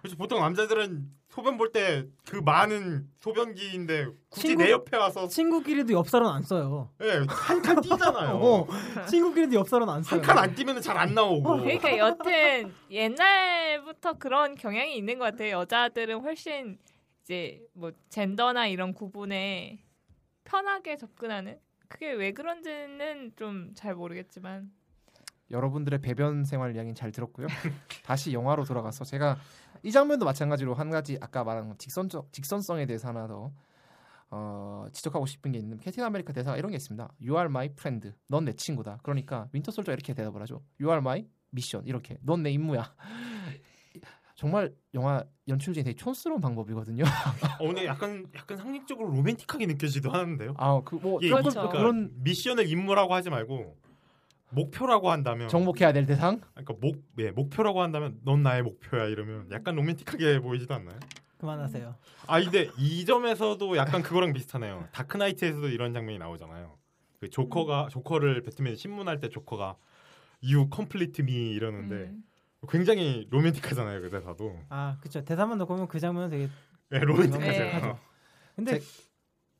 그래서 0.00 0.16
보통 0.16 0.40
남자들은 0.40 1.10
소변 1.28 1.56
볼 1.56 1.70
때 1.72 2.06
그 2.26 2.36
많은 2.36 3.08
소변기인데 3.20 4.06
굳이 4.30 4.48
친구- 4.48 4.62
내 4.64 4.70
옆에 4.70 4.96
와서 4.96 5.28
친구끼리도 5.28 5.92
엽사로는 5.92 6.32
안 6.34 6.42
써요. 6.42 6.90
예, 7.02 7.24
한 7.28 7.62
칸 7.62 7.80
뛰잖아요. 7.80 8.36
어, 8.36 8.66
친구끼리도 9.06 9.54
엽사로는 9.56 9.92
안 9.92 10.02
써요. 10.02 10.20
한 10.20 10.26
칸 10.26 10.38
안 10.38 10.54
뛰면 10.54 10.80
잘 10.80 10.96
안 10.96 11.14
나오고. 11.14 11.58
그러니까 11.58 11.96
여튼 11.98 12.72
옛날부터 12.90 14.14
그런 14.14 14.54
경향이 14.54 14.96
있는 14.96 15.18
것 15.18 15.26
같아요. 15.26 15.58
여자들은 15.58 16.20
훨씬 16.20 16.78
이제 17.22 17.60
뭐 17.74 17.92
젠더나 18.08 18.66
이런 18.66 18.92
구분에 18.94 19.84
편하게 20.44 20.96
접근하는 20.96 21.58
그게 21.88 22.10
왜 22.12 22.32
그런지는 22.32 23.32
좀 23.36 23.72
잘 23.74 23.94
모르겠지만 23.94 24.70
여러분들의 25.50 26.00
배변 26.00 26.44
생활 26.44 26.74
이야기는 26.74 26.94
잘 26.94 27.10
들었고요. 27.12 27.46
다시 28.04 28.32
영화로 28.32 28.64
돌아가서 28.64 29.04
제가 29.04 29.36
이 29.82 29.92
장면도 29.92 30.24
마찬가지로 30.24 30.74
한 30.74 30.90
가지 30.90 31.18
아까 31.20 31.44
말한 31.44 31.76
직선적 31.78 32.32
직선성에 32.32 32.86
대해서 32.86 33.08
하나 33.08 33.26
더 33.26 33.52
어, 34.30 34.86
지적하고 34.92 35.26
싶은 35.26 35.52
게 35.52 35.58
있는 35.58 35.78
캡틴 35.78 36.04
아메리카 36.04 36.32
대사가 36.32 36.56
이런 36.56 36.70
게 36.70 36.76
있습니다. 36.76 37.12
You 37.20 37.36
are 37.36 37.46
my 37.46 37.66
friend. 37.66 38.12
넌 38.28 38.44
내 38.44 38.52
친구다. 38.52 38.98
그러니까 39.02 39.48
윈터 39.52 39.72
솔저 39.72 39.92
이렇게 39.92 40.14
대답을 40.14 40.40
하죠. 40.42 40.62
You 40.80 40.90
are 40.90 40.98
my 40.98 41.26
mission. 41.52 41.86
이렇게. 41.86 42.18
넌 42.22 42.42
내 42.42 42.50
임무야. 42.50 42.94
정말 44.36 44.72
영화 44.94 45.22
연출 45.48 45.74
중에 45.74 45.82
되게 45.82 45.94
촌스러운 45.96 46.40
방법이거든요. 46.40 47.04
어, 47.60 47.66
근데 47.66 47.84
약간 47.84 48.26
약간 48.34 48.56
상징적으로 48.56 49.08
로맨틱하게 49.10 49.66
느껴지도 49.66 50.10
하는데요. 50.10 50.54
아, 50.56 50.80
그뭐 50.82 51.18
예, 51.22 51.28
그러니까 51.28 51.68
그런 51.68 52.10
미션을 52.22 52.66
임무라고 52.68 53.12
하지 53.12 53.28
말고 53.28 53.76
목표라고 54.50 55.10
한다면 55.10 55.48
정복해야 55.48 55.92
될 55.92 56.06
대상? 56.06 56.40
그러니까 56.54 56.74
목 56.80 57.02
예, 57.18 57.30
목표라고 57.30 57.82
한다면 57.82 58.18
넌 58.24 58.42
나의 58.42 58.62
목표야 58.62 59.06
이러면 59.06 59.50
약간 59.52 59.74
로맨틱하게 59.76 60.40
보이지도 60.40 60.74
않나요? 60.74 60.98
그만하세요. 61.38 61.94
아 62.26 62.40
근데 62.40 62.70
이 62.78 63.04
점에서도 63.04 63.76
약간 63.76 64.02
그거랑 64.02 64.32
비슷하네요. 64.32 64.86
다크나이트에서도 64.92 65.68
이런 65.68 65.92
장면이 65.92 66.18
나오잖아요. 66.18 66.76
그 67.20 67.30
조커가 67.30 67.88
조커를 67.90 68.42
배트맨 68.42 68.76
신문할 68.76 69.20
때 69.20 69.28
조커가 69.28 69.76
You 70.42 70.68
complete 70.74 71.22
me 71.24 71.52
이러는데 71.52 71.94
음. 71.94 72.24
굉장히 72.68 73.26
로맨틱하잖아요 73.30 74.02
그 74.02 74.10
대사도. 74.10 74.58
아, 74.68 74.98
그쵸. 75.00 75.24
대사만 75.24 75.58
넣고 75.58 75.74
보면 75.74 75.88
그 75.88 75.98
장면은 75.98 76.30
되게 76.30 76.48
네, 76.90 76.98
로맨틱하죠. 76.98 77.58
네. 77.58 77.94
근데 78.56 78.80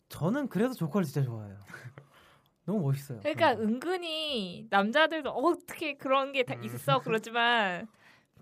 저는 0.09 0.49
그래서 0.49 0.75
조커를 0.75 1.07
진짜 1.07 1.23
좋아해요. 1.23 1.57
너무 2.71 2.83
멋있어요. 2.85 3.19
그러니까 3.21 3.53
은근히 3.53 4.67
남자들도 4.71 5.29
어떻게 5.31 5.97
그런 5.97 6.33
게 6.33 6.45
다 6.45 6.55
있어 6.63 7.01
그러지만 7.01 7.89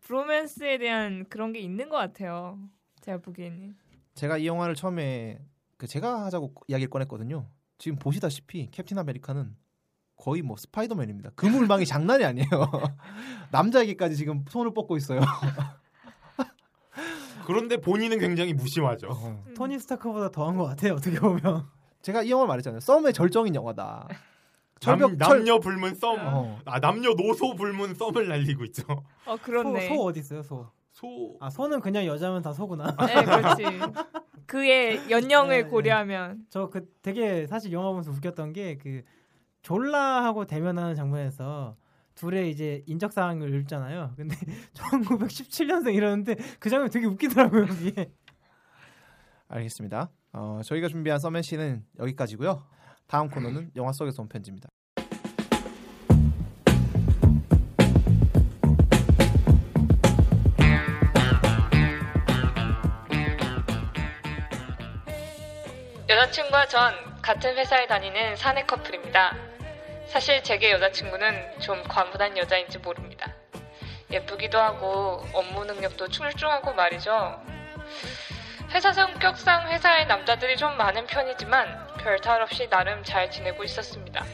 브로맨스에 0.03 0.76
대한 0.79 1.24
그런 1.31 1.53
게 1.53 1.61
있는 1.61 1.89
것 1.89 1.97
같아요. 1.97 2.59
제가 3.01 3.18
보기에는. 3.18 3.74
제가 4.14 4.37
이 4.39 4.47
영화를 4.47 4.74
처음에 4.74 5.39
그 5.79 5.87
제가 5.87 6.24
하자고 6.26 6.53
이야기를 6.68 6.91
꺼냈거든요. 6.91 7.47
지금 7.79 7.99
보시다시피 7.99 8.70
캡틴 8.70 8.99
아메리카는 8.99 9.57
거의 10.16 10.43
뭐 10.43 10.57
스파이더맨입니다. 10.57 11.31
그물망이 11.37 11.87
장난이 11.87 12.24
아니에요. 12.24 12.49
남자에게까지 13.53 14.16
지금 14.16 14.45
손을 14.49 14.74
뻗고 14.74 14.97
있어요. 14.99 15.20
그런데 17.47 17.79
본인은 17.79 18.18
굉장히 18.18 18.53
무심하죠. 18.53 19.09
음. 19.47 19.55
토니 19.55 19.79
스타크보다 19.79 20.31
더한 20.31 20.57
것 20.57 20.64
같아요. 20.66 20.95
어떻게 20.95 21.18
보면. 21.18 21.66
제가 22.03 22.22
이 22.22 22.30
영화를 22.30 22.49
말했잖아요. 22.49 22.80
썸의 22.80 23.12
절정인 23.12 23.55
영화다. 23.55 24.09
남, 24.80 24.99
철벽 24.99 25.18
철 25.18 25.38
남녀 25.38 25.59
불문 25.59 25.94
썸, 25.96 26.18
어. 26.20 26.59
아 26.64 26.78
남녀 26.78 27.12
노소 27.14 27.57
불문 27.57 27.94
썸을 27.94 28.28
날리고 28.28 28.64
있죠. 28.66 28.84
어 29.26 29.36
그렇네. 29.36 29.88
소, 29.88 29.94
소 29.94 30.05
어디 30.05 30.20
있어요? 30.20 30.42
소. 30.42 30.68
소. 30.92 31.36
아 31.40 31.51
소는 31.51 31.80
그냥 31.80 32.07
여자면 32.07 32.42
다 32.42 32.53
소구나. 32.53 32.94
네, 33.07 33.24
그렇지. 33.24 33.62
그의 34.46 35.11
연령을 35.11 35.57
네, 35.57 35.62
네. 35.64 35.68
고려하면 35.68 36.46
저그 36.49 36.88
되게 37.03 37.46
사실 37.49 37.72
영화 37.72 37.88
보면서 37.88 38.11
웃겼던 38.12 38.53
게 38.53 38.78
그 38.80 39.03
졸라하고 39.62 40.46
대면하는 40.46 40.94
장면에서 40.94 41.76
둘의 42.14 42.51
이제 42.51 42.82
인적 42.86 43.12
사항을 43.12 43.55
읽잖아요. 43.61 44.12
근데 44.16 44.34
1917년생 44.74 45.94
이러는데 45.94 46.36
그 46.59 46.70
장면 46.70 46.88
되게 46.90 47.07
웃기더라고요. 47.07 47.66
그게. 47.66 48.11
알겠습니다. 49.49 50.11
어, 50.33 50.61
저희가 50.64 50.89
준비한 50.89 51.18
썸앤 51.18 51.43
씨는 51.43 51.85
여기까지고요. 51.99 52.64
다음 53.07 53.29
코너는 53.29 53.70
영화 53.76 53.93
속에서 53.93 54.22
온 54.22 54.29
편지입니다. 54.29 54.68
여자친구와 66.09 66.66
전 66.66 66.95
같은 67.22 67.57
회사에 67.57 67.87
다니는 67.87 68.37
사내 68.37 68.64
커플입니다. 68.64 69.37
사실 70.07 70.43
제게 70.43 70.70
여자친구는 70.72 71.61
좀 71.61 71.83
과분한 71.85 72.37
여자인지 72.39 72.79
모릅니다. 72.79 73.35
예쁘기도 74.11 74.59
하고 74.59 75.22
업무 75.35 75.64
능력도 75.66 76.09
출중하고 76.09 76.72
말이죠. 76.72 77.43
회사 78.70 78.92
성격상 78.92 79.70
회사에 79.70 80.04
남자들이 80.04 80.56
좀 80.56 80.76
많은 80.76 81.06
편이지만 81.06 81.96
별 81.98 82.20
탈 82.20 82.42
없이 82.42 82.68
나름 82.68 83.02
잘 83.02 83.30
지내고 83.30 83.64
있었습니다. 83.64 84.24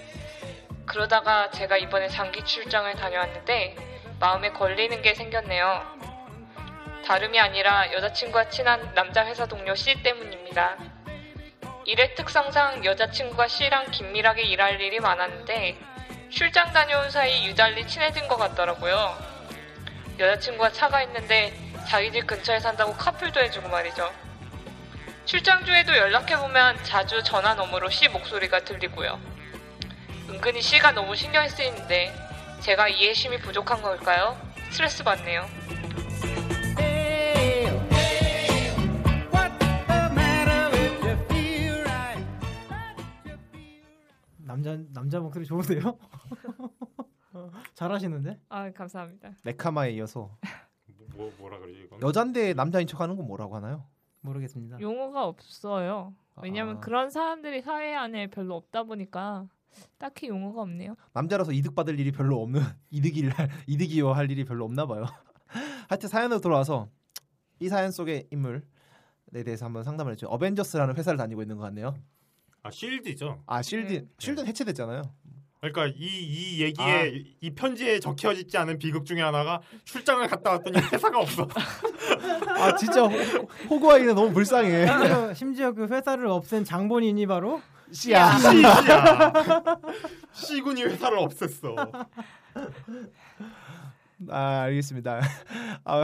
그러다가 0.87 1.51
제가 1.51 1.77
이번에 1.77 2.09
장기 2.09 2.45
출장을 2.45 2.93
다녀왔는데 2.95 3.77
마음에 4.19 4.51
걸리는 4.51 5.03
게 5.03 5.15
생겼네요. 5.15 5.83
다름이 7.07 7.39
아니라 7.39 7.93
여자친구와 7.93 8.49
친한 8.49 8.93
남자 8.95 9.25
회사 9.25 9.47
동료 9.47 9.75
C 9.75 10.03
때문입니다. 10.03 10.79
일의 11.85 12.15
특성상 12.15 12.85
여자친구가 12.85 13.47
C랑 13.47 13.91
긴밀하게 13.91 14.43
일할 14.43 14.81
일이 14.81 14.99
많았는데 15.01 15.79
출장 16.31 16.73
다녀온 16.73 17.11
사이 17.11 17.47
유달리 17.47 17.87
친해진 17.87 18.27
것 18.27 18.37
같더라고요. 18.37 19.17
여자친구가 20.19 20.73
차가 20.73 21.03
있는데 21.03 21.53
자기 21.89 22.11
집 22.11 22.27
근처에 22.27 22.59
산다고 22.59 22.95
카풀도 22.95 23.41
해주고 23.41 23.69
말이죠. 23.69 24.24
출장 25.25 25.65
중에도 25.65 25.97
연락해보면 25.97 26.77
자주 26.85 27.23
전화 27.23 27.55
너머로 27.55 27.89
C 27.89 28.09
목소리가 28.09 28.61
들리고요. 28.65 29.19
은근히 30.29 30.61
C가 30.61 30.93
너무 30.93 31.17
신경이 31.17 31.49
쓰이는데 31.49 32.15
제가 32.61 32.89
이해심이 32.89 33.39
부족한 33.39 33.81
걸까요? 33.83 34.37
스트레스 34.71 35.03
받네요. 35.03 35.47
남자 44.37 44.79
남자 44.93 45.21
목소리 45.21 45.45
좋으세요? 45.45 45.99
잘하시는데? 47.75 48.39
아 48.49 48.71
감사합니다. 48.71 49.33
네카마에 49.43 49.91
이어서 49.93 50.39
뭐 51.17 51.33
뭐라 51.39 51.59
그러지 51.59 51.81
이건? 51.81 52.01
여잔데 52.03 52.55
남자인 52.55 52.87
척하는 52.87 53.17
건 53.17 53.27
뭐라고 53.27 53.57
하나요? 53.57 53.87
모르겠습니다. 54.25 54.81
용어가 54.81 55.27
없어요. 55.27 56.15
왜냐면 56.43 56.79
아. 56.79 56.81
그런 56.81 57.11
사람들이 57.11 57.63
사회 57.63 57.95
안에 57.95 58.29
별로 58.29 58.57
없다 58.57 58.85
보니까 58.85 59.47
딱히 59.99 60.29
용어가 60.29 60.63
없네요. 60.63 60.97
남자라서 61.13 61.53
이득 61.53 61.75
받을 61.75 61.99
일이 62.01 62.11
별로 62.11 62.41
없는 62.43 62.61
이득일 62.91 63.33
이득이요 63.67 64.13
할 64.13 64.31
일이 64.31 64.45
별로 64.45 64.65
없나 64.65 64.87
봐요. 64.87 65.05
하여튼 65.89 66.09
사연으로 66.09 66.41
돌아와서 66.41 66.89
이 67.61 67.69
사연 67.69 67.91
속의 67.93 68.29
인물에 68.31 68.63
대해서 69.45 69.67
한번 69.67 69.85
상담을 69.85 70.13
했죠. 70.13 70.27
어벤져스라는 70.29 70.97
회사를 70.97 71.17
다니고 71.19 71.43
있는 71.43 71.57
것 71.57 71.63
같네요. 71.65 71.95
아 72.63 72.71
쉴드죠. 72.71 73.43
아 73.47 73.61
실드 73.63 73.93
네. 73.93 74.09
실드는 74.19 74.49
해체됐잖아요. 74.49 75.03
그러니까 75.73 75.87
이 75.99 76.25
이 76.55 76.63
얘기에 76.63 76.85
아. 76.85 77.05
이, 77.05 77.25
이 77.41 77.51
편지에 77.55 77.99
적혀있지 78.01 78.57
않은 78.59 78.79
비극 78.79 79.05
중에 79.07 79.21
하나가 79.23 79.61
출장을 79.85 80.27
갔다 80.29 80.53
왔더니 80.53 80.77
회사가 80.93 81.19
없어. 81.19 81.49
아 82.57 82.75
진짜 82.77 83.03
호, 83.03 83.11
호구아이는 83.71 84.15
너무 84.15 84.33
불쌍해. 84.33 84.87
심지어, 84.87 85.35
심지어 85.35 85.73
그 85.73 85.87
회사를 85.87 86.27
없앤 86.29 86.65
장본인이 86.65 87.27
바로 87.27 87.61
씨야. 87.93 88.39
씨야. 88.39 88.83
씨군이 90.33 90.83
회사를 90.85 91.19
없앴어. 91.19 92.07
아 94.31 94.61
알겠습니다. 94.63 95.21
아, 95.85 96.03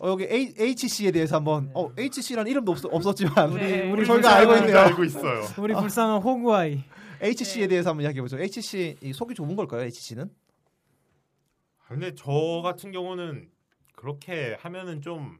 어, 0.00 0.08
여기 0.08 0.24
H, 0.28 0.54
HC에 0.58 1.10
대해서 1.12 1.36
한번 1.36 1.70
어 1.74 1.90
HC라는 1.96 2.50
이름도 2.50 2.72
없, 2.72 2.78
없었지만 2.84 3.54
네. 3.54 3.82
우리 3.90 3.92
우리 4.02 4.06
저희가 4.06 4.34
알고 4.36 4.56
있네요. 4.56 4.78
알고 4.78 5.04
있어요. 5.04 5.44
우리 5.58 5.74
불쌍한 5.74 6.20
호구아이. 6.22 6.82
HC에 7.20 7.66
대해서 7.66 7.90
한번 7.90 8.04
이야기해 8.04 8.22
보죠. 8.22 8.38
HC 8.38 8.96
이 9.02 9.12
속이 9.12 9.34
좁은 9.34 9.56
걸까요? 9.56 9.82
HC는? 9.82 10.30
근데 11.88 12.14
저 12.14 12.60
같은 12.62 12.92
경우는 12.92 13.50
그렇게 13.94 14.54
하면은 14.60 15.00
좀 15.00 15.38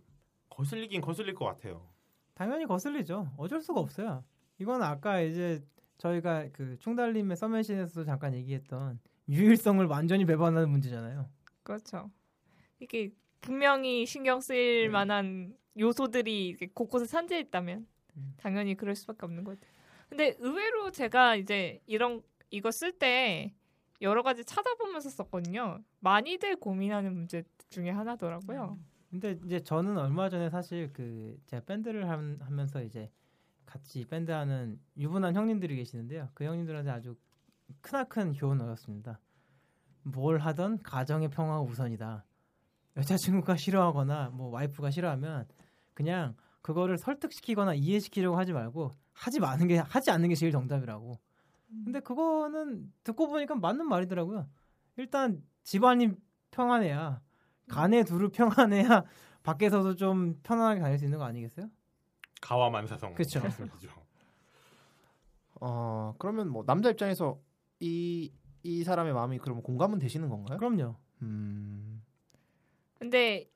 거슬리긴 0.49 1.01
거슬릴 1.01 1.35
것 1.35 1.45
같아요. 1.45 1.87
당연히 2.35 2.67
거슬리죠. 2.67 3.33
어쩔 3.37 3.61
수가 3.61 3.81
없어요. 3.81 4.25
이건 4.59 4.83
아까 4.83 5.21
이제 5.21 5.63
저희가 5.99 6.49
그 6.53 6.77
충달님의 6.79 7.37
서맨신에서도 7.37 8.05
잠깐 8.05 8.35
얘기했던 8.35 8.99
유일성을 9.29 9.85
완전히 9.87 10.25
배반하는 10.25 10.71
문제잖아요. 10.71 11.29
그렇죠. 11.63 12.11
이게 12.81 13.13
분명히 13.41 14.07
신경 14.07 14.41
쓰일 14.41 14.85
네. 14.85 14.89
만한 14.89 15.57
요소들이 15.79 16.57
곳곳에 16.75 17.07
산재 17.07 17.39
있다면 17.41 17.87
음. 18.17 18.35
당연히 18.37 18.75
그럴 18.75 18.95
수밖에 18.95 19.19
없는 19.23 19.45
것 19.45 19.61
같아요. 19.61 19.78
근데 20.09 20.35
의외로 20.39 20.91
제가 20.91 21.37
이제 21.37 21.81
이런 21.87 22.23
이거 22.51 22.71
쓸 22.71 22.93
때 22.93 23.53
여러 24.01 24.23
가지 24.23 24.45
찾아보면서 24.45 25.11
썼거든요. 25.11 25.81
많이들 26.01 26.57
고민하는 26.57 27.15
문제 27.15 27.43
중에 27.71 27.91
하나더라고요. 27.91 28.79
근데 29.11 29.39
이제 29.45 29.61
저는 29.61 29.97
얼마 29.99 30.29
전에 30.29 30.51
사실 30.51 30.93
그 30.93 31.39
제가 31.47 31.65
밴드를 31.65 32.09
함- 32.09 32.39
하면서 32.41 32.83
이제 32.83 33.11
같이 33.67 34.05
밴드 34.05 34.31
하는 34.31 34.79
유부남 34.97 35.35
형님들이 35.35 35.77
계시는데요. 35.77 36.29
그 36.35 36.45
형님들한테 36.45 36.91
아주 36.91 37.17
크나큰 37.83 38.33
교훈을 38.35 38.65
얻었습니다. 38.65 39.19
뭘 40.05 40.39
하던 40.39 40.83
가정의 40.83 41.29
평화가 41.29 41.61
우선이다. 41.63 42.25
여자친구가 42.97 43.57
싫어하거나 43.57 44.31
뭐 44.31 44.49
와이프가 44.49 44.91
싫어하면 44.91 45.47
그냥 45.95 46.35
그거를 46.63 46.97
설득시키거나 46.99 47.75
이해시키려고 47.75 48.39
하지 48.39 48.53
말고 48.53 48.95
하지 49.19 49.41
마는 49.41 49.67
게 49.69 49.79
하지 49.79 50.11
않는 50.11 50.29
게 50.29 50.35
제일 50.35 50.53
정답이라고. 50.53 51.19
근데 51.85 52.01
그거는 52.01 52.93
듣고 53.05 53.29
보니까 53.29 53.55
맞는 53.55 53.87
말이더라고요. 53.87 54.49
일단 54.97 55.43
집안이 55.65 56.13
평안해야 56.51 57.21
간에 57.69 58.05
두루 58.05 58.31
평안해야 58.31 59.05
밖에서도 59.43 59.97
좀 59.97 60.41
편안하게 60.43 60.81
다닐 60.81 60.99
수 60.99 61.05
있는 61.05 61.19
거 61.19 61.25
아니겠어요? 61.25 61.69
가와 62.41 62.71
만사성. 62.71 63.15
그쵸. 63.15 63.41
말씀이죠. 63.41 63.91
어 65.61 66.15
그러면 66.19 66.49
뭐 66.49 66.65
남자 66.65 66.91
입장에서 66.91 67.39
이 67.81 68.33
이 68.63 68.85
사람의 68.85 69.13
마음이 69.15 69.39
그러면 69.39 69.63
공감은 69.63 69.99
되시는 69.99 70.29
건가요? 70.29 70.59
그럼요. 70.59 70.97
음. 71.23 72.03
근데 72.99 73.49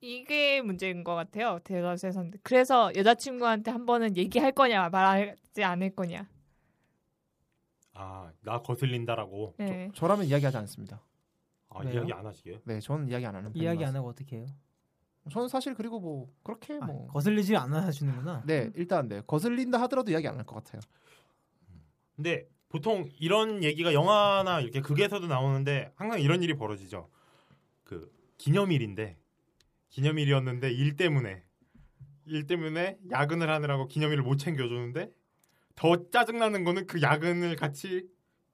이게 0.00 0.62
문제인 0.62 1.04
것 1.04 1.14
같아요. 1.14 1.58
대다수에서는. 1.64 2.32
그래서 2.42 2.90
여자친구한테 2.94 3.70
한 3.70 3.84
번은 3.86 4.16
얘기할 4.16 4.52
거냐 4.52 4.88
말하지 4.88 5.62
않을 5.62 5.94
거냐. 5.94 6.26
아, 7.94 8.30
나 8.42 8.62
거슬린다라고. 8.62 9.54
네. 9.58 9.90
저 9.94 10.06
라면 10.06 10.26
이야기하지 10.26 10.56
않습니다. 10.58 11.02
아, 11.68 11.80
왜요? 11.84 11.94
이야기 11.98 12.12
안 12.12 12.24
하시게요? 12.26 12.58
네, 12.64 12.80
저는 12.80 13.08
이야기 13.08 13.26
안 13.26 13.34
하는 13.34 13.54
이야기 13.54 13.80
것안 13.80 13.94
하고 13.96 14.08
어떻게 14.08 14.36
해요? 14.38 14.46
저는 15.30 15.48
사실 15.48 15.74
그리고 15.74 16.00
뭐 16.00 16.32
그렇게 16.42 16.78
아, 16.80 16.86
뭐 16.86 17.06
거슬리지 17.08 17.54
않아 17.56 17.84
하시는구나. 17.84 18.42
네, 18.46 18.70
일단 18.74 19.06
네. 19.08 19.20
거슬린다 19.26 19.80
하더라도 19.82 20.10
이야기 20.10 20.26
안 20.26 20.38
할 20.38 20.44
것 20.46 20.56
같아요. 20.64 20.80
근데 22.16 22.48
보통 22.70 23.08
이런 23.18 23.62
얘기가 23.62 23.92
영화나 23.92 24.60
이렇게 24.60 24.80
극에서도 24.80 25.26
나오는데 25.26 25.92
항상 25.96 26.20
이런 26.20 26.42
일이 26.42 26.54
벌어지죠. 26.54 27.08
그 27.84 28.10
기념일인데 28.38 29.18
기념일이었는데 29.90 30.70
일 30.72 30.96
때문에 30.96 31.42
일 32.26 32.46
때문에 32.46 32.98
야근을 33.10 33.50
하느라고 33.50 33.86
기념일을 33.88 34.22
못 34.22 34.36
챙겨주는데 34.36 35.10
더 35.74 36.10
짜증나는 36.10 36.64
거는 36.64 36.86
그 36.86 37.02
야근을 37.02 37.56
같이 37.56 38.08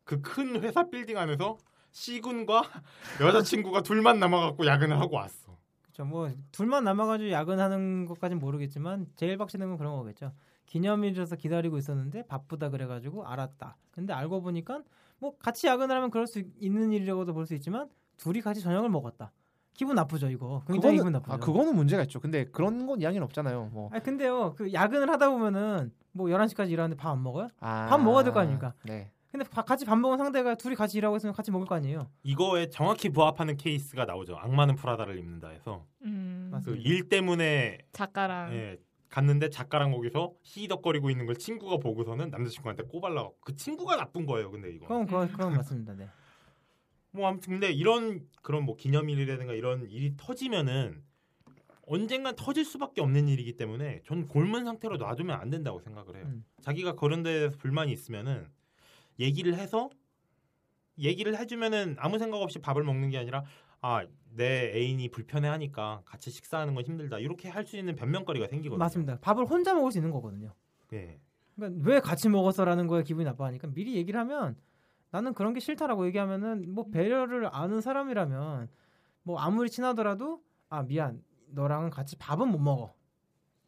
그 0.05 0.23
큰 0.23 0.63
회사 0.63 0.89
빌딩 0.89 1.19
안에서 1.19 1.59
C군과 1.91 2.63
여자친구가 3.21 3.83
둘만 3.83 4.21
남아갖고 4.21 4.67
야근을 4.67 4.99
하고 5.01 5.17
왔어. 5.17 5.57
그렇죠. 5.83 6.05
뭐 6.05 6.31
둘만 6.53 6.85
남아가지고 6.85 7.31
야근하는 7.31 8.05
것까진 8.07 8.39
모르겠지만 8.39 9.07
제일 9.17 9.37
박치는 9.37 9.67
건 9.69 9.79
그런 9.79 9.97
거겠죠. 9.97 10.33
기념일이라서 10.67 11.37
기다리고 11.37 11.79
있었는데 11.79 12.27
바쁘다 12.27 12.71
그래가지고 12.71 13.27
알았다. 13.27 13.77
근데 13.91 14.13
알고 14.13 14.43
보니까 14.43 14.83
뭐 15.19 15.37
같이 15.39 15.67
야근을 15.67 15.95
하면 15.97 16.11
그럴 16.11 16.27
수 16.27 16.43
있는 16.61 16.93
일이라고도 16.93 17.33
볼 17.35 17.47
수 17.47 17.55
있지만 17.55 17.89
둘이 18.19 18.41
같이 18.43 18.61
저녁을 18.61 18.89
먹었다. 18.91 19.33
기분 19.77 19.95
나쁘죠 19.97 20.29
이거. 20.31 20.63
굉장히 20.67 20.97
기분 20.97 21.13
나쁘죠. 21.13 21.35
아, 21.35 21.37
그거는 21.39 21.75
문제가 21.75 22.03
있죠. 22.05 22.19
근데 22.21 22.45
그런 22.45 22.87
건 22.87 23.01
이야기는 23.01 23.23
없잖아요. 23.25 23.67
뭐. 23.73 23.91
아니 23.93 24.03
근데요 24.03 24.55
그 24.57 24.73
야근을 24.73 25.09
하다 25.11 25.31
보면은 25.31 25.93
뭐 26.13 26.29
11시까지 26.29 26.71
일하는데 26.71 26.97
밥 26.97 27.11
안 27.13 27.23
먹어요? 27.23 27.49
아, 27.61 27.87
밥 27.89 27.99
먹어야 28.01 28.25
될 28.25 28.33
거 28.33 28.41
아닙니까? 28.41 28.73
네. 28.85 29.11
근데 29.31 29.45
바- 29.51 29.61
같이 29.63 29.85
밥 29.85 29.97
먹은 29.99 30.17
상대가 30.17 30.55
둘이 30.55 30.75
같이 30.75 30.97
일하고 30.97 31.17
있으면 31.17 31.35
같이 31.35 31.51
먹을 31.51 31.67
거 31.67 31.75
아니에요? 31.75 32.09
이거에 32.23 32.71
정확히 32.71 33.11
부합하는 33.11 33.59
케이스가 33.59 34.07
나오죠. 34.07 34.37
악마는 34.37 34.77
프라다를 34.77 35.19
입는다 35.19 35.49
해서 35.49 35.85
음, 36.05 36.49
그 36.51 36.57
맞습니다. 36.57 36.89
일 36.89 37.09
때문에 37.11 37.79
작가랑 37.93 38.55
예, 38.55 38.79
갔는데 39.11 39.51
작가랑 39.51 39.93
거기서 39.93 40.33
히덕거리고 40.43 41.11
있는 41.11 41.27
걸 41.27 41.37
친구가 41.37 41.77
보고서는 41.79 42.31
남자친구한테 42.31 42.85
꼬발라. 42.85 43.29
그 43.45 43.55
친구가 43.55 43.97
나쁜 43.97 44.25
거예요. 44.25 44.51
근데 44.51 44.71
이거. 44.71 44.87
그건, 44.87 45.29
그건 45.31 45.53
맞습니다. 45.55 45.93
네. 45.93 46.09
뭐 47.17 47.29
아무튼 47.29 47.55
근데 47.55 47.71
이런 47.73 48.27
그런 48.43 48.65
뭐 48.65 48.77
기념일이라든가 48.77 49.55
이런 49.55 49.89
일이 49.91 50.15
터지면은 50.17 51.03
언젠간 51.89 52.37
터질 52.37 52.65
수밖에 52.65 53.01
없는 53.01 53.29
일이기 53.29 53.57
때문에 53.57 54.03
전 54.05 54.27
골문 54.27 54.65
상태로 54.65 54.97
놔두면 54.97 55.39
안 55.39 55.51
된다고 55.51 55.81
생각을 55.81 56.17
해요. 56.17 56.25
음. 56.27 56.45
자기가 56.61 56.95
그런 56.97 57.23
데서 57.23 57.57
불만이 57.59 57.93
있으면은 57.93 58.49
얘기를 59.19 59.55
해서 59.55 59.91
얘기를 60.99 61.39
해주면은 61.39 61.97
아무 61.99 62.19
생각 62.19 62.39
없이 62.39 62.59
밥을 62.59 62.83
먹는 62.83 63.11
게 63.11 63.19
아니라 63.19 63.45
아 63.81 64.07
내 64.37 64.71
애인이 64.75 65.09
불편해하니까 65.09 66.03
같이 66.05 66.31
식사하는 66.31 66.75
건 66.75 66.85
힘들다 66.85 67.19
이렇게 67.19 67.49
할 67.49 67.67
수 67.67 67.77
있는 67.77 67.97
변명거리가 67.97 68.47
생기거든요. 68.49 68.79
맞습니다. 68.79 69.19
밥을 69.21 69.47
혼자 69.47 69.75
먹을 69.75 69.91
수 69.91 69.99
있는 69.99 70.11
거거든요. 70.11 70.53
예. 70.93 71.19
그러니까 71.57 71.91
왜 71.91 72.01
같이 72.01 72.29
먹었어라는 72.29 72.87
거에 72.87 73.03
기분이 73.03 73.25
나빠하니까 73.25 73.69
미리 73.69 73.97
얘기를 73.97 74.21
하면 74.21 74.57
나는 75.11 75.35
그런 75.35 75.55
게 75.55 75.61
싫다라고 75.61 76.07
얘기하면은 76.07 76.75
뭐 76.75 76.89
배려를 76.91 77.49
아는 77.53 77.81
사람이라면 77.81 78.69
뭐 79.23 79.39
아무리 79.39 79.71
친하더라도 79.71 80.41
아 80.69 80.83
미안. 80.83 81.23
너랑은 81.49 81.91
같이 81.91 82.17
밥은 82.17 82.49
못 82.49 82.59
먹어. 82.59 82.93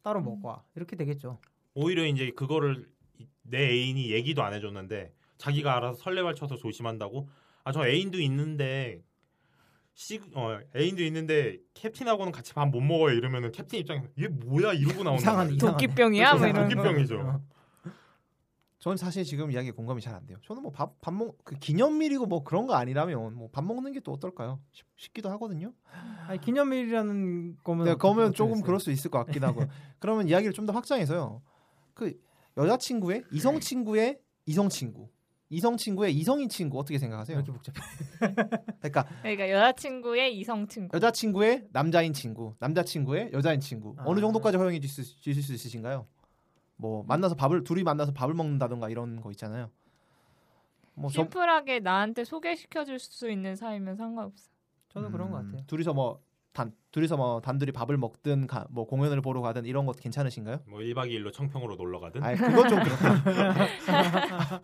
따로 0.03 0.21
먹고 0.21 0.47
와. 0.49 0.63
이렇게 0.75 0.95
되겠죠. 0.95 1.39
오히려 1.73 2.05
이제 2.05 2.31
그거를 2.31 2.87
이- 3.17 3.27
내 3.41 3.69
애인이 3.69 4.11
얘기도 4.11 4.43
안 4.43 4.53
해줬는데 4.53 5.13
자기가 5.37 5.75
알아서 5.77 5.97
설레발 5.99 6.35
쳐서 6.35 6.55
조심한다고? 6.55 7.27
아 7.63 7.71
저 7.71 7.87
애인도 7.87 8.19
있는데 8.21 9.01
시, 9.93 10.19
어, 10.33 10.59
애인도 10.75 11.03
있는데 11.03 11.57
캡틴하고는 11.73 12.31
같이 12.31 12.53
밥 12.53 12.65
못 12.69 12.79
먹어요. 12.81 13.15
이러면은 13.15 13.51
캡틴 13.51 13.79
입장에서 13.81 14.07
얘 14.19 14.27
뭐야? 14.27 14.73
이러고 14.73 15.03
나온다. 15.03 15.21
이상한 15.21 15.57
도끼병이야? 15.57 16.35
뭐 16.35 16.47
이런 16.47 16.69
거. 16.69 16.75
도끼병이죠. 16.75 17.19
어. 17.19 17.41
저는 18.79 18.95
사실 18.97 19.23
지금 19.25 19.51
이야기 19.51 19.71
공감이 19.71 20.01
잘 20.01 20.15
안 20.15 20.25
돼요. 20.25 20.37
저는 20.45 20.61
뭐 20.63 20.71
밥 20.71 21.01
밥 21.01 21.13
먹 21.13 21.35
그 21.43 21.55
기념일이고 21.57 22.25
뭐 22.27 22.43
그런 22.43 22.65
거 22.67 22.75
아니라면 22.75 23.35
뭐 23.35 23.49
밥 23.51 23.63
먹는 23.65 23.91
게 23.91 23.99
또 23.99 24.13
어떨까요? 24.13 24.59
싶, 24.71 24.85
싶기도 24.95 25.29
하거든요. 25.31 25.73
아니 26.27 26.39
기념일이라는 26.39 27.57
거면 27.63 27.85
네, 27.85 27.95
그러면 27.99 28.33
조금 28.33 28.53
됐어요? 28.55 28.65
그럴 28.65 28.79
수 28.79 28.91
있을 28.91 29.11
것 29.11 29.19
같기도 29.25 29.47
하고. 29.47 29.63
그러면 29.99 30.27
이야기를 30.29 30.53
좀 30.53 30.65
더 30.65 30.73
확장해서요. 30.73 31.41
그 31.93 32.13
여자 32.57 32.77
친구의 32.77 33.23
이성 33.31 33.59
친구의 33.59 34.19
이성 34.45 34.69
친구, 34.69 35.09
이성 35.49 35.75
친구의 35.77 36.13
이성인 36.15 36.47
친구 36.49 36.79
어떻게 36.79 36.95
왜 36.95 36.99
생각하세요? 36.99 37.37
이렇게 37.37 37.51
복잡해? 37.51 37.79
그러니까 38.79 39.05
그러니까 39.21 39.49
여자 39.49 39.71
친구의 39.73 40.37
이성 40.37 40.67
친구. 40.67 40.95
여자 40.95 41.11
친구의 41.11 41.67
남자인 41.73 42.13
친구, 42.13 42.55
남자 42.59 42.83
친구의 42.83 43.31
여자인 43.33 43.59
친구 43.59 43.95
어느 44.05 44.19
아. 44.19 44.21
정도까지 44.21 44.57
허용해 44.57 44.79
주실 44.79 45.03
수 45.43 45.53
있으신가요? 45.53 46.07
뭐 46.81 47.03
만나서 47.03 47.35
밥을 47.35 47.63
둘이 47.65 47.83
만나서 47.83 48.13
밥을 48.13 48.33
먹는다던가 48.33 48.89
이런 48.89 49.19
거 49.21 49.31
있잖아요. 49.31 49.69
뭐 50.93 51.09
저- 51.09 51.23
심플하게 51.23 51.81
나한테 51.81 52.23
소개시켜 52.23 52.85
줄 52.85 52.99
수 52.99 53.29
있는 53.29 53.55
사이면 53.57 53.97
상관없어. 53.97 54.49
저도 54.87 55.11
그런 55.11 55.29
것 55.29 55.39
음, 55.41 55.45
같아요. 55.51 55.63
둘이서 55.67 55.93
뭐 55.93 56.21
단 56.51 56.73
둘이서 56.91 57.15
뭐 57.15 57.39
단둘이 57.41 57.71
밥을 57.71 57.95
먹든 57.97 58.47
가, 58.47 58.65
뭐 58.71 58.87
공연을 58.87 59.21
보러 59.21 59.39
가든 59.41 59.65
이런 59.65 59.85
것 59.85 59.95
괜찮으신가요? 59.99 60.61
뭐 60.65 60.79
1박 60.79 61.07
2일로 61.11 61.31
청평으로 61.31 61.75
놀러 61.75 61.99
가든 61.99 62.23
아, 62.23 62.33
그건 62.35 62.67
좀 62.67 62.79
그렇다. 62.81 63.13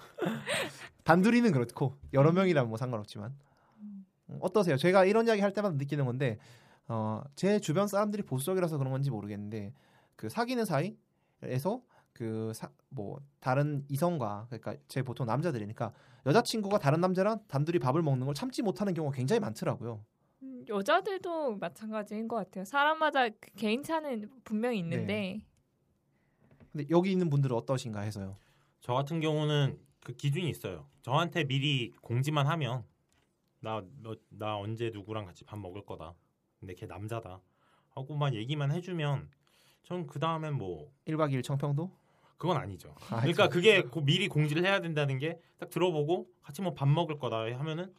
단둘이는 1.03 1.51
그렇고 1.51 1.95
여러 2.13 2.31
명이라면 2.31 2.69
뭐 2.69 2.77
상관없지만 2.79 3.35
음, 3.81 4.05
어떠세요? 4.41 4.77
제가 4.77 5.05
이런 5.05 5.27
이야기 5.27 5.41
할 5.41 5.53
때마다 5.53 5.75
느끼는 5.75 6.05
건데 6.05 6.39
어, 6.87 7.21
제 7.35 7.59
주변 7.59 7.87
사람들이 7.87 8.23
보수적이라서 8.23 8.79
그런 8.79 8.91
건지 8.91 9.11
모르겠는데 9.11 9.71
그 10.15 10.27
사귀는 10.27 10.65
사이에서 10.65 11.81
그뭐 12.15 13.19
다른 13.39 13.85
이성과 13.89 14.47
그러니까 14.49 14.75
제 14.87 15.03
보통 15.03 15.27
남자들이니까 15.27 15.93
여자친구가 16.25 16.79
다른 16.79 17.01
남자랑 17.01 17.41
단둘이 17.47 17.79
밥을 17.79 18.01
먹는 18.01 18.25
걸 18.25 18.33
참지 18.33 18.61
못하는 18.61 18.93
경우가 18.93 19.15
굉장히 19.15 19.39
많더라고요. 19.41 20.03
음, 20.43 20.65
여자들도 20.67 21.57
마찬가지인 21.57 22.27
것 22.27 22.37
같아요. 22.37 22.63
사람마다 22.63 23.29
그 23.29 23.51
개인 23.57 23.83
차는 23.83 24.29
분명히 24.43 24.79
있는데 24.79 25.45
근데 26.71 26.87
여기 26.89 27.11
있는 27.11 27.29
분들은 27.29 27.55
어떠신가 27.55 28.01
해서요. 28.01 28.35
저 28.79 28.93
같은 28.93 29.19
경우는 29.19 29.77
그 29.99 30.13
기준이 30.13 30.49
있어요. 30.49 30.87
저한테 31.01 31.43
미리 31.43 31.91
공지만 32.01 32.47
하면 32.47 32.85
나나 33.59 34.57
언제 34.57 34.89
누구랑 34.93 35.25
같이 35.25 35.43
밥 35.43 35.57
먹을 35.59 35.85
거다. 35.85 36.15
근데 36.59 36.73
걔 36.75 36.85
남자다. 36.85 37.41
하고만 37.89 38.33
얘기만 38.35 38.71
해주면 38.71 39.29
전 39.83 40.07
그 40.07 40.19
다음엔 40.19 40.55
뭐 40.55 40.91
1박 41.05 41.31
2일 41.31 41.43
청평도? 41.43 42.04
그건 42.37 42.57
아니죠. 42.57 42.93
아, 43.09 43.17
그러니까 43.21 43.49
그게 43.49 43.81
그 43.83 43.99
미리 44.03 44.27
공지를 44.27 44.63
해야 44.65 44.81
된다는 44.81 45.17
게 45.19 45.39
딱 45.57 45.69
들어보고 45.69 46.27
같이 46.41 46.61
뭐 46.61 46.73
밥 46.75 46.87
먹을 46.89 47.17
거다 47.17 47.45
하면은 47.57 47.93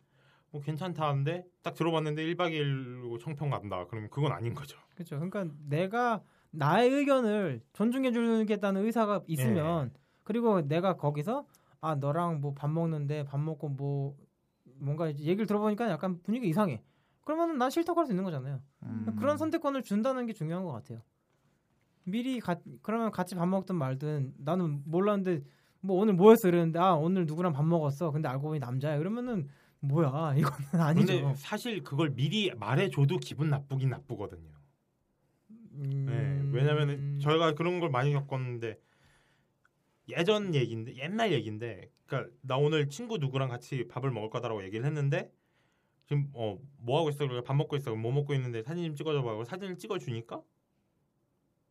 뭐 0.51 0.61
괜찮다는데 0.61 1.45
딱 1.63 1.75
들어봤는데 1.75 2.23
1박 2.35 2.53
2일로 2.53 3.19
청평 3.19 3.51
간다. 3.51 3.87
그러면 3.89 4.11
그건 4.11 4.33
아닌 4.33 4.55
거죠. 4.55 4.79
그렇죠. 4.95 5.17
그러니까 5.19 5.47
내가 5.67 6.23
나의 6.51 6.91
의견을 6.91 7.63
존중해 7.73 8.13
주겠다는 8.13 8.85
의사가 8.85 9.23
있으면 9.27 9.91
네. 9.93 10.01
그리고 10.23 10.61
내가 10.63 10.97
거기서 10.97 11.47
아 11.81 11.95
너랑 11.95 12.41
뭐 12.41 12.55
밥 12.55 12.71
먹는데 12.71 13.25
밥 13.25 13.39
먹고 13.41 13.69
뭐 13.71 14.17
뭔가 14.79 15.09
얘기를 15.09 15.47
들어보니까 15.47 15.89
약간 15.91 16.21
분위기 16.23 16.49
이상해. 16.49 16.83
그러면 17.25 17.59
난 17.59 17.71
싫다고 17.71 17.99
할 18.01 18.07
수 18.07 18.13
있는 18.13 18.23
거잖아요. 18.25 18.61
음. 18.85 19.17
그런 19.19 19.37
선택권을 19.39 19.83
준다는 19.83 20.27
게 20.27 20.33
중요한 20.33 20.65
것 20.65 20.73
같아요. 20.73 21.01
미리 22.07 22.41
가, 22.41 22.57
그러면 22.83 23.11
같이 23.11 23.35
밥 23.35 23.47
먹든 23.47 23.75
말든 23.77 24.35
나는 24.39 24.83
몰랐는데 24.87 25.43
뭐 25.81 26.01
오늘 26.01 26.15
뭐였어 26.15 26.49
이랬는데 26.49 26.79
아 26.79 26.95
오늘 26.95 27.27
누구랑 27.27 27.53
밥 27.53 27.65
먹었어. 27.65 28.11
근데 28.13 28.29
알고 28.29 28.43
보니 28.49 28.61
남자야. 28.61 28.99
그러면은 28.99 29.49
뭐야 29.81 30.35
이거는 30.39 30.81
아니죠. 30.81 31.07
근데 31.07 31.35
사실 31.35 31.83
그걸 31.83 32.11
미리 32.11 32.53
말해줘도 32.55 33.19
기분 33.19 33.51
나쁘긴 33.51 33.91
나쁘거든요. 33.91 34.51
음, 35.51 36.07
네, 36.07 36.59
왜냐면은 36.59 37.19
저희가 37.21 37.55
그런 37.55 37.81
걸 37.81 37.91
많이 37.91 38.13
겪었는데 38.13 38.79
예전 40.09 40.55
얘기인데 40.55 40.97
옛날 40.97 41.33
얘기인데 41.33 41.91
그러니까 42.07 42.33
나 42.43 42.57
오늘 42.57 42.89
친구 42.89 43.19
누구랑 43.19 43.49
같이 43.49 43.87
밥을 43.89 44.11
먹을 44.13 44.31
거다라고 44.31 44.63
얘기를 44.65 44.87
했는데 44.87 45.33
지금 46.07 46.31
어 46.35 46.59
뭐 46.79 47.01
하고 47.01 47.09
있어? 47.11 47.27
그래 47.27 47.43
밥 47.43 47.55
먹고 47.55 47.75
있어. 47.77 47.95
뭐 47.97 48.13
먹고 48.13 48.33
있는데 48.35 48.63
사진 48.63 48.85
좀 48.85 48.95
찍어줘봐. 48.95 49.27
그리고 49.29 49.45
사진을 49.45 49.77
찍어주니까 49.77 50.41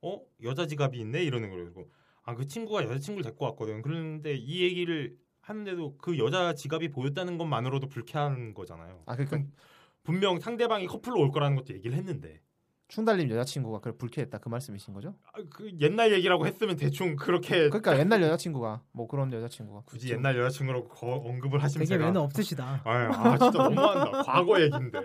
어 0.06 0.22
여자 0.44 0.68
지갑이 0.68 1.00
있네 1.00 1.24
이러는 1.24 1.50
거예요. 1.50 1.66
그리고 1.66 1.92
아 2.24 2.36
그 2.36 2.48
친구가 2.48 2.84
여자 2.86 3.00
친구를 3.00 3.24
데리고 3.24 3.46
왔거든. 3.46 3.82
그런데 3.82 4.36
이 4.36 4.64
얘기를 4.64 5.18
하는데도 5.42 5.98
그 5.98 6.18
여자 6.18 6.54
지갑이 6.56 6.90
보였다는 6.90 7.38
것만으로도 7.38 7.88
불쾌한 7.90 8.54
거잖아요. 8.54 9.04
아 9.06 9.16
그러니까 9.16 9.44
분명 10.04 10.40
상대방이 10.40 10.88
커플로 10.88 11.20
올 11.20 11.32
거라는 11.32 11.56
것도 11.58 11.74
얘기를 11.76 11.96
했는데 11.98 12.42
충달님 12.88 13.30
여자친구가 13.32 13.80
그걸 13.80 13.98
불쾌했다 13.98 14.38
그 14.38 14.48
말씀이신 14.48 14.94
거죠? 14.94 15.16
아, 15.34 15.40
그 15.50 15.72
옛날 15.82 16.14
얘기라고 16.14 16.46
했으면 16.46 16.76
대충 16.76 17.16
그렇게 17.16 17.68
그러니까 17.70 17.98
옛날 17.98 18.22
여자친구가 18.22 18.84
뭐 18.92 19.08
그런 19.08 19.34
여자친구가 19.34 19.82
굳이 19.86 20.12
옛날 20.12 20.38
여자친구라고 20.38 20.88
거- 20.90 21.16
언급을 21.16 21.64
하시면 21.64 21.88
되게 21.88 22.04
매너 22.04 22.22
없으시다. 22.22 22.82
아유, 22.86 23.10
아 23.12 23.38
진짜 23.38 23.58
너무한다. 23.64 24.22
과거 24.22 24.62
얘긴데 24.62 25.00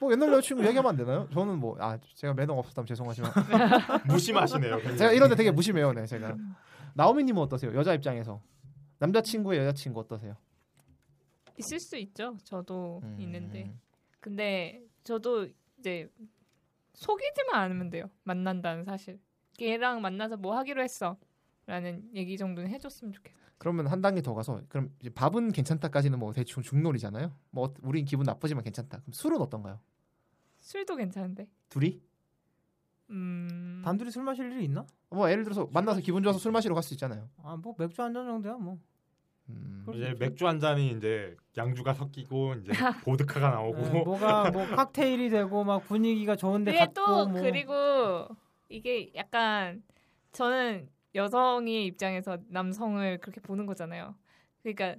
뭐 0.00 0.10
옛날 0.12 0.30
여자친구 0.32 0.64
얘기하면 0.66 0.88
안 0.90 0.96
되나요? 0.96 1.28
저는 1.32 1.58
뭐 1.58 1.76
아 1.78 1.98
제가 2.14 2.32
매너가 2.32 2.58
없었다면 2.60 2.86
죄송하지만 2.86 3.30
무심하시네요. 4.08 4.76
굉장히. 4.76 4.98
제가 4.98 5.12
이런데 5.12 5.34
되게 5.36 5.50
무심해요, 5.50 5.92
네 5.92 6.06
제가. 6.06 6.34
나오미님은 6.94 7.42
어떠세요? 7.42 7.74
여자 7.74 7.92
입장에서 7.94 8.40
남자친구의 8.98 9.60
여자친구 9.60 10.00
어떠세요? 10.00 10.36
있을 11.58 11.78
수 11.78 11.96
있죠. 11.98 12.36
저도 12.44 13.00
음. 13.04 13.16
있는데 13.20 13.74
근데 14.20 14.80
저도 15.04 15.46
이제 15.78 16.08
속이지만 17.00 17.54
않으면 17.54 17.88
돼요. 17.90 18.10
만난다는 18.24 18.84
사실. 18.84 19.18
걔랑 19.56 20.00
만나서 20.02 20.36
뭐 20.36 20.56
하기로 20.56 20.82
했어 20.82 21.16
라는 21.66 22.08
얘기 22.14 22.36
정도는 22.36 22.68
해줬으면 22.70 23.12
좋겠어요. 23.12 23.40
그러면 23.58 23.86
한 23.86 24.00
단계 24.00 24.22
더 24.22 24.34
가서 24.34 24.62
그럼 24.68 24.90
이제 25.00 25.10
밥은 25.10 25.52
괜찮다까지는 25.52 26.18
뭐 26.18 26.32
대충 26.32 26.62
중놀이잖아요. 26.62 27.34
뭐 27.50 27.68
어- 27.68 27.74
우린 27.82 28.04
기분 28.04 28.24
나쁘지만 28.24 28.64
괜찮다. 28.64 29.00
그럼 29.00 29.12
술은 29.12 29.38
어떤가요? 29.38 29.80
술도 30.60 30.96
괜찮은데. 30.96 31.48
둘이? 31.70 32.00
음. 33.10 33.82
단둘이 33.84 34.10
술 34.10 34.22
마실 34.22 34.50
일이 34.52 34.64
있나? 34.64 34.86
뭐 35.10 35.30
예를 35.30 35.42
들어서 35.44 35.68
만나서 35.72 36.00
기분 36.00 36.22
좋아서 36.22 36.38
술 36.38 36.52
마시러 36.52 36.74
갈 36.74 36.82
수 36.82 36.94
있잖아요. 36.94 37.28
아 37.42 37.56
뭐 37.56 37.74
맥주 37.78 38.02
한 38.02 38.12
잔 38.14 38.26
정도야 38.26 38.54
뭐. 38.54 38.78
음. 39.88 39.92
이제 39.94 40.14
맥주 40.18 40.46
한 40.46 40.60
잔이 40.60 40.90
이제 40.92 41.36
양주가 41.56 41.94
섞이고 41.94 42.54
이제 42.54 42.72
보드카가 43.04 43.50
나오고 43.50 43.80
네, 43.80 44.02
뭐가 44.04 44.50
뭐 44.50 44.64
칵테일이 44.92 45.30
되고 45.30 45.64
막 45.64 45.84
분위기가 45.84 46.36
좋은데 46.36 46.72
그게 46.72 46.86
또 46.94 47.26
뭐 47.26 47.40
그리고 47.40 48.28
이게 48.68 49.10
약간 49.16 49.82
저는 50.32 50.88
여성의 51.14 51.86
입장에서 51.86 52.38
남성을 52.48 53.18
그렇게 53.18 53.40
보는 53.40 53.66
거잖아요. 53.66 54.14
그러니까 54.62 54.94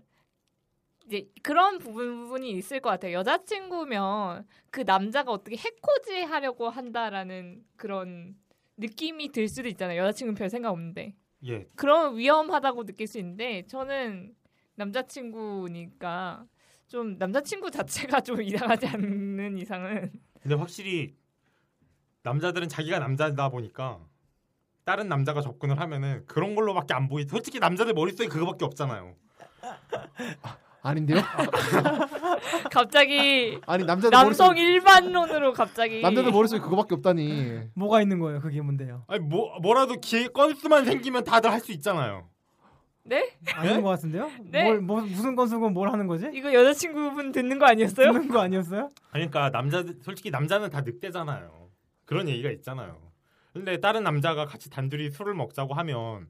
이제 1.06 1.26
그런 1.42 1.78
부분이 1.80 2.52
있을 2.52 2.80
것 2.82 2.90
같아요. 2.90 3.14
여자친구면 3.14 4.46
그 4.72 4.82
남자가 4.82 5.32
어떻게 5.32 5.56
해코지 5.56 6.24
하려고 6.24 6.70
한다라는 6.70 7.64
그런 7.78 8.36
느낌이 8.78 9.32
들 9.32 9.48
수도 9.48 9.70
있잖아요. 9.70 10.02
여자친구는 10.02 10.36
별 10.36 10.50
생각 10.50 10.72
없는데. 10.72 11.16
예 11.46 11.66
그런 11.76 12.18
위험하다고 12.18 12.84
느낄 12.86 13.08
수 13.08 13.18
있는데 13.20 13.64
저는 13.68 14.36
남자친구니까 14.82 16.46
좀 16.88 17.18
남자친구 17.18 17.72
자체가 17.72 18.22
좀 18.22 18.42
이상하지 18.42 18.88
않는 18.88 19.58
이상은 19.58 20.12
근데 20.42 20.56
확실히 20.56 21.16
남자들은 22.24 22.68
자기가 22.68 23.00
남자다 23.00 23.50
보니까 23.50 24.00
다른 24.84 25.08
남자가 25.08 25.42
접근을 25.42 25.80
하면은 25.80 26.26
그런 26.26 26.56
걸로밖에 26.56 26.94
안 26.96 27.08
보이. 27.08 27.24
솔직히 27.26 27.60
남자들 27.60 27.94
머릿속에 27.94 28.28
그거밖에 28.28 28.66
없잖아요. 28.66 29.14
아닌데요? 30.82 31.20
갑자기 32.72 33.60
아니 33.68 33.86
남자들 33.86 34.10
남성 34.10 34.48
머릿속에 34.48 34.62
일반론으로 34.62 35.54
갑자기 35.54 36.02
남자들 36.02 36.32
머릿속에 36.32 36.60
그거밖에 36.62 36.96
없다니. 36.96 37.70
뭐가 37.76 38.02
있는 38.02 38.20
거예요? 38.20 38.42
그게 38.42 38.60
문제요. 38.62 39.04
아니 39.08 39.20
뭐 39.24 39.60
뭐라도 39.60 40.00
기회 40.02 40.28
건수만 40.28 40.86
생기면 40.86 41.24
다들 41.24 41.52
할 41.52 41.60
수 41.62 41.72
있잖아요. 41.74 42.28
네? 43.04 43.36
아닌 43.54 43.82
것 43.82 43.90
같은데요? 43.90 44.32
네. 44.44 44.64
뭘, 44.64 44.82
뭐, 44.82 45.02
무슨 45.02 45.36
건수고 45.36 45.70
뭘 45.70 45.92
하는 45.92 46.08
거지? 46.08 46.30
이거 46.34 46.54
여자친구분 46.54 47.32
듣는 47.32 47.60
거 47.60 47.66
아니었어요? 47.66 48.14
듣는 48.14 48.28
거 48.30 48.40
아니었어요? 48.40 48.92
그러니까 49.12 49.50
남자들 49.50 49.96
솔직히 50.02 50.30
남자는 50.30 50.70
다 50.70 50.82
늑대잖아요. 50.82 51.70
그런 52.06 52.30
얘기가 52.30 52.52
있잖아요. 52.52 53.12
근데 53.54 53.80
다른 53.80 54.04
남자가 54.04 54.46
같이 54.46 54.70
단둘이 54.70 55.12
술을 55.12 55.34
먹자고 55.34 55.74
하면 55.74 56.30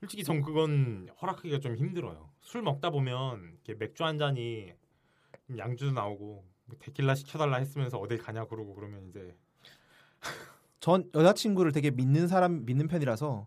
솔직히 0.00 0.24
전 0.24 0.42
그건 0.42 1.08
허락하기가 1.20 1.60
좀 1.60 1.76
힘들어요. 1.76 2.28
술 2.40 2.62
먹다 2.62 2.90
보면 2.90 3.56
이렇게 3.64 3.74
맥주 3.74 4.04
한 4.04 4.18
잔이 4.18 4.72
양주도 5.56 5.92
나오고 5.92 6.44
뭐 6.64 6.76
데킬라 6.80 7.14
시켜달라 7.14 7.58
했으면서 7.58 7.98
어딜 7.98 8.18
가냐 8.18 8.46
그러고 8.46 8.74
그러면 8.74 9.06
이제 9.08 9.34
전 10.80 11.08
여자친구를 11.14 11.72
되게 11.72 11.90
믿는 11.90 12.26
사람 12.26 12.64
믿는 12.64 12.88
편이라서 12.88 13.46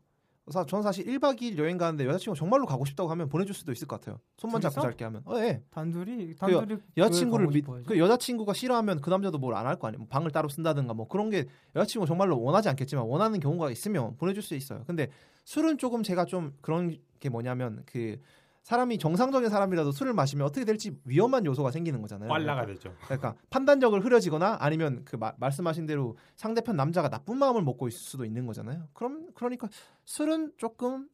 사, 0.49 0.63
전 0.65 0.83
사실 0.83 1.05
1박 1.05 1.41
2일 1.41 1.57
여행 1.57 1.77
가는데 1.77 2.05
여자친구 2.05 2.37
정말로 2.37 2.65
가고 2.67 2.85
싶다고 2.85 3.09
하면 3.09 3.27
보내줄 3.29 3.55
수도 3.55 3.71
있을 3.71 3.87
것 3.87 3.99
같아요. 3.99 4.19
손만 4.37 4.61
잡고? 4.61 4.79
잘게 4.81 5.03
하면. 5.05 5.23
어, 5.25 5.37
예. 5.39 5.63
단둘이 5.71 6.27
그 6.27 6.35
단둘이 6.35 6.79
여자친구를 6.97 7.47
왜 7.47 7.53
믿, 7.53 7.65
가고 7.65 7.79
싶어 7.79 7.89
그 7.89 7.97
여자친구가 7.99 8.53
싫어하면 8.53 9.01
그 9.01 9.09
남자도 9.09 9.39
뭘 9.39 9.55
안 9.55 9.65
할 9.65 9.79
거 9.79 9.87
아니에요. 9.87 9.99
뭐 9.99 10.07
방을 10.07 10.29
따로 10.31 10.47
쓴다든가 10.47 10.93
뭐 10.93 11.07
그런 11.07 11.31
게 11.31 11.45
여자친구 11.75 12.05
정말로 12.05 12.39
원하지 12.41 12.69
않겠지만 12.69 13.05
원하는 13.05 13.39
경우가 13.39 13.71
있으면 13.71 14.15
보내줄 14.17 14.43
수 14.43 14.53
있어요. 14.55 14.83
근데 14.85 15.09
술은 15.45 15.79
조금 15.79 16.03
제가 16.03 16.25
좀 16.25 16.53
그런 16.61 16.95
게 17.19 17.29
뭐냐면 17.29 17.81
그 17.87 18.19
사람이 18.65 18.97
정상적인 18.97 19.47
사람이라도 19.49 19.91
술을 19.91 20.13
마시면 20.13 20.43
어떻게 20.47 20.65
될지 20.65 20.99
위험한 21.05 21.45
요소가 21.45 21.69
생기는 21.69 22.01
거잖아요. 22.01 22.27
꽐라가 22.29 22.65
되죠. 22.65 22.95
그러니까 23.03 23.35
판단력을 23.51 24.03
흐려지거나 24.03 24.57
아니면 24.59 25.05
그 25.05 25.17
마- 25.17 25.33
말씀하신 25.37 25.85
대로 25.85 26.17
상대편 26.35 26.75
남자가 26.75 27.07
나쁜 27.09 27.37
마음을 27.37 27.61
먹고 27.61 27.87
있을 27.87 27.99
수도 27.99 28.25
있는 28.25 28.47
거잖아요. 28.47 28.87
그럼 28.93 29.27
그러니까 29.35 29.69
술은 30.05 30.53
조금 30.57 31.07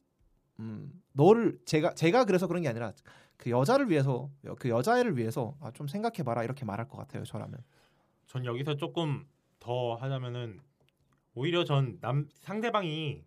음, 0.60 1.02
너를 1.12 1.58
제가 1.66 1.92
제가 1.94 2.24
그래서 2.24 2.46
그런 2.46 2.62
게 2.62 2.70
아니라 2.70 2.94
그 3.36 3.50
여자를 3.50 3.90
위해서 3.90 4.30
그 4.58 4.70
여자애를 4.70 5.18
위해서 5.18 5.54
아, 5.60 5.70
좀 5.72 5.86
생각해 5.86 6.22
봐라 6.24 6.44
이렇게 6.44 6.64
말할 6.64 6.88
것 6.88 6.96
같아요. 6.96 7.22
저라면. 7.24 7.58
전 8.28 8.46
여기서 8.46 8.76
조금 8.76 9.26
더 9.60 9.94
하자면은 9.96 10.58
오히려 11.34 11.64
전 11.64 11.98
남 12.00 12.26
상대방이 12.40 13.22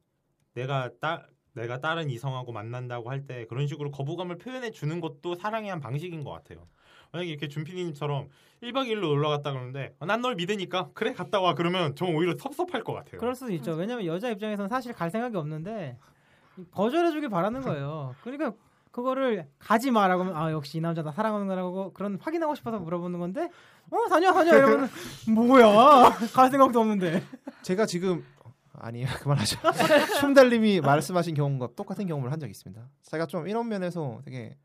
내가 0.55 0.89
따 0.99 1.27
내가 1.55 1.79
다른 1.79 2.09
이성하고 2.09 2.51
만난다고 2.51 3.09
할 3.09 3.25
때 3.25 3.45
그런 3.47 3.65
식으로 3.67 3.91
거부감을 3.91 4.37
표현해 4.37 4.71
주는 4.71 4.99
것도 5.01 5.35
사랑의 5.35 5.71
한 5.71 5.79
방식인 5.79 6.23
것 6.23 6.31
같아요. 6.31 6.67
만약에 7.11 7.29
이렇게 7.29 7.47
준피디님처럼 7.47 8.27
1박 8.61 8.87
2일로 8.89 9.01
놀러 9.01 9.29
갔다 9.29 9.51
그러는데 9.51 9.95
난 9.99 10.21
널 10.21 10.35
믿으니까 10.35 10.89
그래 10.93 11.13
갔다 11.13 11.39
와 11.39 11.53
그러면 11.55 11.95
전 11.95 12.13
오히려 12.15 12.35
섭섭할 12.37 12.83
것 12.83 12.93
같아요. 12.93 13.19
그럴 13.19 13.35
수도 13.35 13.51
있죠. 13.53 13.71
왜냐면 13.73 14.05
여자 14.05 14.29
입장에서는 14.29 14.69
사실 14.69 14.93
갈 14.93 15.09
생각이 15.09 15.35
없는데 15.37 15.97
거절해 16.71 17.11
주길 17.11 17.29
바라는 17.29 17.61
거예요. 17.61 18.15
그러니까 18.23 18.51
그거를 18.91 19.45
가지 19.59 19.91
마라고 19.91 20.23
하면 20.23 20.35
아 20.37 20.51
역시 20.51 20.77
이 20.77 20.81
남자 20.81 21.03
나 21.03 21.11
사랑하는구나라고 21.11 21.91
그런 21.93 22.17
확인하고 22.21 22.55
싶어서 22.55 22.79
물어보는 22.79 23.19
건데 23.19 23.49
어 23.91 24.07
다녀 24.09 24.31
다녀 24.33 24.55
이러면 24.57 24.89
뭐야 25.33 26.11
갈 26.33 26.49
생각도 26.49 26.79
없는데 26.79 27.21
제가 27.61 27.85
지금 27.85 28.25
아니에요 28.79 29.07
그만하죠. 29.21 29.59
춤달님이 30.19 30.81
말씀하신 30.81 31.35
경험과 31.35 31.69
똑같은 31.75 32.05
경험을 32.07 32.31
한 32.31 32.39
적이 32.39 32.51
있습니다. 32.51 32.89
제가 33.03 33.25
좀 33.27 33.47
이런 33.47 33.67
면에서 33.67 34.21
되게 34.25 34.57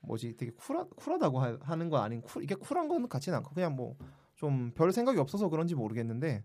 뭐지 0.00 0.36
되게 0.36 0.50
쿨하, 0.52 0.84
쿨하다고 0.84 1.40
하, 1.40 1.58
하는 1.62 1.90
건 1.90 2.02
아닌 2.02 2.22
쿨 2.22 2.42
이게 2.42 2.54
쿨한 2.54 2.88
건 2.88 3.08
같지는 3.08 3.38
않고 3.38 3.54
그냥 3.54 3.76
뭐 3.76 3.96
좀 4.40 4.72
별 4.74 4.90
생각이 4.90 5.18
없어서 5.18 5.50
그런지 5.50 5.74
모르겠는데 5.74 6.42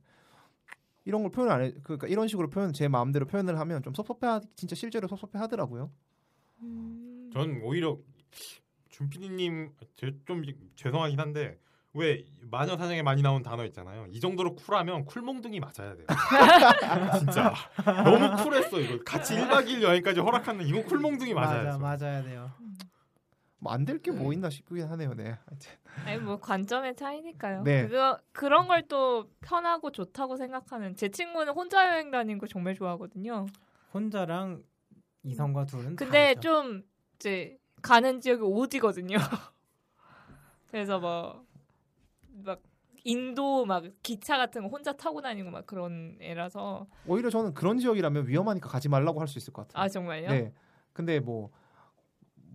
이런 1.06 1.22
걸 1.22 1.32
표현 1.32 1.50
안 1.50 1.62
해, 1.62 1.72
그러니까 1.84 2.08
이런 2.08 2.28
식으로 2.28 2.50
표현 2.50 2.74
제 2.74 2.90
마음대로 2.90 3.26
표현을 3.26 3.58
하면 3.58 3.82
좀 3.84 3.94
섭섭해 3.94 4.42
진짜 4.58 4.76
실제로 4.76 5.08
섭섭해 5.08 5.38
하더라고요. 5.40 5.90
전 7.32 7.62
오히려 7.64 7.98
준피디님 8.90 9.72
좀 10.26 10.44
죄송하긴 10.76 11.20
한데 11.22 11.58
왜 11.96 12.26
마녀 12.52 12.76
사냥에 12.78 13.02
많이 13.02 13.22
나온 13.22 13.42
단어 13.42 13.66
있잖아요. 13.66 14.06
이 14.10 14.20
정도로 14.20 14.56
쿨하면 14.56 15.06
쿨몽둥이 15.06 15.60
맞아야 15.60 15.96
돼요. 15.96 16.06
진짜 17.20 17.54
너무 18.04 18.44
쿨했어 18.44 18.80
이거. 18.80 19.04
같이 19.04 19.34
1박 19.36 19.66
2일 19.66 19.82
여행까지 19.82 20.20
허락하는 20.20 20.66
이건 20.68 20.84
쿨몽둥이 20.84 21.34
맞아야죠. 21.34 21.80
맞아 21.80 22.06
맞아야 22.06 22.24
돼요. 22.24 22.52
뭐 23.60 23.72
안될 23.74 24.00
게 24.02 24.12
뭐 24.12 24.32
있나 24.34 24.50
싶긴 24.50 24.86
하네요. 24.90 25.14
네. 25.16 25.38
아니 26.06 26.18
뭐 26.18 26.38
관점의 26.40 26.96
차이니까요. 26.96 27.64
네. 27.64 27.88
그거 27.88 28.20
그런 28.34 28.68
걸 28.68 28.84
또 28.88 29.30
편하고 29.42 29.92
좋다고 29.92 30.36
생각하는 30.38 30.96
제 30.96 31.10
친구는 31.10 31.54
혼자 31.54 31.88
여행 31.90 32.12
다니는 32.12 32.38
거 32.40 32.46
정말 32.46 32.76
좋아하거든요. 32.76 33.48
혼자랑 33.94 34.62
이성과 35.24 35.66
둘은 35.66 35.96
근데 35.96 36.34
다르죠. 36.36 36.40
좀 36.42 36.84
이제 37.16 37.58
가는 37.82 38.20
지역이 38.22 38.44
오지거든요. 38.44 39.16
그래서 40.70 41.00
뭐 41.00 41.45
막 42.44 42.62
인도 43.04 43.66
막 43.66 43.84
기차 44.02 44.38
같은 44.38 44.64
거 44.64 44.68
혼자 44.70 44.92
타고 44.94 45.22
다니고 45.22 45.52
막 45.52 45.66
그런 45.68 46.18
애라서 46.22 46.88
오히려 47.08 47.30
저는 47.30 47.54
그런 47.54 47.78
지역이라면 47.78 48.28
위험하니까 48.28 48.68
가지 48.70 48.90
말라고 48.90 49.20
할 49.20 49.28
수 49.28 49.38
있을 49.38 49.54
것 49.54 49.68
같아요. 49.68 49.84
아 49.84 49.88
정말요? 49.88 50.30
네. 50.30 50.54
근데 50.94 51.20
뭐 51.20 51.52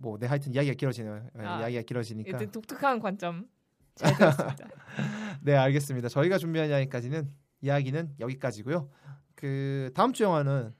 뭐 0.03 0.17
네 0.17 0.25
하여튼 0.27 0.51
이야기가 0.53 0.73
길어지네요. 0.75 1.29
네, 1.35 1.45
아, 1.45 1.59
이야기가 1.61 1.83
길어지니까. 1.83 2.37
독특한 2.51 2.99
관점 2.99 3.47
잘 3.95 4.15
들었습니다. 4.17 4.65
네, 5.43 5.55
알겠습니다. 5.55 6.09
저희가 6.09 6.37
준비한 6.39 6.69
이야기까지는 6.69 7.31
이야기는 7.61 8.15
여기까지고요. 8.19 8.89
그 9.35 9.91
다음 9.93 10.11
주 10.11 10.23
영화는 10.23 10.73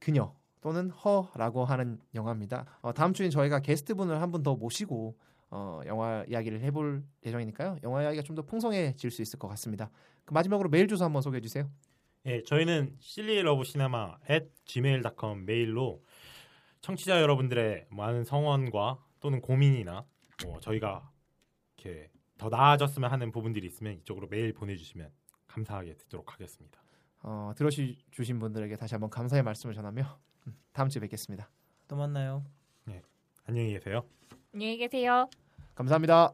그녀 0.00 0.34
또는 0.60 0.90
허라고 0.90 1.64
하는 1.64 2.00
영화입니다. 2.14 2.66
어, 2.82 2.92
다음 2.92 3.12
주엔 3.14 3.30
저희가 3.30 3.60
게스트 3.60 3.94
분을 3.94 4.20
한 4.20 4.32
분 4.32 4.42
더 4.42 4.56
모시고 4.56 5.16
어, 5.54 5.80
영화 5.86 6.24
이야기를 6.28 6.60
해볼 6.62 7.04
예정이니까요. 7.26 7.76
영화 7.82 8.02
이야기가 8.02 8.22
좀 8.22 8.34
더 8.34 8.42
풍성해질 8.42 9.10
수 9.10 9.20
있을 9.20 9.38
것 9.38 9.48
같습니다. 9.48 9.90
그 10.24 10.32
마지막으로 10.32 10.70
메일 10.70 10.88
주소 10.88 11.04
한번 11.04 11.20
소개해 11.20 11.42
주세요. 11.42 11.70
예, 12.24 12.42
저희는 12.42 12.96
실리러브시네마 13.00 14.18
at 14.30 14.46
gmail.com 14.64 15.44
메일로 15.44 16.02
청취자 16.80 17.20
여러분들의 17.20 17.86
많은 17.90 18.24
성원과 18.24 18.98
또는 19.20 19.40
고민이나 19.42 20.04
뭐 20.44 20.58
저희가 20.60 21.10
이렇게 21.76 22.10
더 22.38 22.48
나아졌으면 22.48 23.10
하는 23.12 23.30
부분들이 23.30 23.66
있으면 23.66 23.92
이쪽으로 23.98 24.28
메일 24.28 24.52
보내주시면 24.54 25.10
감사하게 25.48 25.94
듣도록 25.98 26.32
하겠습니다. 26.32 26.82
어, 27.22 27.52
들어주신 27.56 28.38
분들에게 28.38 28.76
다시 28.76 28.94
한번 28.94 29.10
감사의 29.10 29.42
말씀을 29.42 29.74
전하며 29.74 30.18
음, 30.46 30.56
다음 30.72 30.88
주에 30.88 31.00
뵙겠습니다. 31.00 31.50
또 31.88 31.96
만나요. 31.96 32.44
예, 32.88 33.02
안녕히 33.46 33.72
계세요. 33.74 34.02
안녕히 34.54 34.76
계세요. 34.76 35.28
감사합니다. 35.74 36.32